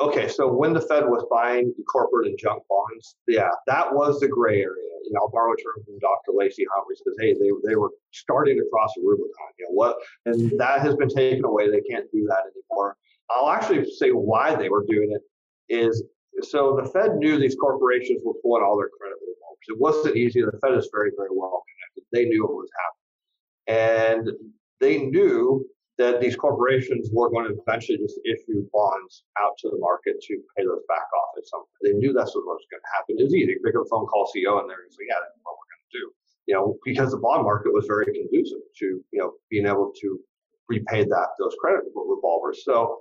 Okay, 0.00 0.28
so 0.28 0.52
when 0.52 0.72
the 0.72 0.80
Fed 0.80 1.04
was 1.04 1.24
buying 1.30 1.72
corporate 1.88 2.26
and 2.26 2.38
junk 2.38 2.62
bonds, 2.68 3.16
yeah, 3.28 3.50
that 3.66 3.94
was 3.94 4.18
the 4.18 4.26
gray 4.26 4.60
area. 4.60 4.90
You 5.04 5.12
know, 5.12 5.20
I'll 5.20 5.30
borrow 5.30 5.52
a 5.52 5.56
term 5.56 5.84
from 5.84 5.98
Dr. 6.00 6.32
Lacy 6.34 6.66
Humphrey 6.74 6.96
says, 6.96 7.14
hey, 7.20 7.34
they, 7.34 7.50
they 7.68 7.76
were 7.76 7.90
starting 8.10 8.56
to 8.56 8.64
cross 8.72 8.90
a 8.98 9.02
Rubicon. 9.02 9.52
You 9.58 9.66
know 9.66 9.74
what? 9.74 9.96
And 10.26 10.58
that 10.58 10.80
has 10.80 10.96
been 10.96 11.08
taken 11.08 11.44
away. 11.44 11.70
They 11.70 11.82
can't 11.82 12.10
do 12.10 12.26
that 12.28 12.42
anymore. 12.50 12.96
I'll 13.30 13.50
actually 13.50 13.88
say 13.92 14.10
why 14.10 14.56
they 14.56 14.68
were 14.68 14.84
doing 14.88 15.12
it 15.12 15.22
is 15.72 16.02
so 16.42 16.78
the 16.82 16.90
Fed 16.90 17.16
knew 17.16 17.38
these 17.38 17.54
corporations 17.54 18.22
were 18.24 18.34
pulling 18.42 18.64
all 18.64 18.76
their 18.76 18.90
credit 18.98 19.18
revolvers. 19.20 19.68
It 19.68 19.78
wasn't 19.78 20.16
easy. 20.16 20.42
The 20.42 20.58
Fed 20.58 20.76
is 20.76 20.88
very, 20.92 21.12
very 21.16 21.30
well 21.30 21.62
They 22.12 22.24
knew 22.24 22.44
what 22.44 22.54
was 22.54 22.70
happening. 22.82 23.04
And 23.66 24.30
they 24.80 24.98
knew 24.98 25.64
that 25.98 26.20
these 26.20 26.34
corporations 26.34 27.08
were 27.12 27.30
going 27.30 27.46
to 27.46 27.54
eventually 27.54 27.98
just 27.98 28.18
issue 28.26 28.66
bonds 28.72 29.24
out 29.38 29.56
to 29.58 29.70
the 29.70 29.78
market 29.78 30.20
to 30.20 30.34
pay 30.56 30.64
those 30.64 30.82
back 30.88 31.06
off 31.14 31.30
at 31.38 31.46
some 31.46 31.60
point. 31.60 31.82
They 31.82 31.92
knew 31.92 32.12
that's 32.12 32.34
what 32.34 32.44
was 32.44 32.66
going 32.70 32.82
to 32.82 32.92
happen. 32.94 33.16
It 33.18 33.24
was 33.24 33.34
easy. 33.34 33.54
Pick 33.64 33.76
up 33.76 33.86
a 33.86 33.88
phone 33.88 34.06
call 34.06 34.26
CEO 34.26 34.58
and 34.58 34.66
like, 34.66 34.78
yeah, 35.06 35.22
that's 35.22 35.38
what 35.42 35.54
we're 35.54 35.70
going 35.70 35.86
to 35.86 35.94
do. 35.94 36.04
You 36.46 36.54
know, 36.54 36.76
because 36.84 37.12
the 37.12 37.18
bond 37.18 37.44
market 37.44 37.72
was 37.72 37.86
very 37.86 38.06
conducive 38.06 38.58
to, 38.80 38.86
you 39.12 39.18
know, 39.20 39.32
being 39.50 39.66
able 39.66 39.92
to 40.00 40.18
repay 40.68 41.04
that 41.04 41.28
those 41.38 41.54
credit 41.60 41.84
revolvers. 41.94 42.64
So 42.64 43.00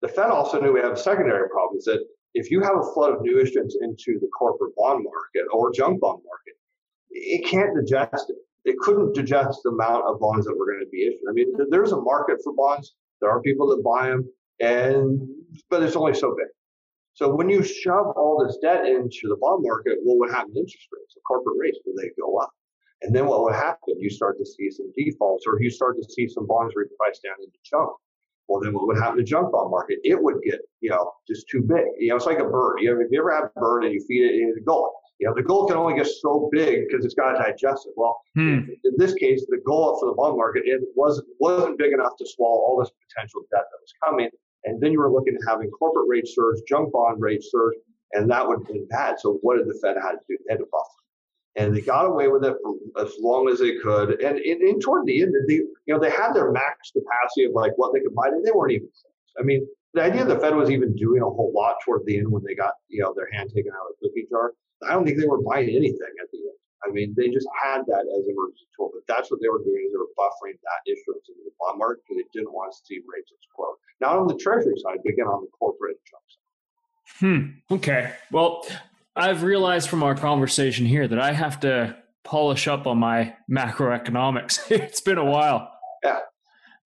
the 0.00 0.08
Fed 0.08 0.30
also 0.30 0.60
knew 0.60 0.72
we 0.72 0.80
have 0.80 0.92
a 0.92 0.96
secondary 0.96 1.48
problem 1.50 1.78
is 1.78 1.84
that 1.84 2.00
if 2.34 2.50
you 2.50 2.62
have 2.62 2.76
a 2.76 2.92
flood 2.94 3.12
of 3.12 3.22
new 3.22 3.38
issuance 3.38 3.76
into 3.82 4.18
the 4.20 4.28
corporate 4.28 4.74
bond 4.76 5.04
market 5.04 5.46
or 5.52 5.72
junk 5.72 6.00
bond 6.00 6.22
market, 6.24 6.54
it 7.10 7.46
can't 7.50 7.74
digest 7.74 8.30
it 8.30 8.36
it 8.64 8.78
couldn't 8.78 9.14
digest 9.14 9.60
the 9.64 9.70
amount 9.70 10.04
of 10.06 10.20
bonds 10.20 10.46
that 10.46 10.56
were 10.56 10.66
going 10.66 10.84
to 10.84 10.90
be 10.90 11.06
issued. 11.06 11.28
I 11.28 11.32
mean, 11.32 11.52
there's 11.70 11.92
a 11.92 12.00
market 12.00 12.38
for 12.44 12.52
bonds. 12.52 12.94
There 13.20 13.30
are 13.30 13.40
people 13.40 13.68
that 13.68 13.82
buy 13.82 14.08
them, 14.08 14.28
and 14.60 15.20
but 15.68 15.82
it's 15.82 15.96
only 15.96 16.14
so 16.14 16.34
big. 16.36 16.48
So 17.14 17.34
when 17.34 17.50
you 17.50 17.62
shove 17.62 18.06
all 18.16 18.42
this 18.44 18.58
debt 18.62 18.86
into 18.86 19.28
the 19.28 19.36
bond 19.40 19.64
market, 19.66 19.98
well, 20.04 20.18
what 20.18 20.30
happens 20.30 20.54
to 20.54 20.60
interest 20.60 20.88
rates? 20.92 21.14
The 21.14 21.20
corporate 21.26 21.56
rates, 21.58 21.78
will 21.84 21.94
they 22.00 22.10
go 22.18 22.36
up? 22.36 22.50
And 23.02 23.14
then 23.14 23.26
what 23.26 23.42
would 23.42 23.54
happen? 23.54 23.98
You 23.98 24.10
start 24.10 24.38
to 24.38 24.46
see 24.46 24.70
some 24.70 24.92
defaults, 24.96 25.44
or 25.46 25.60
you 25.60 25.70
start 25.70 25.96
to 25.96 26.12
see 26.12 26.28
some 26.28 26.46
bonds 26.46 26.74
repriced 26.74 27.22
down 27.24 27.36
into 27.40 27.58
junk. 27.64 27.90
Well, 28.48 28.60
then 28.60 28.72
what 28.72 28.86
would 28.86 28.98
happen 28.98 29.18
to 29.18 29.24
junk 29.24 29.52
bond 29.52 29.70
market? 29.70 29.98
It 30.02 30.20
would 30.22 30.36
get, 30.44 30.60
you 30.80 30.90
know, 30.90 31.12
just 31.26 31.48
too 31.48 31.62
big. 31.62 31.84
You 31.98 32.10
know, 32.10 32.16
it's 32.16 32.26
like 32.26 32.40
a 32.40 32.44
bird. 32.44 32.78
You 32.80 32.94
know, 32.94 33.00
if 33.00 33.08
you 33.10 33.20
ever 33.20 33.34
have 33.34 33.50
a 33.56 33.60
bird 33.60 33.84
and 33.84 33.92
you 33.92 34.04
feed 34.06 34.24
it, 34.24 34.34
it's 34.34 34.64
going. 34.64 34.92
You 35.20 35.28
know, 35.28 35.34
the 35.34 35.42
goal 35.42 35.66
can 35.66 35.76
only 35.76 35.94
get 35.94 36.06
so 36.06 36.48
big 36.50 36.88
because 36.88 37.04
it's 37.04 37.14
got 37.14 37.32
to 37.32 37.38
digest 37.38 37.86
it. 37.86 37.92
Well, 37.94 38.22
hmm. 38.34 38.60
in 38.84 38.94
this 38.96 39.12
case, 39.14 39.44
the 39.50 39.60
goal 39.66 39.98
for 40.00 40.06
the 40.06 40.14
bond 40.14 40.38
market 40.38 40.62
it 40.64 40.80
wasn't 40.96 41.28
wasn't 41.38 41.78
big 41.78 41.92
enough 41.92 42.16
to 42.18 42.26
swallow 42.26 42.60
all 42.60 42.80
this 42.80 42.90
potential 43.06 43.42
debt 43.52 43.64
that 43.70 43.78
was 43.80 43.92
coming. 44.02 44.30
And 44.64 44.80
then 44.80 44.92
you 44.92 44.98
were 44.98 45.12
looking 45.12 45.34
at 45.36 45.46
having 45.46 45.70
corporate 45.70 46.06
rates 46.08 46.34
surge, 46.34 46.60
junk 46.66 46.92
bond 46.92 47.20
rates 47.20 47.50
surge, 47.50 47.74
and 48.12 48.30
that 48.30 48.48
would 48.48 48.60
have 48.60 48.66
been 48.66 48.86
bad. 48.88 49.20
So 49.20 49.38
what 49.42 49.58
did 49.58 49.68
the 49.68 49.78
Fed 49.82 49.96
have 50.00 50.20
to 50.20 50.26
do? 50.26 50.38
They 50.46 50.54
had 50.54 50.58
to 50.58 50.66
buffer. 50.72 51.00
And 51.56 51.76
they 51.76 51.82
got 51.82 52.06
away 52.06 52.28
with 52.28 52.44
it 52.44 52.56
for 52.62 53.04
as 53.04 53.12
long 53.20 53.48
as 53.50 53.58
they 53.58 53.76
could. 53.76 54.22
And 54.22 54.38
in, 54.38 54.66
in 54.66 54.80
toward 54.80 55.04
the 55.04 55.22
end, 55.22 55.34
they, 55.48 55.54
you 55.54 55.74
know, 55.88 55.98
they 55.98 56.10
had 56.10 56.32
their 56.32 56.50
max 56.50 56.92
capacity 56.92 57.44
of 57.44 57.52
like 57.52 57.72
what 57.76 57.92
they 57.92 58.00
could 58.00 58.14
buy, 58.14 58.28
and 58.28 58.44
they 58.44 58.52
weren't 58.52 58.72
even. 58.72 58.88
close. 58.88 59.04
I 59.38 59.42
mean, 59.42 59.66
the 59.92 60.02
idea 60.02 60.24
the 60.24 60.38
Fed 60.38 60.54
was 60.54 60.70
even 60.70 60.94
doing 60.94 61.20
a 61.20 61.24
whole 61.24 61.52
lot 61.54 61.76
toward 61.84 62.06
the 62.06 62.16
end 62.18 62.30
when 62.30 62.42
they 62.46 62.54
got, 62.54 62.72
you 62.88 63.02
know, 63.02 63.12
their 63.14 63.28
hand 63.32 63.50
taken 63.54 63.72
out 63.72 63.90
of 63.90 63.96
the 64.00 64.08
cookie 64.08 64.26
jar 64.30 64.52
I 64.88 64.92
don't 64.92 65.04
think 65.04 65.18
they 65.18 65.26
were 65.26 65.42
buying 65.42 65.68
anything 65.68 66.12
at 66.22 66.30
the 66.32 66.38
end. 66.38 66.58
I 66.84 66.90
mean, 66.90 67.14
they 67.16 67.28
just 67.28 67.46
had 67.62 67.82
that 67.86 68.04
as 68.08 68.24
an 68.24 68.32
emergency 68.32 68.66
tool, 68.76 68.90
but 68.92 69.04
that's 69.06 69.30
what 69.30 69.40
they 69.42 69.48
were 69.48 69.62
doing. 69.62 69.90
They 69.92 69.98
were 69.98 70.08
buffering 70.16 70.56
that 70.56 70.80
issuance 70.86 71.28
into 71.28 71.44
the 71.44 71.52
bond 71.60 71.78
market 71.78 72.02
because 72.08 72.24
they 72.24 72.28
didn't 72.32 72.52
want 72.52 72.72
to 72.72 72.78
see 72.86 73.00
rates 73.04 73.32
explode. 73.36 73.76
Not 74.00 74.16
on 74.16 74.26
the 74.26 74.36
treasury 74.36 74.74
side, 74.78 74.98
but 75.04 75.12
again 75.12 75.26
on 75.26 75.42
the 75.44 75.50
corporate 75.58 75.96
junk 76.08 76.24
side. 76.28 76.40
Hmm. 77.20 77.74
Okay. 77.74 78.14
Well, 78.32 78.66
I've 79.14 79.42
realized 79.42 79.90
from 79.90 80.02
our 80.02 80.14
conversation 80.14 80.86
here 80.86 81.06
that 81.06 81.20
I 81.20 81.32
have 81.32 81.60
to 81.60 81.96
polish 82.24 82.66
up 82.66 82.86
on 82.86 82.98
my 82.98 83.34
macroeconomics. 83.50 84.60
it's 84.70 85.00
been 85.00 85.18
a 85.18 85.24
while. 85.24 85.70
Yeah. 86.02 86.18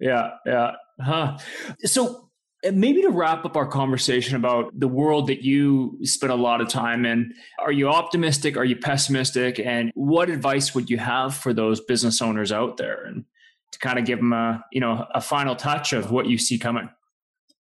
Yeah. 0.01 0.30
Yeah. 0.45 0.70
Huh. 1.01 1.38
So 1.84 2.24
maybe 2.72 3.02
to 3.02 3.10
wrap 3.10 3.44
up 3.44 3.56
our 3.56 3.66
conversation 3.66 4.36
about 4.36 4.78
the 4.78 4.88
world 4.88 5.26
that 5.26 5.42
you 5.42 5.98
spend 6.02 6.32
a 6.32 6.36
lot 6.36 6.60
of 6.60 6.68
time 6.68 7.04
in, 7.04 7.34
are 7.58 7.72
you 7.72 7.88
optimistic? 7.88 8.56
Are 8.56 8.64
you 8.64 8.76
pessimistic? 8.76 9.58
And 9.58 9.90
what 9.94 10.30
advice 10.30 10.74
would 10.74 10.88
you 10.88 10.98
have 10.98 11.34
for 11.34 11.52
those 11.52 11.80
business 11.80 12.22
owners 12.22 12.52
out 12.52 12.76
there 12.76 13.04
and 13.04 13.24
to 13.72 13.78
kind 13.78 13.98
of 13.98 14.04
give 14.04 14.18
them 14.18 14.32
a, 14.32 14.64
you 14.72 14.80
know, 14.80 15.06
a 15.14 15.20
final 15.20 15.56
touch 15.56 15.92
of 15.92 16.10
what 16.10 16.26
you 16.26 16.38
see 16.38 16.58
coming? 16.58 16.88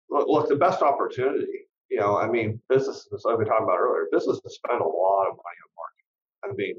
Look, 0.09 0.27
look 0.27 0.49
the 0.49 0.55
best 0.55 0.81
opportunity, 0.81 1.67
you 1.89 1.99
know, 1.99 2.17
I 2.17 2.27
mean, 2.27 2.59
businesses, 2.69 3.23
like 3.25 3.37
we 3.37 3.45
talked 3.45 3.63
about 3.63 3.79
earlier, 3.79 4.07
businesses 4.11 4.41
spend 4.45 4.79
a 4.79 4.83
lot 4.83 5.27
of 5.27 5.35
money 5.35 5.59
on 5.63 5.71
marketing. 5.75 6.43
I 6.43 6.53
mean, 6.55 6.75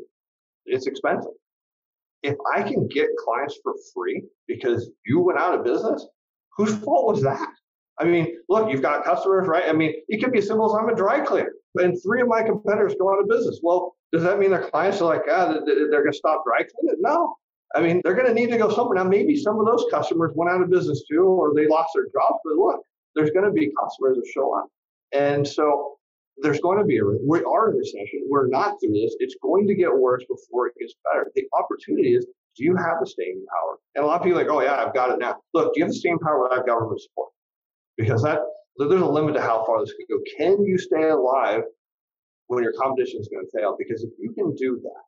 it's 0.67 0.87
expensive. 0.87 1.33
If 2.23 2.37
I 2.55 2.63
can 2.63 2.89
get 2.89 3.09
clients 3.25 3.59
for 3.63 3.75
free 3.93 4.23
because 4.47 4.91
you 5.05 5.21
went 5.21 5.39
out 5.39 5.59
of 5.59 5.65
business, 5.65 6.07
whose 6.57 6.75
fault 6.79 7.13
was 7.15 7.23
that? 7.23 7.49
I 7.99 8.05
mean, 8.05 8.39
look, 8.49 8.71
you've 8.71 8.83
got 8.83 9.05
customers, 9.05 9.47
right? 9.47 9.65
I 9.69 9.73
mean, 9.73 9.95
it 10.09 10.23
could 10.23 10.33
be 10.33 10.39
as 10.39 10.47
simple 10.49 10.67
as 10.67 10.81
I'm 10.81 10.89
a 10.89 10.97
dry 10.97 11.21
cleaner, 11.21 11.53
and 11.77 11.97
three 12.03 12.21
of 12.21 12.29
my 12.29 12.43
competitors 12.43 12.95
go 12.99 13.13
out 13.13 13.21
of 13.21 13.29
business. 13.29 13.61
Well, 13.63 13.95
does 14.13 14.23
that 14.23 14.39
mean 14.39 14.51
their 14.51 14.69
clients 14.69 15.01
are 15.01 15.05
like, 15.05 15.23
ah, 15.31 15.61
they're 15.65 15.91
going 15.91 16.11
to 16.11 16.17
stop 16.17 16.45
dry 16.45 16.63
cleaning? 16.63 17.01
No. 17.01 17.37
I 17.75 17.81
mean, 17.81 18.01
they're 18.05 18.15
going 18.15 18.29
to 18.29 18.35
need 18.35 18.51
to 18.51 18.59
go 18.59 18.71
somewhere. 18.71 18.97
Now, 18.97 19.05
maybe 19.05 19.37
some 19.37 19.59
of 19.59 19.67
those 19.67 19.85
customers 19.91 20.33
went 20.35 20.51
out 20.51 20.61
of 20.61 20.71
business 20.71 21.05
too, 21.11 21.25
or 21.25 21.53
they 21.55 21.67
lost 21.67 21.91
their 21.95 22.05
jobs. 22.05 22.39
But 22.45 22.55
look, 22.57 22.81
there's 23.15 23.31
going 23.31 23.45
to 23.47 23.53
be 23.53 23.73
customers 23.81 24.17
that 24.17 24.27
show 24.33 24.57
up, 24.57 24.69
and 25.13 25.47
so 25.47 25.97
there's 26.39 26.61
going 26.61 26.79
to 26.79 26.85
be 26.85 26.99
a. 26.99 27.05
We 27.05 27.43
are 27.45 27.71
in 27.71 27.77
recession. 27.77 28.27
We're 28.29 28.49
not 28.49 28.77
through 28.81 28.93
this. 28.93 29.17
It's 29.21 29.37
going 29.43 29.67
to 29.69 29.75
get 29.75 29.93
worse 29.93 30.25
before 30.29 30.67
it 30.69 30.75
gets 30.81 30.95
better. 31.05 31.31
The 31.35 31.45
opportunity 31.57 32.15
is, 32.15 32.27
do 32.57 32.65
you 32.65 32.77
have 32.77 32.99
the 33.01 33.07
staying 33.07 33.45
power? 33.51 33.79
And 33.95 34.05
a 34.05 34.07
lot 34.07 34.21
of 34.21 34.25
people 34.25 34.39
are 34.39 34.45
like, 34.45 34.53
oh 34.53 34.61
yeah, 34.61 34.85
I've 34.85 34.95
got 34.95 35.11
it 35.11 35.19
now. 35.19 35.37
Look, 35.53 35.75
do 35.75 35.81
you 35.81 35.85
have 35.85 35.93
the 35.93 35.99
staying 35.99 36.19
power 36.19 36.43
without 36.43 36.67
government 36.67 37.01
support? 37.01 37.31
Because 37.97 38.23
that 38.23 38.41
there's 38.77 39.01
a 39.01 39.07
limit 39.07 39.35
to 39.35 39.41
how 39.41 39.65
far 39.65 39.81
this 39.81 39.95
can 39.95 40.07
go. 40.09 40.23
Can 40.37 40.65
you 40.65 40.79
stay 40.79 41.09
alive 41.09 41.63
when 42.49 42.63
your 42.63 42.73
competition 42.73 43.21
is 43.21 43.29
going 43.29 43.45
to 43.45 43.59
fail? 43.59 43.77
Because 43.79 44.03
if 44.03 44.11
you 44.19 44.33
can 44.33 44.55
do 44.57 44.81
that, 44.83 45.03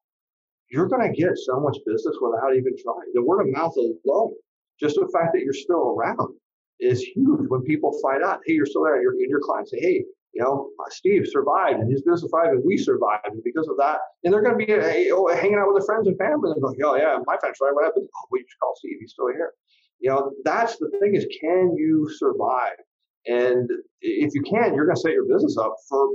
you're 0.70 0.86
going 0.86 1.02
to 1.02 1.20
get 1.20 1.36
so 1.36 1.60
much 1.60 1.76
business 1.86 2.16
without 2.20 2.54
even 2.54 2.74
trying. 2.82 3.10
The 3.14 3.22
word 3.22 3.42
of 3.42 3.52
mouth 3.52 3.74
alone, 3.76 4.34
just 4.80 4.96
the 4.96 5.08
fact 5.12 5.32
that 5.34 5.42
you're 5.42 5.52
still 5.52 5.96
around, 5.96 6.34
is 6.80 7.00
huge. 7.02 7.48
When 7.48 7.62
people 7.62 7.98
find 8.02 8.22
out, 8.22 8.40
hey, 8.46 8.54
you're 8.54 8.66
still 8.66 8.84
there, 8.84 8.94
and 8.94 9.02
your, 9.02 9.12
and 9.12 9.30
your 9.30 9.40
clients 9.40 9.70
say, 9.70 9.80
hey, 9.80 10.04
you 10.34 10.42
know, 10.42 10.68
Steve 10.90 11.24
survived 11.26 11.80
and 11.80 11.90
his 11.90 12.02
business 12.02 12.20
survived 12.20 12.52
and 12.52 12.62
we 12.64 12.76
survived. 12.76 13.24
And 13.24 13.42
because 13.42 13.68
of 13.68 13.76
that, 13.78 14.00
and 14.22 14.32
they're 14.32 14.42
going 14.42 14.58
to 14.58 14.66
be 14.66 14.70
uh, 14.70 15.34
hanging 15.34 15.56
out 15.56 15.72
with 15.72 15.80
their 15.80 15.86
friends 15.86 16.06
and 16.06 16.18
family 16.18 16.52
and 16.52 16.60
going, 16.60 16.76
oh, 16.84 16.94
yeah, 16.94 17.16
my 17.26 17.38
friend 17.40 17.54
survived. 17.56 17.74
What 17.74 17.84
happened? 17.84 18.06
Oh, 18.14 18.26
we 18.30 18.40
just 18.40 18.58
call 18.60 18.74
Steve. 18.76 18.98
He's 19.00 19.12
still 19.12 19.28
here. 19.32 19.52
You 20.00 20.10
know, 20.10 20.32
that's 20.44 20.76
the 20.78 20.90
thing 21.00 21.14
is, 21.14 21.26
can 21.40 21.74
you 21.76 22.08
survive? 22.16 22.76
And 23.26 23.68
if 24.00 24.34
you 24.34 24.42
can, 24.42 24.74
you're 24.74 24.84
going 24.86 24.94
to 24.94 25.00
set 25.00 25.12
your 25.12 25.26
business 25.26 25.56
up 25.58 25.74
for 25.88 26.08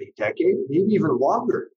a 0.00 0.12
decade, 0.16 0.56
maybe 0.68 0.92
even 0.94 1.16
longer. 1.18 1.68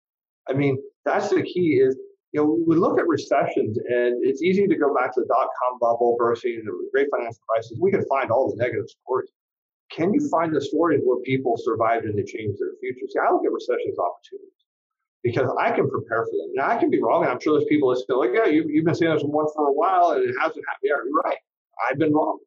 I 0.49 0.53
mean, 0.53 0.81
that's 1.05 1.29
the 1.29 1.43
key 1.43 1.81
is, 1.81 1.95
you 2.31 2.41
know, 2.41 2.57
we 2.67 2.75
look 2.75 2.99
at 2.99 3.07
recessions 3.07 3.77
and 3.77 4.25
it's 4.25 4.41
easy 4.41 4.67
to 4.67 4.75
go 4.75 4.93
back 4.93 5.13
to 5.13 5.21
the 5.21 5.27
dot-com 5.27 5.79
bubble 5.79 6.15
bursting 6.17 6.61
the 6.65 6.89
great 6.93 7.07
financial 7.11 7.41
crisis. 7.47 7.77
We 7.79 7.91
can 7.91 8.05
find 8.07 8.31
all 8.31 8.49
the 8.49 8.57
negative 8.57 8.85
stories. 8.89 9.29
Can 9.91 10.13
you 10.13 10.27
find 10.29 10.55
the 10.55 10.61
stories 10.61 11.01
where 11.03 11.17
people 11.21 11.55
survived 11.57 12.05
and 12.05 12.17
they 12.17 12.23
changed 12.23 12.59
their 12.59 12.73
future? 12.79 13.07
See, 13.09 13.19
I 13.19 13.31
look 13.31 13.45
at 13.45 13.51
recessions 13.51 13.97
opportunities 13.97 14.53
because 15.23 15.49
I 15.59 15.71
can 15.71 15.89
prepare 15.89 16.25
for 16.25 16.31
them. 16.31 16.53
Now 16.53 16.69
I 16.69 16.77
can 16.77 16.89
be 16.89 17.01
wrong, 17.01 17.23
and 17.23 17.31
I'm 17.31 17.39
sure 17.39 17.57
there's 17.57 17.67
people 17.67 17.89
that 17.89 17.97
still 17.97 18.19
like, 18.19 18.31
yeah, 18.33 18.45
you, 18.45 18.61
have 18.61 18.85
been 18.85 18.95
saying 18.95 19.13
this 19.13 19.23
one 19.23 19.47
for 19.55 19.67
a 19.67 19.73
while, 19.73 20.11
and 20.11 20.23
it 20.23 20.35
hasn't 20.39 20.63
happened. 20.69 20.83
Yeah, 20.83 21.01
you're 21.03 21.21
right. 21.25 21.37
I've 21.87 21.97
been 21.97 22.13
wrong. 22.13 22.39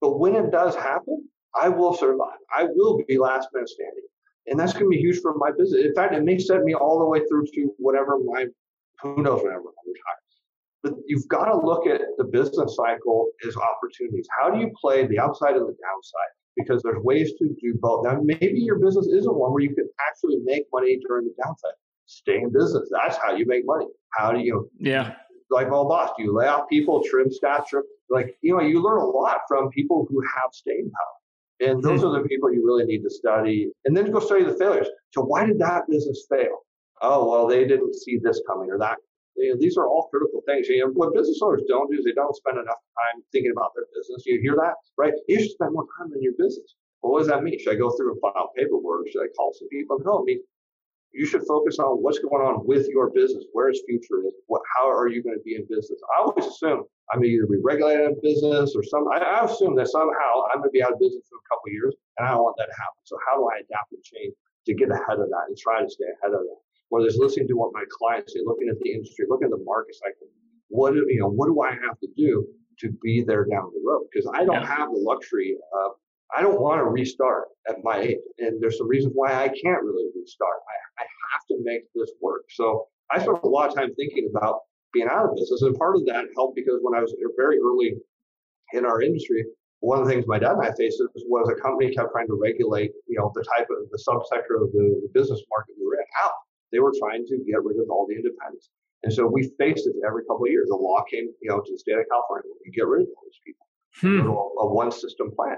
But 0.00 0.18
when 0.18 0.34
it 0.34 0.50
does 0.50 0.74
happen, 0.74 1.28
I 1.60 1.68
will 1.68 1.94
survive. 1.94 2.38
I 2.54 2.64
will 2.74 3.02
be 3.06 3.18
last 3.18 3.48
man 3.54 3.66
standing. 3.66 4.04
And 4.46 4.60
that's 4.60 4.72
going 4.72 4.84
to 4.84 4.90
be 4.90 4.98
huge 4.98 5.20
for 5.20 5.34
my 5.36 5.50
business. 5.56 5.84
In 5.84 5.94
fact, 5.94 6.14
it 6.14 6.22
may 6.22 6.38
set 6.38 6.62
me 6.62 6.74
all 6.74 6.98
the 6.98 7.06
way 7.06 7.20
through 7.28 7.46
to 7.54 7.74
whatever 7.78 8.18
my, 8.22 8.46
who 9.00 9.22
knows, 9.22 9.42
whenever 9.42 9.60
I 9.60 9.82
retire. 9.86 10.20
But 10.82 10.92
you've 11.06 11.26
got 11.28 11.46
to 11.46 11.56
look 11.56 11.86
at 11.86 12.02
the 12.18 12.24
business 12.24 12.76
cycle 12.76 13.28
as 13.48 13.56
opportunities. 13.56 14.28
How 14.38 14.50
do 14.50 14.60
you 14.60 14.70
play 14.78 15.06
the 15.06 15.18
upside 15.18 15.56
and 15.56 15.62
the 15.62 15.76
downside? 15.82 16.32
Because 16.56 16.82
there's 16.82 17.02
ways 17.02 17.32
to 17.38 17.48
do 17.60 17.74
both. 17.80 18.04
Now, 18.04 18.20
maybe 18.22 18.60
your 18.60 18.78
business 18.78 19.06
isn't 19.06 19.34
one 19.34 19.52
where 19.52 19.62
you 19.62 19.74
can 19.74 19.88
actually 20.06 20.36
make 20.44 20.64
money 20.72 21.00
during 21.08 21.24
the 21.24 21.34
downside. 21.42 21.72
Stay 22.04 22.36
in 22.36 22.52
business. 22.52 22.90
That's 22.92 23.16
how 23.16 23.34
you 23.34 23.46
make 23.46 23.64
money. 23.64 23.86
How 24.12 24.30
do 24.30 24.40
you? 24.40 24.70
Yeah. 24.78 25.14
Like 25.50 25.68
my 25.68 25.82
boss, 25.84 26.10
do 26.18 26.24
you 26.24 26.36
lay 26.36 26.46
off 26.46 26.68
people, 26.68 27.02
trim 27.02 27.30
staff, 27.30 27.66
trim? 27.66 27.84
Like 28.10 28.36
you 28.42 28.56
know, 28.56 28.62
you 28.62 28.82
learn 28.82 29.00
a 29.00 29.06
lot 29.06 29.38
from 29.48 29.70
people 29.70 30.06
who 30.08 30.20
have 30.20 30.50
staying 30.52 30.90
power. 30.90 31.70
And 31.70 31.82
those 31.82 32.00
mm-hmm. 32.00 32.08
are 32.08 32.22
the 32.22 32.28
people 32.28 32.52
you 32.52 32.64
really 32.66 32.84
need 32.84 33.02
to 33.02 33.10
study. 33.10 33.70
And 33.84 33.96
then 33.96 34.10
go 34.10 34.18
study 34.18 34.44
the 34.44 34.54
failures. 34.54 34.88
So 35.10 35.22
why 35.22 35.46
did 35.46 35.58
that 35.60 35.84
business 35.88 36.26
fail? 36.28 36.66
Oh, 37.00 37.30
well, 37.30 37.46
they 37.46 37.64
didn't 37.66 37.94
see 37.94 38.18
this 38.22 38.40
coming 38.46 38.70
or 38.70 38.78
that. 38.78 38.98
You 39.36 39.52
know, 39.52 39.58
these 39.58 39.76
are 39.76 39.86
all 39.86 40.08
critical 40.10 40.42
things. 40.46 40.68
You 40.68 40.86
know, 40.86 40.92
what 40.92 41.14
business 41.14 41.40
owners 41.42 41.62
don't 41.68 41.90
do 41.90 41.98
is 41.98 42.04
they 42.04 42.12
don't 42.12 42.34
spend 42.36 42.58
enough 42.58 42.78
time 42.78 43.22
thinking 43.32 43.52
about 43.52 43.72
their 43.74 43.86
business. 43.94 44.22
You 44.26 44.40
hear 44.40 44.54
that, 44.56 44.74
right? 44.96 45.12
You 45.28 45.40
should 45.40 45.50
spend 45.50 45.72
more 45.72 45.86
time 45.98 46.12
in 46.14 46.22
your 46.22 46.34
business. 46.38 46.74
Well, 47.02 47.12
what 47.12 47.18
does 47.20 47.28
that 47.28 47.42
mean? 47.42 47.58
Should 47.58 47.74
I 47.74 47.78
go 47.78 47.90
through 47.90 48.12
and 48.12 48.20
file 48.20 48.50
paperwork? 48.56 49.08
Should 49.10 49.22
I 49.22 49.28
call 49.36 49.52
some 49.54 49.68
people? 49.68 49.98
No, 50.04 50.20
it 50.20 50.24
means 50.24 50.42
you 51.12 51.26
should 51.26 51.42
focus 51.46 51.78
on 51.78 52.02
what's 52.02 52.18
going 52.18 52.42
on 52.42 52.66
with 52.66 52.88
your 52.88 53.10
business, 53.10 53.44
where 53.52 53.68
its 53.68 53.82
future 53.86 54.26
is, 54.26 54.34
what, 54.46 54.62
how 54.76 54.90
are 54.90 55.08
you 55.08 55.22
going 55.22 55.36
to 55.36 55.42
be 55.44 55.54
in 55.54 55.66
business. 55.68 56.00
I 56.16 56.22
always 56.22 56.46
assume 56.46 56.84
I'm 57.12 57.20
going 57.20 57.30
to 57.30 57.34
either 57.36 57.46
be 57.46 57.60
regulated 57.60 58.06
in 58.08 58.16
business 58.22 58.72
or 58.74 58.82
some. 58.82 59.04
I, 59.12 59.18
I 59.18 59.44
assume 59.44 59.76
that 59.76 59.88
somehow 59.88 60.32
I'm 60.50 60.64
going 60.64 60.72
to 60.72 60.76
be 60.76 60.82
out 60.82 60.96
of 60.96 61.00
business 61.00 61.24
in 61.28 61.36
a 61.36 61.46
couple 61.52 61.68
of 61.68 61.74
years, 61.76 61.94
and 62.16 62.26
I 62.26 62.32
don't 62.32 62.42
want 62.42 62.56
that 62.58 62.72
to 62.72 62.76
happen. 62.80 63.00
So 63.04 63.16
how 63.28 63.36
do 63.36 63.44
I 63.52 63.60
adapt 63.60 63.92
and 63.92 64.02
change 64.02 64.32
to 64.66 64.72
get 64.72 64.88
ahead 64.88 65.20
of 65.20 65.28
that 65.28 65.44
and 65.48 65.56
try 65.56 65.84
to 65.84 65.88
stay 65.88 66.08
ahead 66.20 66.32
of 66.32 66.40
that? 66.40 66.60
Whether 66.88 67.06
it's 67.06 67.20
listening 67.20 67.48
to 67.48 67.56
what 67.60 67.76
my 67.76 67.84
clients 67.92 68.32
say, 68.32 68.40
looking 68.44 68.68
at 68.72 68.80
the 68.80 68.92
industry, 68.92 69.26
looking 69.28 69.52
at 69.52 69.54
the 69.56 69.64
market 69.64 69.94
cycle, 69.96 70.32
what 70.68 70.94
do, 70.94 71.04
you 71.08 71.20
know, 71.20 71.28
what 71.28 71.46
do 71.46 71.60
I 71.60 71.76
have 71.76 72.00
to 72.00 72.08
do 72.16 72.46
to 72.80 72.90
be 73.02 73.22
there 73.22 73.44
down 73.44 73.68
the 73.72 73.82
road? 73.84 74.08
Because 74.08 74.30
I 74.32 74.44
don't 74.44 74.64
yeah. 74.64 74.76
have 74.76 74.88
the 74.88 75.00
luxury 75.00 75.56
of 75.84 75.92
I 76.36 76.42
don't 76.42 76.60
want 76.60 76.80
to 76.80 76.84
restart 76.84 77.48
at 77.68 77.76
my 77.84 77.98
age. 77.98 78.18
And 78.38 78.60
there's 78.60 78.78
some 78.78 78.88
reasons 78.88 79.12
why 79.14 79.32
I 79.32 79.48
can't 79.48 79.82
really 79.82 80.08
restart. 80.16 80.58
I, 80.66 81.02
I 81.02 81.06
have 81.32 81.46
to 81.50 81.56
make 81.62 81.84
this 81.94 82.10
work. 82.20 82.42
So 82.50 82.88
I 83.12 83.20
spent 83.20 83.38
a 83.42 83.48
lot 83.48 83.68
of 83.68 83.76
time 83.76 83.94
thinking 83.94 84.32
about 84.34 84.60
being 84.94 85.08
out 85.10 85.26
of 85.26 85.36
business. 85.36 85.62
And 85.62 85.76
part 85.76 85.96
of 85.96 86.06
that 86.06 86.24
helped 86.34 86.56
because 86.56 86.78
when 86.80 86.96
I 86.96 87.02
was 87.02 87.14
very 87.36 87.58
early 87.58 87.98
in 88.72 88.86
our 88.86 89.02
industry, 89.02 89.44
one 89.80 90.00
of 90.00 90.06
the 90.06 90.12
things 90.12 90.24
my 90.26 90.38
dad 90.38 90.56
and 90.56 90.62
I 90.62 90.72
faced 90.78 91.02
was 91.28 91.50
a 91.52 91.60
company 91.60 91.92
kept 91.92 92.12
trying 92.12 92.28
to 92.28 92.38
regulate, 92.40 92.92
you 93.06 93.18
know, 93.18 93.30
the 93.34 93.44
type 93.56 93.68
of 93.68 93.90
the 93.90 94.00
subsector 94.00 94.62
of 94.62 94.72
the, 94.72 95.02
the 95.04 95.10
business 95.12 95.42
market 95.50 95.74
we 95.78 95.84
were 95.84 95.94
in 95.94 96.06
out. 96.24 96.32
They 96.72 96.78
were 96.78 96.94
trying 96.98 97.26
to 97.26 97.36
get 97.44 97.62
rid 97.62 97.76
of 97.76 97.90
all 97.90 98.06
the 98.08 98.14
independents. 98.14 98.70
And 99.02 99.12
so 99.12 99.26
we 99.26 99.52
faced 99.58 99.86
it 99.86 99.94
every 100.06 100.24
couple 100.24 100.46
of 100.46 100.50
years. 100.50 100.70
A 100.70 100.76
law 100.76 101.04
came, 101.10 101.28
you 101.42 101.50
know, 101.50 101.60
to 101.60 101.70
the 101.70 101.78
state 101.78 101.98
of 101.98 102.06
California. 102.10 102.48
You 102.64 102.72
get 102.72 102.86
rid 102.86 103.02
of 103.02 103.08
all 103.08 103.24
these 103.28 103.40
people. 103.44 103.66
Hmm. 104.00 104.26
A, 104.26 104.64
a 104.64 104.72
one 104.72 104.90
system 104.90 105.30
plan. 105.36 105.56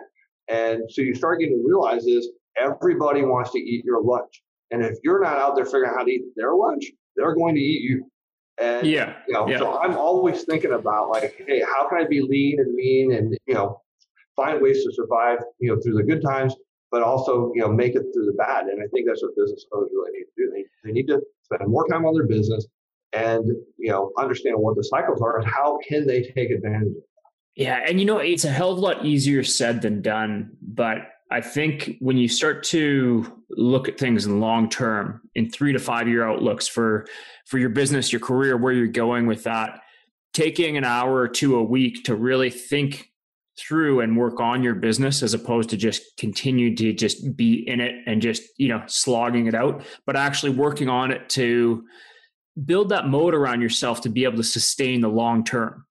And 0.49 0.83
so 0.91 1.03
you 1.03 1.15
start 1.15 1.39
getting 1.39 1.63
to 1.63 1.65
realize 1.65 2.07
is 2.07 2.29
everybody 2.59 3.23
wants 3.23 3.53
to 3.53 3.59
eat 3.59 3.85
your 3.85 4.03
lunch. 4.03 4.43
And 4.73 4.85
if 4.85 4.99
you're 5.05 5.23
not 5.23 5.39
out 5.39 5.55
there 5.55 5.65
figuring 5.65 5.91
out 5.91 5.99
how 5.99 6.05
to 6.05 6.11
eat 6.11 6.23
their 6.35 6.55
lunch, 6.55 6.91
they're 7.15 7.35
going 7.35 7.55
to 7.55 7.61
eat 7.61 7.83
you. 7.83 8.11
And 8.59 8.87
yeah, 8.87 9.17
you 9.29 9.35
know, 9.35 9.49
yeah. 9.49 9.59
so 9.59 9.79
I'm 9.79 9.97
always 9.97 10.45
thinking 10.45 10.73
about 10.73 11.11
like, 11.11 11.45
hey, 11.47 11.61
how 11.61 11.89
can 11.89 11.99
I 11.99 12.07
be 12.07 12.23
lean 12.23 12.59
and 12.61 12.75
mean 12.75 13.13
and 13.13 13.37
you 13.47 13.55
know, 13.55 13.83
find 14.35 14.61
ways 14.63 14.85
to 14.85 14.93
survive, 14.93 15.39
you 15.59 15.75
know, 15.75 15.81
through 15.81 15.95
the 15.95 16.03
good 16.03 16.23
times, 16.23 16.55
but 16.91 17.03
also, 17.03 17.53
you 17.55 17.61
know, 17.61 17.69
make 17.71 17.95
it 17.95 18.05
through 18.15 18.27
the 18.27 18.35
bad. 18.39 18.67
And 18.67 18.83
I 18.83 18.87
think 18.95 19.07
that's 19.07 19.23
what 19.23 19.37
business 19.37 19.67
owners 19.73 19.91
really 19.93 20.13
need 20.13 20.25
to 20.25 20.31
do. 20.37 20.51
They, 20.53 20.65
they 20.85 20.93
need 20.93 21.07
to 21.09 21.21
spend 21.43 21.69
more 21.71 21.87
time 21.89 22.07
on 22.07 22.15
their 22.15 22.27
business 22.27 22.67
and, 23.13 23.47
you 23.79 23.91
know, 23.91 24.13
understand 24.19 24.57
what 24.59 24.77
the 24.77 24.85
cycles 24.85 25.21
are 25.21 25.39
and 25.39 25.47
how 25.47 25.79
can 25.87 26.07
they 26.07 26.23
take 26.23 26.51
advantage 26.51 26.89
of 26.89 27.03
yeah. 27.57 27.81
And 27.87 27.99
you 27.99 28.05
know, 28.05 28.19
it's 28.19 28.45
a 28.45 28.51
hell 28.51 28.73
of 28.73 28.79
a 28.79 28.81
lot 28.81 29.05
easier 29.05 29.43
said 29.43 29.81
than 29.83 30.03
done. 30.03 30.51
But 30.61 31.09
I 31.31 31.41
think 31.41 31.97
when 32.01 32.17
you 32.17 32.29
start 32.29 32.63
to 32.65 33.43
look 33.51 33.89
at 33.89 33.99
things 33.99 34.27
in 34.27 34.41
long 34.41 34.69
term, 34.69 35.23
in 35.35 35.51
three 35.51 35.73
to 35.73 35.79
five 35.79 36.09
year 36.09 36.27
outlooks 36.27 36.69
for 36.69 37.07
for 37.47 37.59
your 37.59 37.69
business, 37.69 38.13
your 38.13 38.21
career, 38.21 38.57
where 38.57 38.73
you're 38.73 38.87
going 38.87 39.27
with 39.27 39.45
that, 39.45 39.81
taking 40.33 40.77
an 40.77 40.85
hour 40.85 41.17
or 41.17 41.29
two 41.29 41.57
a 41.57 41.63
week 41.63 42.05
to 42.05 42.15
really 42.15 42.51
think 42.51 43.11
through 43.59 44.01
and 44.01 44.19
work 44.19 44.39
on 44.39 44.63
your 44.63 44.75
business 44.75 45.23
as 45.23 45.33
opposed 45.33 45.71
to 45.71 45.77
just 45.79 46.03
continue 46.19 46.77
to 46.77 46.93
just 46.93 47.37
be 47.37 47.67
in 47.67 47.81
it 47.81 47.95
and 48.07 48.21
just 48.21 48.43
you 48.59 48.69
know 48.69 48.83
slogging 48.87 49.47
it 49.47 49.55
out 49.55 49.83
but 50.05 50.15
actually 50.15 50.51
working 50.51 50.91
on 50.91 51.11
it 51.11 51.27
to 51.31 51.83
build 52.67 52.91
that 52.91 53.09
mode 53.09 53.35
around 53.35 53.63
yourself 53.63 54.03
to 54.03 54.11
be 54.11 54.25
able 54.25 54.37
to 54.37 54.45
sustain 54.45 55.01
the 55.01 55.09
long 55.09 55.43
term 55.43 55.87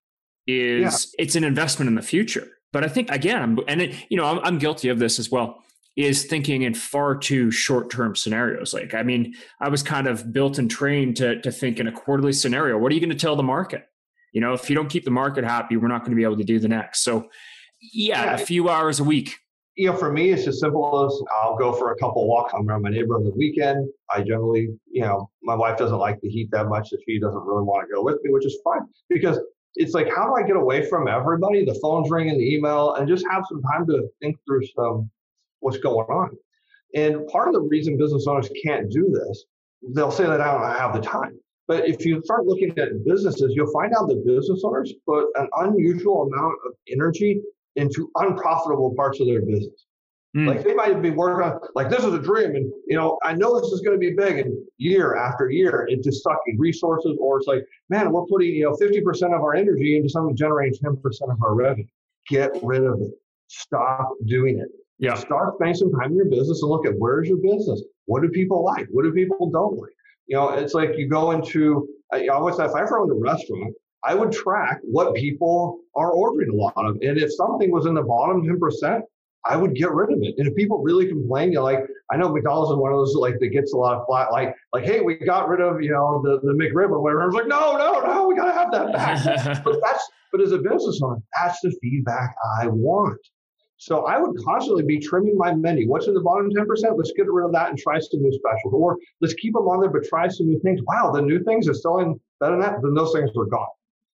is 0.46 1.12
yeah. 1.18 1.24
it's 1.24 1.34
an 1.34 1.44
investment 1.44 1.88
in 1.88 1.94
the 1.94 2.02
future. 2.02 2.48
But 2.76 2.84
I 2.84 2.88
think 2.88 3.10
again, 3.10 3.42
I'm, 3.42 3.58
and 3.68 3.80
it, 3.80 3.94
you 4.10 4.18
know, 4.18 4.26
I'm, 4.26 4.38
I'm 4.40 4.58
guilty 4.58 4.90
of 4.90 4.98
this 4.98 5.18
as 5.18 5.30
well. 5.30 5.64
Is 5.96 6.26
thinking 6.26 6.60
in 6.60 6.74
far 6.74 7.16
too 7.16 7.50
short 7.50 7.88
term 7.88 8.14
scenarios. 8.14 8.74
Like, 8.74 8.92
I 8.92 9.02
mean, 9.02 9.34
I 9.62 9.70
was 9.70 9.82
kind 9.82 10.06
of 10.06 10.30
built 10.30 10.58
and 10.58 10.70
trained 10.70 11.16
to 11.16 11.40
to 11.40 11.50
think 11.50 11.80
in 11.80 11.86
a 11.86 11.92
quarterly 11.92 12.34
scenario. 12.34 12.76
What 12.76 12.92
are 12.92 12.94
you 12.94 13.00
going 13.00 13.08
to 13.08 13.16
tell 13.16 13.34
the 13.34 13.42
market? 13.42 13.88
You 14.34 14.42
know, 14.42 14.52
if 14.52 14.68
you 14.68 14.76
don't 14.76 14.90
keep 14.90 15.06
the 15.06 15.10
market 15.10 15.42
happy, 15.42 15.78
we're 15.78 15.88
not 15.88 16.00
going 16.00 16.10
to 16.10 16.16
be 16.16 16.24
able 16.24 16.36
to 16.36 16.44
do 16.44 16.58
the 16.58 16.68
next. 16.68 17.02
So, 17.02 17.30
yeah, 17.80 18.24
yeah. 18.26 18.34
a 18.34 18.36
few 18.36 18.68
hours 18.68 19.00
a 19.00 19.04
week 19.04 19.38
you 19.76 19.86
know, 19.86 19.96
for 19.96 20.10
me, 20.10 20.30
it's 20.30 20.46
as 20.46 20.58
simple 20.58 21.04
as 21.04 21.22
I'll 21.42 21.56
go 21.56 21.72
for 21.72 21.92
a 21.92 21.96
couple 21.96 22.26
walks 22.26 22.54
around 22.54 22.82
my 22.82 22.88
neighborhood 22.88 23.24
on 23.24 23.24
the 23.24 23.36
weekend. 23.36 23.86
I 24.10 24.22
generally, 24.22 24.70
you 24.90 25.02
know, 25.02 25.30
my 25.42 25.54
wife 25.54 25.76
doesn't 25.76 25.98
like 25.98 26.18
the 26.22 26.30
heat 26.30 26.48
that 26.52 26.68
much, 26.68 26.88
so 26.88 26.96
she 27.06 27.20
doesn't 27.20 27.42
really 27.42 27.62
want 27.62 27.86
to 27.86 27.94
go 27.94 28.02
with 28.02 28.16
me, 28.22 28.30
which 28.32 28.46
is 28.46 28.56
fine 28.64 28.80
because 29.10 29.38
it's 29.76 29.94
like, 29.94 30.08
how 30.14 30.26
do 30.26 30.34
I 30.34 30.46
get 30.46 30.56
away 30.56 30.88
from 30.88 31.08
everybody? 31.08 31.64
The 31.64 31.78
phone's 31.82 32.10
ringing, 32.10 32.38
the 32.38 32.54
email, 32.54 32.94
and 32.94 33.06
just 33.06 33.26
have 33.30 33.44
some 33.48 33.62
time 33.62 33.86
to 33.86 34.08
think 34.20 34.36
through 34.46 34.66
some 34.74 35.10
what's 35.60 35.78
going 35.78 36.06
on. 36.06 36.30
And 36.94 37.26
part 37.28 37.48
of 37.48 37.54
the 37.54 37.60
reason 37.60 37.96
business 37.96 38.26
owners 38.26 38.48
can't 38.64 38.90
do 38.90 39.10
this, 39.10 39.44
they'll 39.94 40.10
say 40.10 40.24
that 40.24 40.40
I 40.40 40.52
don't 40.52 40.78
have 40.78 40.94
the 40.94 41.00
time. 41.00 41.38
But 41.68 41.88
if 41.88 42.06
you 42.06 42.22
start 42.24 42.46
looking 42.46 42.70
at 42.78 43.04
businesses, 43.04 43.52
you'll 43.54 43.72
find 43.72 43.92
out 43.94 44.08
that 44.08 44.24
business 44.24 44.62
owners 44.64 44.92
put 45.06 45.26
an 45.34 45.48
unusual 45.58 46.22
amount 46.22 46.54
of 46.66 46.72
energy 46.90 47.42
into 47.74 48.10
unprofitable 48.16 48.94
parts 48.94 49.20
of 49.20 49.26
their 49.26 49.42
business. 49.42 49.86
Mm. 50.34 50.48
Like 50.48 50.64
they 50.64 50.74
might 50.74 51.00
be 51.00 51.10
working 51.10 51.46
on 51.46 51.60
like 51.74 51.88
this 51.88 52.04
is 52.04 52.12
a 52.12 52.18
dream, 52.18 52.56
and 52.56 52.72
you 52.86 52.96
know 52.96 53.18
I 53.22 53.32
know 53.32 53.58
this 53.58 53.70
is 53.70 53.80
going 53.80 53.98
to 53.98 53.98
be 53.98 54.14
big, 54.14 54.38
and 54.38 54.54
year 54.78 55.16
after 55.16 55.50
year 55.50 55.86
it's 55.88 56.04
just 56.04 56.22
sucking 56.22 56.58
resources, 56.58 57.16
or 57.20 57.38
it's 57.38 57.46
like 57.46 57.64
man 57.88 58.12
we're 58.12 58.26
putting 58.26 58.54
you 58.54 58.64
know 58.64 58.76
fifty 58.76 59.00
percent 59.00 59.34
of 59.34 59.40
our 59.40 59.54
energy 59.54 59.96
into 59.96 60.08
something 60.08 60.36
generates 60.36 60.78
ten 60.78 60.96
percent 60.96 61.30
of 61.30 61.42
our 61.42 61.54
revenue. 61.54 61.86
Get 62.28 62.50
rid 62.62 62.84
of 62.84 63.00
it. 63.00 63.12
Stop 63.48 64.12
doing 64.26 64.58
it. 64.58 64.68
Yeah. 64.98 65.14
Start 65.14 65.54
spending 65.54 65.74
some 65.74 65.92
time 65.92 66.10
in 66.10 66.16
your 66.16 66.26
business 66.26 66.62
and 66.62 66.70
look 66.70 66.86
at 66.86 66.94
where's 66.98 67.28
your 67.28 67.38
business. 67.38 67.82
What 68.06 68.22
do 68.22 68.28
people 68.28 68.64
like? 68.64 68.88
What 68.90 69.04
do 69.04 69.12
people 69.12 69.50
don't 69.50 69.78
like? 69.78 69.92
You 70.26 70.36
know, 70.36 70.50
it's 70.50 70.74
like 70.74 70.96
you 70.96 71.08
go 71.08 71.32
into. 71.32 71.88
I 72.12 72.28
always 72.28 72.58
if 72.58 72.72
I 72.74 72.82
ever 72.82 72.98
owned 73.00 73.10
a 73.10 73.14
restaurant, 73.14 73.74
I 74.04 74.14
would 74.14 74.32
track 74.32 74.80
what 74.82 75.14
people 75.14 75.80
are 75.94 76.12
ordering 76.12 76.50
a 76.50 76.54
lot 76.54 76.74
of, 76.76 76.96
and 77.02 77.18
if 77.18 77.34
something 77.34 77.70
was 77.70 77.86
in 77.86 77.94
the 77.94 78.02
bottom 78.02 78.44
ten 78.44 78.58
percent, 78.58 79.04
I 79.48 79.56
would 79.56 79.74
get 79.74 79.90
rid 79.92 80.12
of 80.12 80.22
it. 80.22 80.34
And 80.38 80.48
if 80.48 80.54
people 80.54 80.82
really 80.82 81.08
complain, 81.08 81.50
you 81.52 81.56
know, 81.56 81.64
like 81.64 81.80
I 82.10 82.16
know 82.16 82.32
McDonald's 82.32 82.70
is 82.70 82.76
one 82.76 82.92
of 82.92 82.98
those 82.98 83.14
like 83.14 83.38
that 83.40 83.48
gets 83.48 83.72
a 83.72 83.76
lot 83.76 83.96
of 83.98 84.06
flat, 84.06 84.32
like 84.32 84.54
like 84.72 84.84
hey, 84.84 85.00
we 85.00 85.14
got 85.14 85.48
rid 85.48 85.60
of 85.60 85.82
you 85.82 85.90
know 85.90 86.22
the 86.22 86.40
the 86.42 86.52
McRib 86.52 86.90
or 86.90 87.00
whatever. 87.00 87.22
I 87.22 87.26
was 87.26 87.34
like, 87.34 87.48
no, 87.48 87.76
no, 87.76 88.00
no, 88.00 88.26
we 88.26 88.34
gotta 88.34 88.52
have 88.52 88.70
that 88.72 88.92
back. 88.92 89.64
but 89.64 89.80
that's 89.82 90.08
but 90.32 90.40
as 90.40 90.52
a 90.52 90.58
business 90.58 91.00
owner, 91.02 91.20
that's 91.38 91.60
the 91.60 91.70
feedback 91.82 92.34
I 92.60 92.66
want. 92.66 93.20
So 93.78 94.06
I 94.06 94.18
would 94.18 94.36
constantly 94.42 94.82
be 94.84 94.98
trimming 94.98 95.36
my 95.36 95.54
menu. 95.54 95.88
What's 95.88 96.06
in 96.06 96.14
the 96.14 96.20
bottom 96.20 96.50
10%? 96.50 96.66
Let's 96.96 97.12
get 97.12 97.30
rid 97.30 97.44
of 97.44 97.52
that 97.52 97.68
and 97.68 97.78
try 97.78 97.98
some 97.98 98.22
new 98.22 98.32
specials. 98.32 98.72
Or 98.72 98.96
let's 99.20 99.34
keep 99.34 99.52
them 99.52 99.64
on 99.64 99.80
there, 99.80 99.90
but 99.90 100.04
try 100.04 100.28
some 100.28 100.46
new 100.46 100.58
things. 100.60 100.80
Wow, 100.86 101.10
the 101.12 101.20
new 101.20 101.44
things 101.44 101.68
are 101.68 101.74
selling 101.74 102.18
better 102.40 102.52
than 102.52 102.60
that. 102.62 102.80
Then 102.82 102.94
those 102.94 103.12
things 103.12 103.30
are 103.36 103.44
gone. 103.44 103.66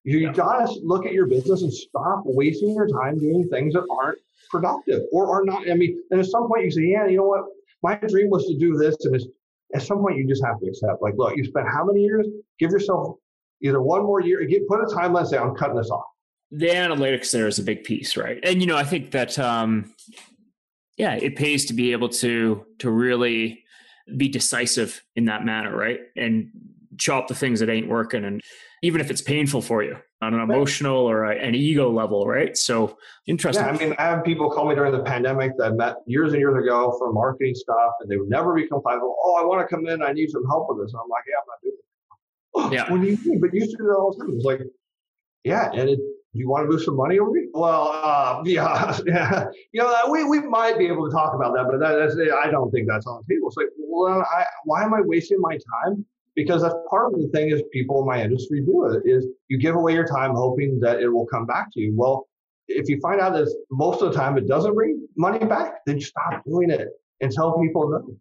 You 0.09 0.19
yeah. 0.21 0.33
gotta 0.33 0.73
look 0.83 1.05
at 1.05 1.13
your 1.13 1.27
business 1.27 1.63
and 1.63 1.73
stop 1.73 2.23
wasting 2.25 2.75
your 2.75 2.89
time 2.89 3.19
doing 3.19 3.47
things 3.51 3.75
that 3.75 3.87
aren't 3.91 4.19
productive 4.51 5.03
or 5.13 5.31
are 5.31 5.45
not. 5.45 5.69
I 5.71 5.75
mean, 5.75 6.03
and 6.11 6.21
at 6.21 6.27
some 6.27 6.49
point 6.49 6.65
you 6.65 6.71
say, 6.71 6.83
yeah, 6.83 7.07
you 7.07 7.19
know 7.19 7.25
what? 7.25 7.45
My 7.83 7.97
dream 7.97 8.31
was 8.31 8.47
to 8.47 8.57
do 8.59 8.77
this, 8.77 8.97
and 9.05 9.15
it's 9.15 9.27
at 9.75 9.83
some 9.83 9.99
point 9.99 10.17
you 10.17 10.27
just 10.27 10.43
have 10.45 10.59
to 10.61 10.67
accept, 10.67 11.03
like, 11.03 11.15
look, 11.17 11.37
you 11.37 11.45
spent 11.45 11.67
how 11.69 11.85
many 11.85 12.01
years? 12.01 12.27
Give 12.59 12.71
yourself 12.71 13.17
either 13.63 13.83
one 13.83 14.03
more 14.03 14.23
year, 14.23 14.43
get, 14.47 14.67
put 14.67 14.81
a 14.81 14.87
timeline, 14.87 15.27
say, 15.27 15.37
I'm 15.37 15.55
cutting 15.55 15.77
this 15.77 15.91
off. 15.91 16.05
The 16.51 16.69
analytics 16.69 17.31
there 17.31 17.47
is 17.47 17.59
a 17.59 17.63
big 17.63 17.85
piece, 17.85 18.17
right? 18.17 18.39
And, 18.43 18.63
you 18.63 18.67
know, 18.67 18.77
I 18.77 18.85
think 18.85 19.11
that, 19.11 19.39
um, 19.39 19.93
yeah, 20.97 21.15
it 21.17 21.37
pays 21.37 21.67
to 21.67 21.75
be 21.75 21.93
able 21.93 22.09
to, 22.09 22.65
to 22.79 22.91
really 22.91 23.63
be 24.17 24.29
decisive 24.29 25.05
in 25.17 25.27
that 25.27 25.45
manner, 25.45 25.77
right? 25.77 26.01
And 26.17 26.51
chop 26.97 27.29
the 27.29 27.35
things 27.35 27.61
that 27.61 27.69
ain't 27.69 27.89
working. 27.89 28.25
And 28.25 28.41
even 28.83 29.01
if 29.01 29.11
it's 29.11 29.21
painful 29.21 29.63
for 29.63 29.83
you 29.83 29.97
on 30.21 30.35
an 30.35 30.41
emotional 30.41 30.97
or 30.97 31.25
a, 31.25 31.37
an 31.39 31.55
ego 31.55 31.91
level, 31.91 32.27
right? 32.27 32.57
So 32.57 32.99
interesting. 33.27 33.65
Yeah, 33.65 33.73
I 33.73 33.79
mean, 33.79 33.95
I 33.99 34.03
have 34.05 34.25
people 34.25 34.51
call 34.51 34.69
me 34.69 34.75
during 34.75 34.93
the 34.93 35.03
pandemic 35.03 35.57
that 35.59 35.65
I 35.65 35.71
met 35.71 35.97
years 36.07 36.33
and 36.33 36.41
years 36.41 36.63
ago 36.63 36.95
for 36.99 37.13
marketing 37.13 37.55
stuff, 37.55 37.93
and 38.01 38.11
they 38.11 38.17
would 38.17 38.29
never 38.29 38.55
become 38.55 38.79
compliant. 38.79 39.03
Oh, 39.05 39.39
I 39.41 39.45
want 39.45 39.69
to 39.69 39.75
come 39.75 39.87
in. 39.87 40.03
I 40.03 40.13
need 40.13 40.31
some 40.31 40.45
help 40.47 40.67
with 40.69 40.85
this. 40.85 40.93
And 40.93 41.01
I'm 41.03 41.09
like, 41.09 41.25
yeah, 41.29 41.35
I'm 41.41 41.47
not 41.49 41.63
doing 41.63 41.75
it. 41.75 41.85
Oh, 42.55 42.73
yeah. 42.73 42.93
What 42.93 43.01
do 43.01 43.09
you 43.09 43.19
mean? 43.25 43.41
But 43.41 43.55
you 43.55 43.61
used 43.61 43.73
to 43.73 43.77
do 43.77 43.85
that 43.85 43.95
all 43.95 44.13
the 44.13 44.25
time. 44.25 44.35
It's 44.35 44.45
like, 44.45 44.61
yeah, 45.45 45.71
and 45.73 45.89
it, 45.89 46.01
you 46.33 46.49
want 46.49 46.65
to 46.65 46.69
move 46.69 46.83
some 46.83 46.97
money 46.97 47.19
over? 47.19 47.31
Well, 47.55 47.91
uh, 48.03 48.43
yeah, 48.45 48.99
yeah. 49.07 49.45
You 49.73 49.83
know, 49.83 50.09
we, 50.11 50.25
we 50.25 50.41
might 50.41 50.79
be 50.79 50.87
able 50.87 51.09
to 51.09 51.13
talk 51.13 51.35
about 51.35 51.55
that, 51.55 51.67
but 51.71 51.79
that, 51.81 51.97
that's, 51.97 52.17
I 52.45 52.51
don't 52.51 52.71
think 52.71 52.89
that's 52.89 53.07
on 53.07 53.23
the 53.27 53.35
table. 53.35 53.49
It's 53.49 53.57
like, 53.57 53.69
well, 53.79 54.27
I, 54.31 54.45
why 54.65 54.83
am 54.83 54.95
I 54.95 55.01
wasting 55.01 55.39
my 55.41 55.59
time 55.85 56.05
because 56.39 56.63
that's 56.63 56.77
part 56.89 57.13
of 57.13 57.21
the 57.21 57.27
thing 57.35 57.51
is 57.51 57.61
people 57.73 58.01
in 58.01 58.07
my 58.07 58.23
industry 58.23 58.61
do 58.61 58.85
it 58.85 59.03
is 59.05 59.27
you 59.49 59.59
give 59.59 59.75
away 59.75 59.93
your 59.93 60.07
time 60.07 60.37
hoping 60.37 60.79
that 60.79 61.01
it 61.01 61.09
will 61.09 61.27
come 61.27 61.45
back 61.45 61.67
to 61.73 61.81
you. 61.81 61.93
Well, 61.97 62.29
if 62.69 62.89
you 62.89 63.01
find 63.01 63.21
out 63.21 63.33
that 63.33 63.53
most 63.73 64.03
of 64.03 64.13
the 64.13 64.17
time 64.17 64.39
it 64.39 64.47
doesn't 64.47 64.73
bring 64.73 65.05
money 65.17 65.45
back, 65.45 65.85
then 65.85 65.97
you 65.97 66.05
stop 66.05 66.45
doing 66.47 66.71
it 66.71 66.87
and 67.21 67.33
tell 67.33 67.59
people 67.61 67.91
no. 67.91 68.17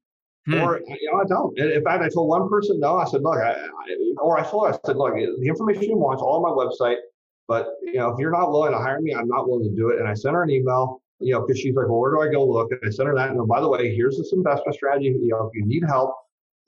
Hmm. 0.47 0.63
Or 0.63 0.79
you 0.79 1.11
know, 1.11 1.19
I 1.21 1.25
don't. 1.25 1.59
In 1.59 1.83
fact, 1.83 2.01
I 2.01 2.09
told 2.09 2.27
one 2.27 2.49
person 2.49 2.79
no. 2.79 2.97
I 2.97 3.05
said, 3.05 3.21
look, 3.21 3.37
I, 3.37 3.51
I, 3.51 4.15
or 4.19 4.39
I 4.39 4.49
told 4.49 4.65
her, 4.65 4.73
I 4.73 4.77
said, 4.83 4.95
look, 4.95 5.13
the 5.13 5.47
information 5.47 5.83
you 5.83 5.97
want 5.97 6.17
is 6.17 6.23
all 6.23 6.43
on 6.43 6.49
my 6.49 6.55
website, 6.57 6.97
but 7.47 7.67
you 7.83 7.99
know, 7.99 8.09
if 8.09 8.15
you're 8.17 8.31
not 8.31 8.49
willing 8.49 8.71
to 8.71 8.79
hire 8.79 8.99
me, 8.99 9.13
I'm 9.13 9.27
not 9.27 9.47
willing 9.47 9.69
to 9.69 9.75
do 9.75 9.89
it. 9.89 9.99
And 9.99 10.07
I 10.07 10.15
sent 10.15 10.33
her 10.33 10.41
an 10.41 10.49
email, 10.49 11.03
you 11.19 11.33
know, 11.33 11.45
because 11.45 11.59
she's 11.59 11.75
like, 11.75 11.87
well, 11.87 11.99
where 11.99 12.13
do 12.13 12.21
I 12.21 12.31
go 12.31 12.43
look? 12.43 12.71
And 12.71 12.79
I 12.83 12.89
sent 12.89 13.09
her 13.09 13.13
that. 13.13 13.29
And 13.29 13.39
oh, 13.39 13.45
by 13.45 13.61
the 13.61 13.69
way, 13.69 13.95
here's 13.95 14.17
this 14.17 14.33
investment 14.33 14.73
strategy. 14.73 15.05
You 15.05 15.27
know, 15.27 15.45
if 15.45 15.51
you 15.53 15.65
need 15.67 15.83
help, 15.87 16.15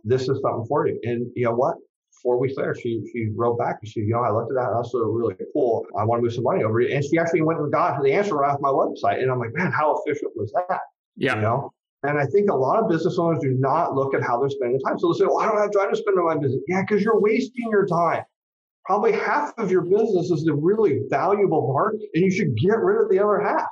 this 0.03 0.23
is 0.23 0.39
something 0.41 0.65
for 0.67 0.87
you. 0.87 0.99
And 1.03 1.27
you 1.35 1.45
know 1.45 1.55
what? 1.55 1.75
Four 2.23 2.39
weeks 2.39 2.55
later, 2.57 2.75
she 2.75 3.01
she 3.13 3.27
wrote 3.35 3.57
back 3.57 3.77
and 3.81 3.89
she, 3.89 4.01
you 4.01 4.13
know, 4.13 4.21
I 4.21 4.31
looked 4.31 4.51
at 4.51 4.55
that. 4.55 4.73
That's 4.75 4.93
really 4.93 5.35
cool. 5.53 5.85
I 5.97 6.03
want 6.03 6.19
to 6.19 6.23
move 6.23 6.33
some 6.33 6.43
money 6.43 6.63
over. 6.63 6.79
And 6.79 7.03
she 7.03 7.17
actually 7.17 7.43
went 7.43 7.59
and 7.59 7.71
got 7.71 8.01
the 8.03 8.11
answer 8.11 8.35
right 8.35 8.51
off 8.51 8.59
my 8.59 8.69
website. 8.69 9.21
And 9.21 9.31
I'm 9.31 9.39
like, 9.39 9.53
man, 9.53 9.71
how 9.71 9.95
efficient 9.97 10.31
was 10.35 10.51
that? 10.53 10.79
Yeah. 11.15 11.35
You 11.35 11.41
know. 11.41 11.73
And 12.03 12.17
I 12.17 12.25
think 12.25 12.49
a 12.49 12.55
lot 12.55 12.81
of 12.81 12.89
business 12.89 13.17
owners 13.19 13.39
do 13.41 13.55
not 13.59 13.93
look 13.93 14.13
at 14.13 14.23
how 14.23 14.39
they're 14.39 14.49
spending 14.49 14.79
time. 14.79 14.97
So 14.99 15.11
they 15.11 15.19
say, 15.19 15.25
well, 15.25 15.39
I 15.39 15.45
don't 15.45 15.57
have 15.57 15.71
time 15.71 15.91
to 15.91 15.97
spend 15.97 16.17
on 16.17 16.25
my 16.25 16.37
business. 16.37 16.61
Yeah, 16.67 16.81
because 16.81 17.03
you're 17.03 17.19
wasting 17.19 17.69
your 17.69 17.85
time. 17.85 18.23
Probably 18.85 19.11
half 19.11 19.53
of 19.57 19.69
your 19.69 19.81
business 19.81 20.31
is 20.31 20.45
the 20.45 20.53
really 20.53 21.01
valuable 21.09 21.71
part, 21.73 21.95
and 21.95 22.23
you 22.23 22.31
should 22.31 22.55
get 22.55 22.79
rid 22.79 23.01
of 23.03 23.09
the 23.09 23.19
other 23.19 23.39
half. 23.39 23.67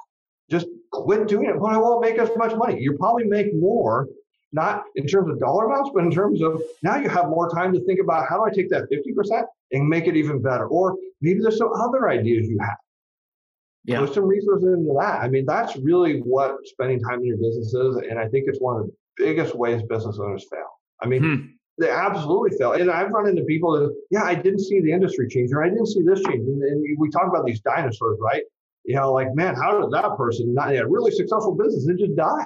Just 0.52 0.68
quit 0.92 1.28
doing 1.28 1.50
it. 1.50 1.60
But 1.60 1.68
I 1.68 1.78
won't 1.78 2.02
make 2.02 2.18
as 2.18 2.30
much 2.36 2.54
money. 2.56 2.80
You 2.80 2.98
probably 2.98 3.24
make 3.24 3.48
more 3.56 4.08
not 4.54 4.84
in 4.96 5.06
terms 5.08 5.30
of 5.30 5.40
dollar 5.40 5.66
amounts, 5.66 5.92
but 5.94 6.04
in 6.04 6.12
terms 6.12 6.42
of 6.42 6.62
now 6.84 6.98
you 6.98 7.10
have 7.10 7.26
more 7.26 7.50
time 7.50 7.74
to 7.74 7.84
think 7.86 8.00
about 8.00 8.28
how 8.30 8.38
do 8.38 8.46
I 8.46 8.54
take 8.54 8.70
that 8.70 8.90
50% 8.92 9.44
and 9.72 9.88
make 9.88 10.08
it 10.08 10.16
even 10.16 10.42
better? 10.42 10.68
Or 10.68 10.96
maybe 11.22 11.40
there's 11.42 11.58
some 11.58 11.72
other 11.74 12.10
ideas 12.10 12.48
you 12.48 12.58
have. 12.62 12.78
Yeah. 13.86 14.00
Put 14.00 14.14
some 14.14 14.26
resources 14.26 14.68
into 14.68 14.94
that. 15.00 15.22
I 15.22 15.30
mean, 15.30 15.46
that's 15.46 15.78
really 15.78 16.20
what 16.20 16.58
spending 16.66 17.00
time 17.00 17.20
in 17.20 17.26
your 17.26 17.38
business 17.38 17.74
is. 17.74 17.96
And 18.10 18.20
I 18.20 18.28
think 18.28 18.46
it's 18.48 18.60
one 18.60 18.82
of 18.82 18.88
the 18.88 18.94
biggest 19.16 19.56
ways 19.56 19.82
business 19.88 20.20
owners 20.20 20.46
fail. 20.52 20.68
I 21.02 21.08
mean, 21.08 21.24
hmm. 21.24 21.46
they 21.78 21.90
absolutely 21.90 22.58
fail. 22.58 22.74
And 22.74 22.92
I've 22.92 23.12
run 23.12 23.30
into 23.30 23.44
people 23.44 23.80
that, 23.80 23.96
yeah, 24.12 24.24
I 24.24 24.36
didn't 24.36 24.60
see 24.60 24.82
the 24.82 24.92
industry 24.92 25.28
change 25.30 25.52
or 25.54 25.64
I 25.64 25.70
didn't 25.70 25.88
see 25.88 26.02
this 26.02 26.22
change. 26.24 26.48
And, 26.48 26.62
and 26.62 26.98
we 26.98 27.10
talk 27.10 27.28
about 27.30 27.46
these 27.46 27.62
dinosaurs, 27.62 28.18
right? 28.22 28.44
You 28.84 28.96
know, 28.96 29.14
like, 29.14 29.34
man, 29.36 29.56
how 29.56 29.80
did 29.82 29.92
that 29.92 30.18
person 30.18 30.54
not, 30.54 30.76
a 30.76 30.86
really 30.86 31.12
successful 31.12 31.56
business 31.56 31.88
and 31.88 31.98
just 31.98 32.16
die? 32.16 32.46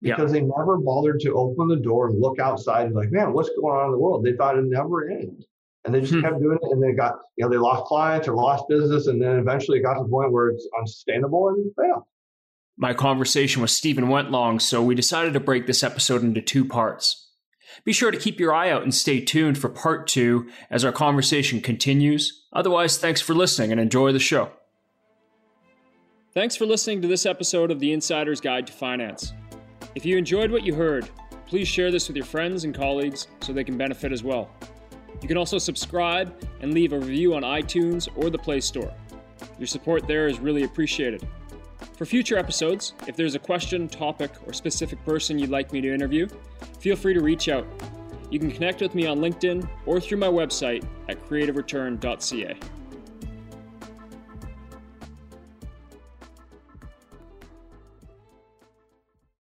Because 0.00 0.32
yeah. 0.32 0.40
they 0.40 0.46
never 0.46 0.78
bothered 0.78 1.20
to 1.20 1.34
open 1.34 1.68
the 1.68 1.76
door 1.76 2.08
and 2.08 2.20
look 2.20 2.38
outside 2.38 2.86
and 2.86 2.94
like, 2.94 3.10
man, 3.10 3.32
what's 3.32 3.50
going 3.60 3.76
on 3.76 3.86
in 3.86 3.92
the 3.92 3.98
world? 3.98 4.24
They 4.24 4.34
thought 4.34 4.56
it 4.56 4.64
never 4.64 5.10
end. 5.10 5.44
And 5.84 5.94
they 5.94 6.00
just 6.00 6.14
hmm. 6.14 6.20
kept 6.20 6.40
doing 6.40 6.58
it 6.62 6.70
and 6.70 6.82
they 6.82 6.92
got, 6.92 7.14
you 7.36 7.44
know, 7.44 7.50
they 7.50 7.56
lost 7.56 7.86
clients 7.86 8.28
or 8.28 8.34
lost 8.34 8.64
business. 8.68 9.06
And 9.06 9.20
then 9.20 9.36
eventually 9.38 9.78
it 9.78 9.82
got 9.82 9.94
to 9.94 10.04
the 10.04 10.08
point 10.08 10.32
where 10.32 10.48
it's 10.48 10.68
unsustainable 10.78 11.48
and 11.48 11.72
failed. 11.74 12.04
My 12.76 12.94
conversation 12.94 13.60
with 13.60 13.72
Steven 13.72 14.08
went 14.08 14.30
long, 14.30 14.60
so 14.60 14.80
we 14.80 14.94
decided 14.94 15.32
to 15.32 15.40
break 15.40 15.66
this 15.66 15.82
episode 15.82 16.22
into 16.22 16.40
two 16.40 16.64
parts. 16.64 17.28
Be 17.84 17.92
sure 17.92 18.12
to 18.12 18.18
keep 18.18 18.38
your 18.38 18.54
eye 18.54 18.70
out 18.70 18.82
and 18.82 18.94
stay 18.94 19.20
tuned 19.20 19.58
for 19.58 19.68
part 19.68 20.06
two 20.06 20.48
as 20.70 20.84
our 20.84 20.92
conversation 20.92 21.60
continues. 21.60 22.44
Otherwise, 22.52 22.96
thanks 22.98 23.20
for 23.20 23.34
listening 23.34 23.72
and 23.72 23.80
enjoy 23.80 24.12
the 24.12 24.20
show. 24.20 24.52
Thanks 26.34 26.54
for 26.54 26.66
listening 26.66 27.02
to 27.02 27.08
this 27.08 27.26
episode 27.26 27.72
of 27.72 27.80
The 27.80 27.92
Insider's 27.92 28.40
Guide 28.40 28.66
to 28.68 28.72
Finance. 28.72 29.32
If 29.94 30.04
you 30.04 30.16
enjoyed 30.16 30.50
what 30.50 30.64
you 30.64 30.74
heard, 30.74 31.08
please 31.46 31.66
share 31.66 31.90
this 31.90 32.08
with 32.08 32.16
your 32.16 32.26
friends 32.26 32.64
and 32.64 32.74
colleagues 32.74 33.28
so 33.40 33.52
they 33.52 33.64
can 33.64 33.78
benefit 33.78 34.12
as 34.12 34.22
well. 34.22 34.50
You 35.22 35.28
can 35.28 35.36
also 35.36 35.58
subscribe 35.58 36.34
and 36.60 36.74
leave 36.74 36.92
a 36.92 36.98
review 36.98 37.34
on 37.34 37.42
iTunes 37.42 38.08
or 38.16 38.30
the 38.30 38.38
Play 38.38 38.60
Store. 38.60 38.92
Your 39.58 39.66
support 39.66 40.06
there 40.06 40.28
is 40.28 40.38
really 40.38 40.64
appreciated. 40.64 41.26
For 41.96 42.06
future 42.06 42.38
episodes, 42.38 42.92
if 43.06 43.16
there's 43.16 43.34
a 43.34 43.38
question, 43.40 43.88
topic, 43.88 44.30
or 44.46 44.52
specific 44.52 45.04
person 45.04 45.38
you'd 45.38 45.50
like 45.50 45.72
me 45.72 45.80
to 45.80 45.92
interview, 45.92 46.28
feel 46.78 46.94
free 46.94 47.14
to 47.14 47.20
reach 47.20 47.48
out. 47.48 47.66
You 48.30 48.38
can 48.38 48.50
connect 48.50 48.80
with 48.82 48.94
me 48.94 49.06
on 49.06 49.18
LinkedIn 49.18 49.68
or 49.86 50.00
through 50.00 50.18
my 50.18 50.28
website 50.28 50.86
at 51.08 51.24
creativereturn.ca. 51.28 52.58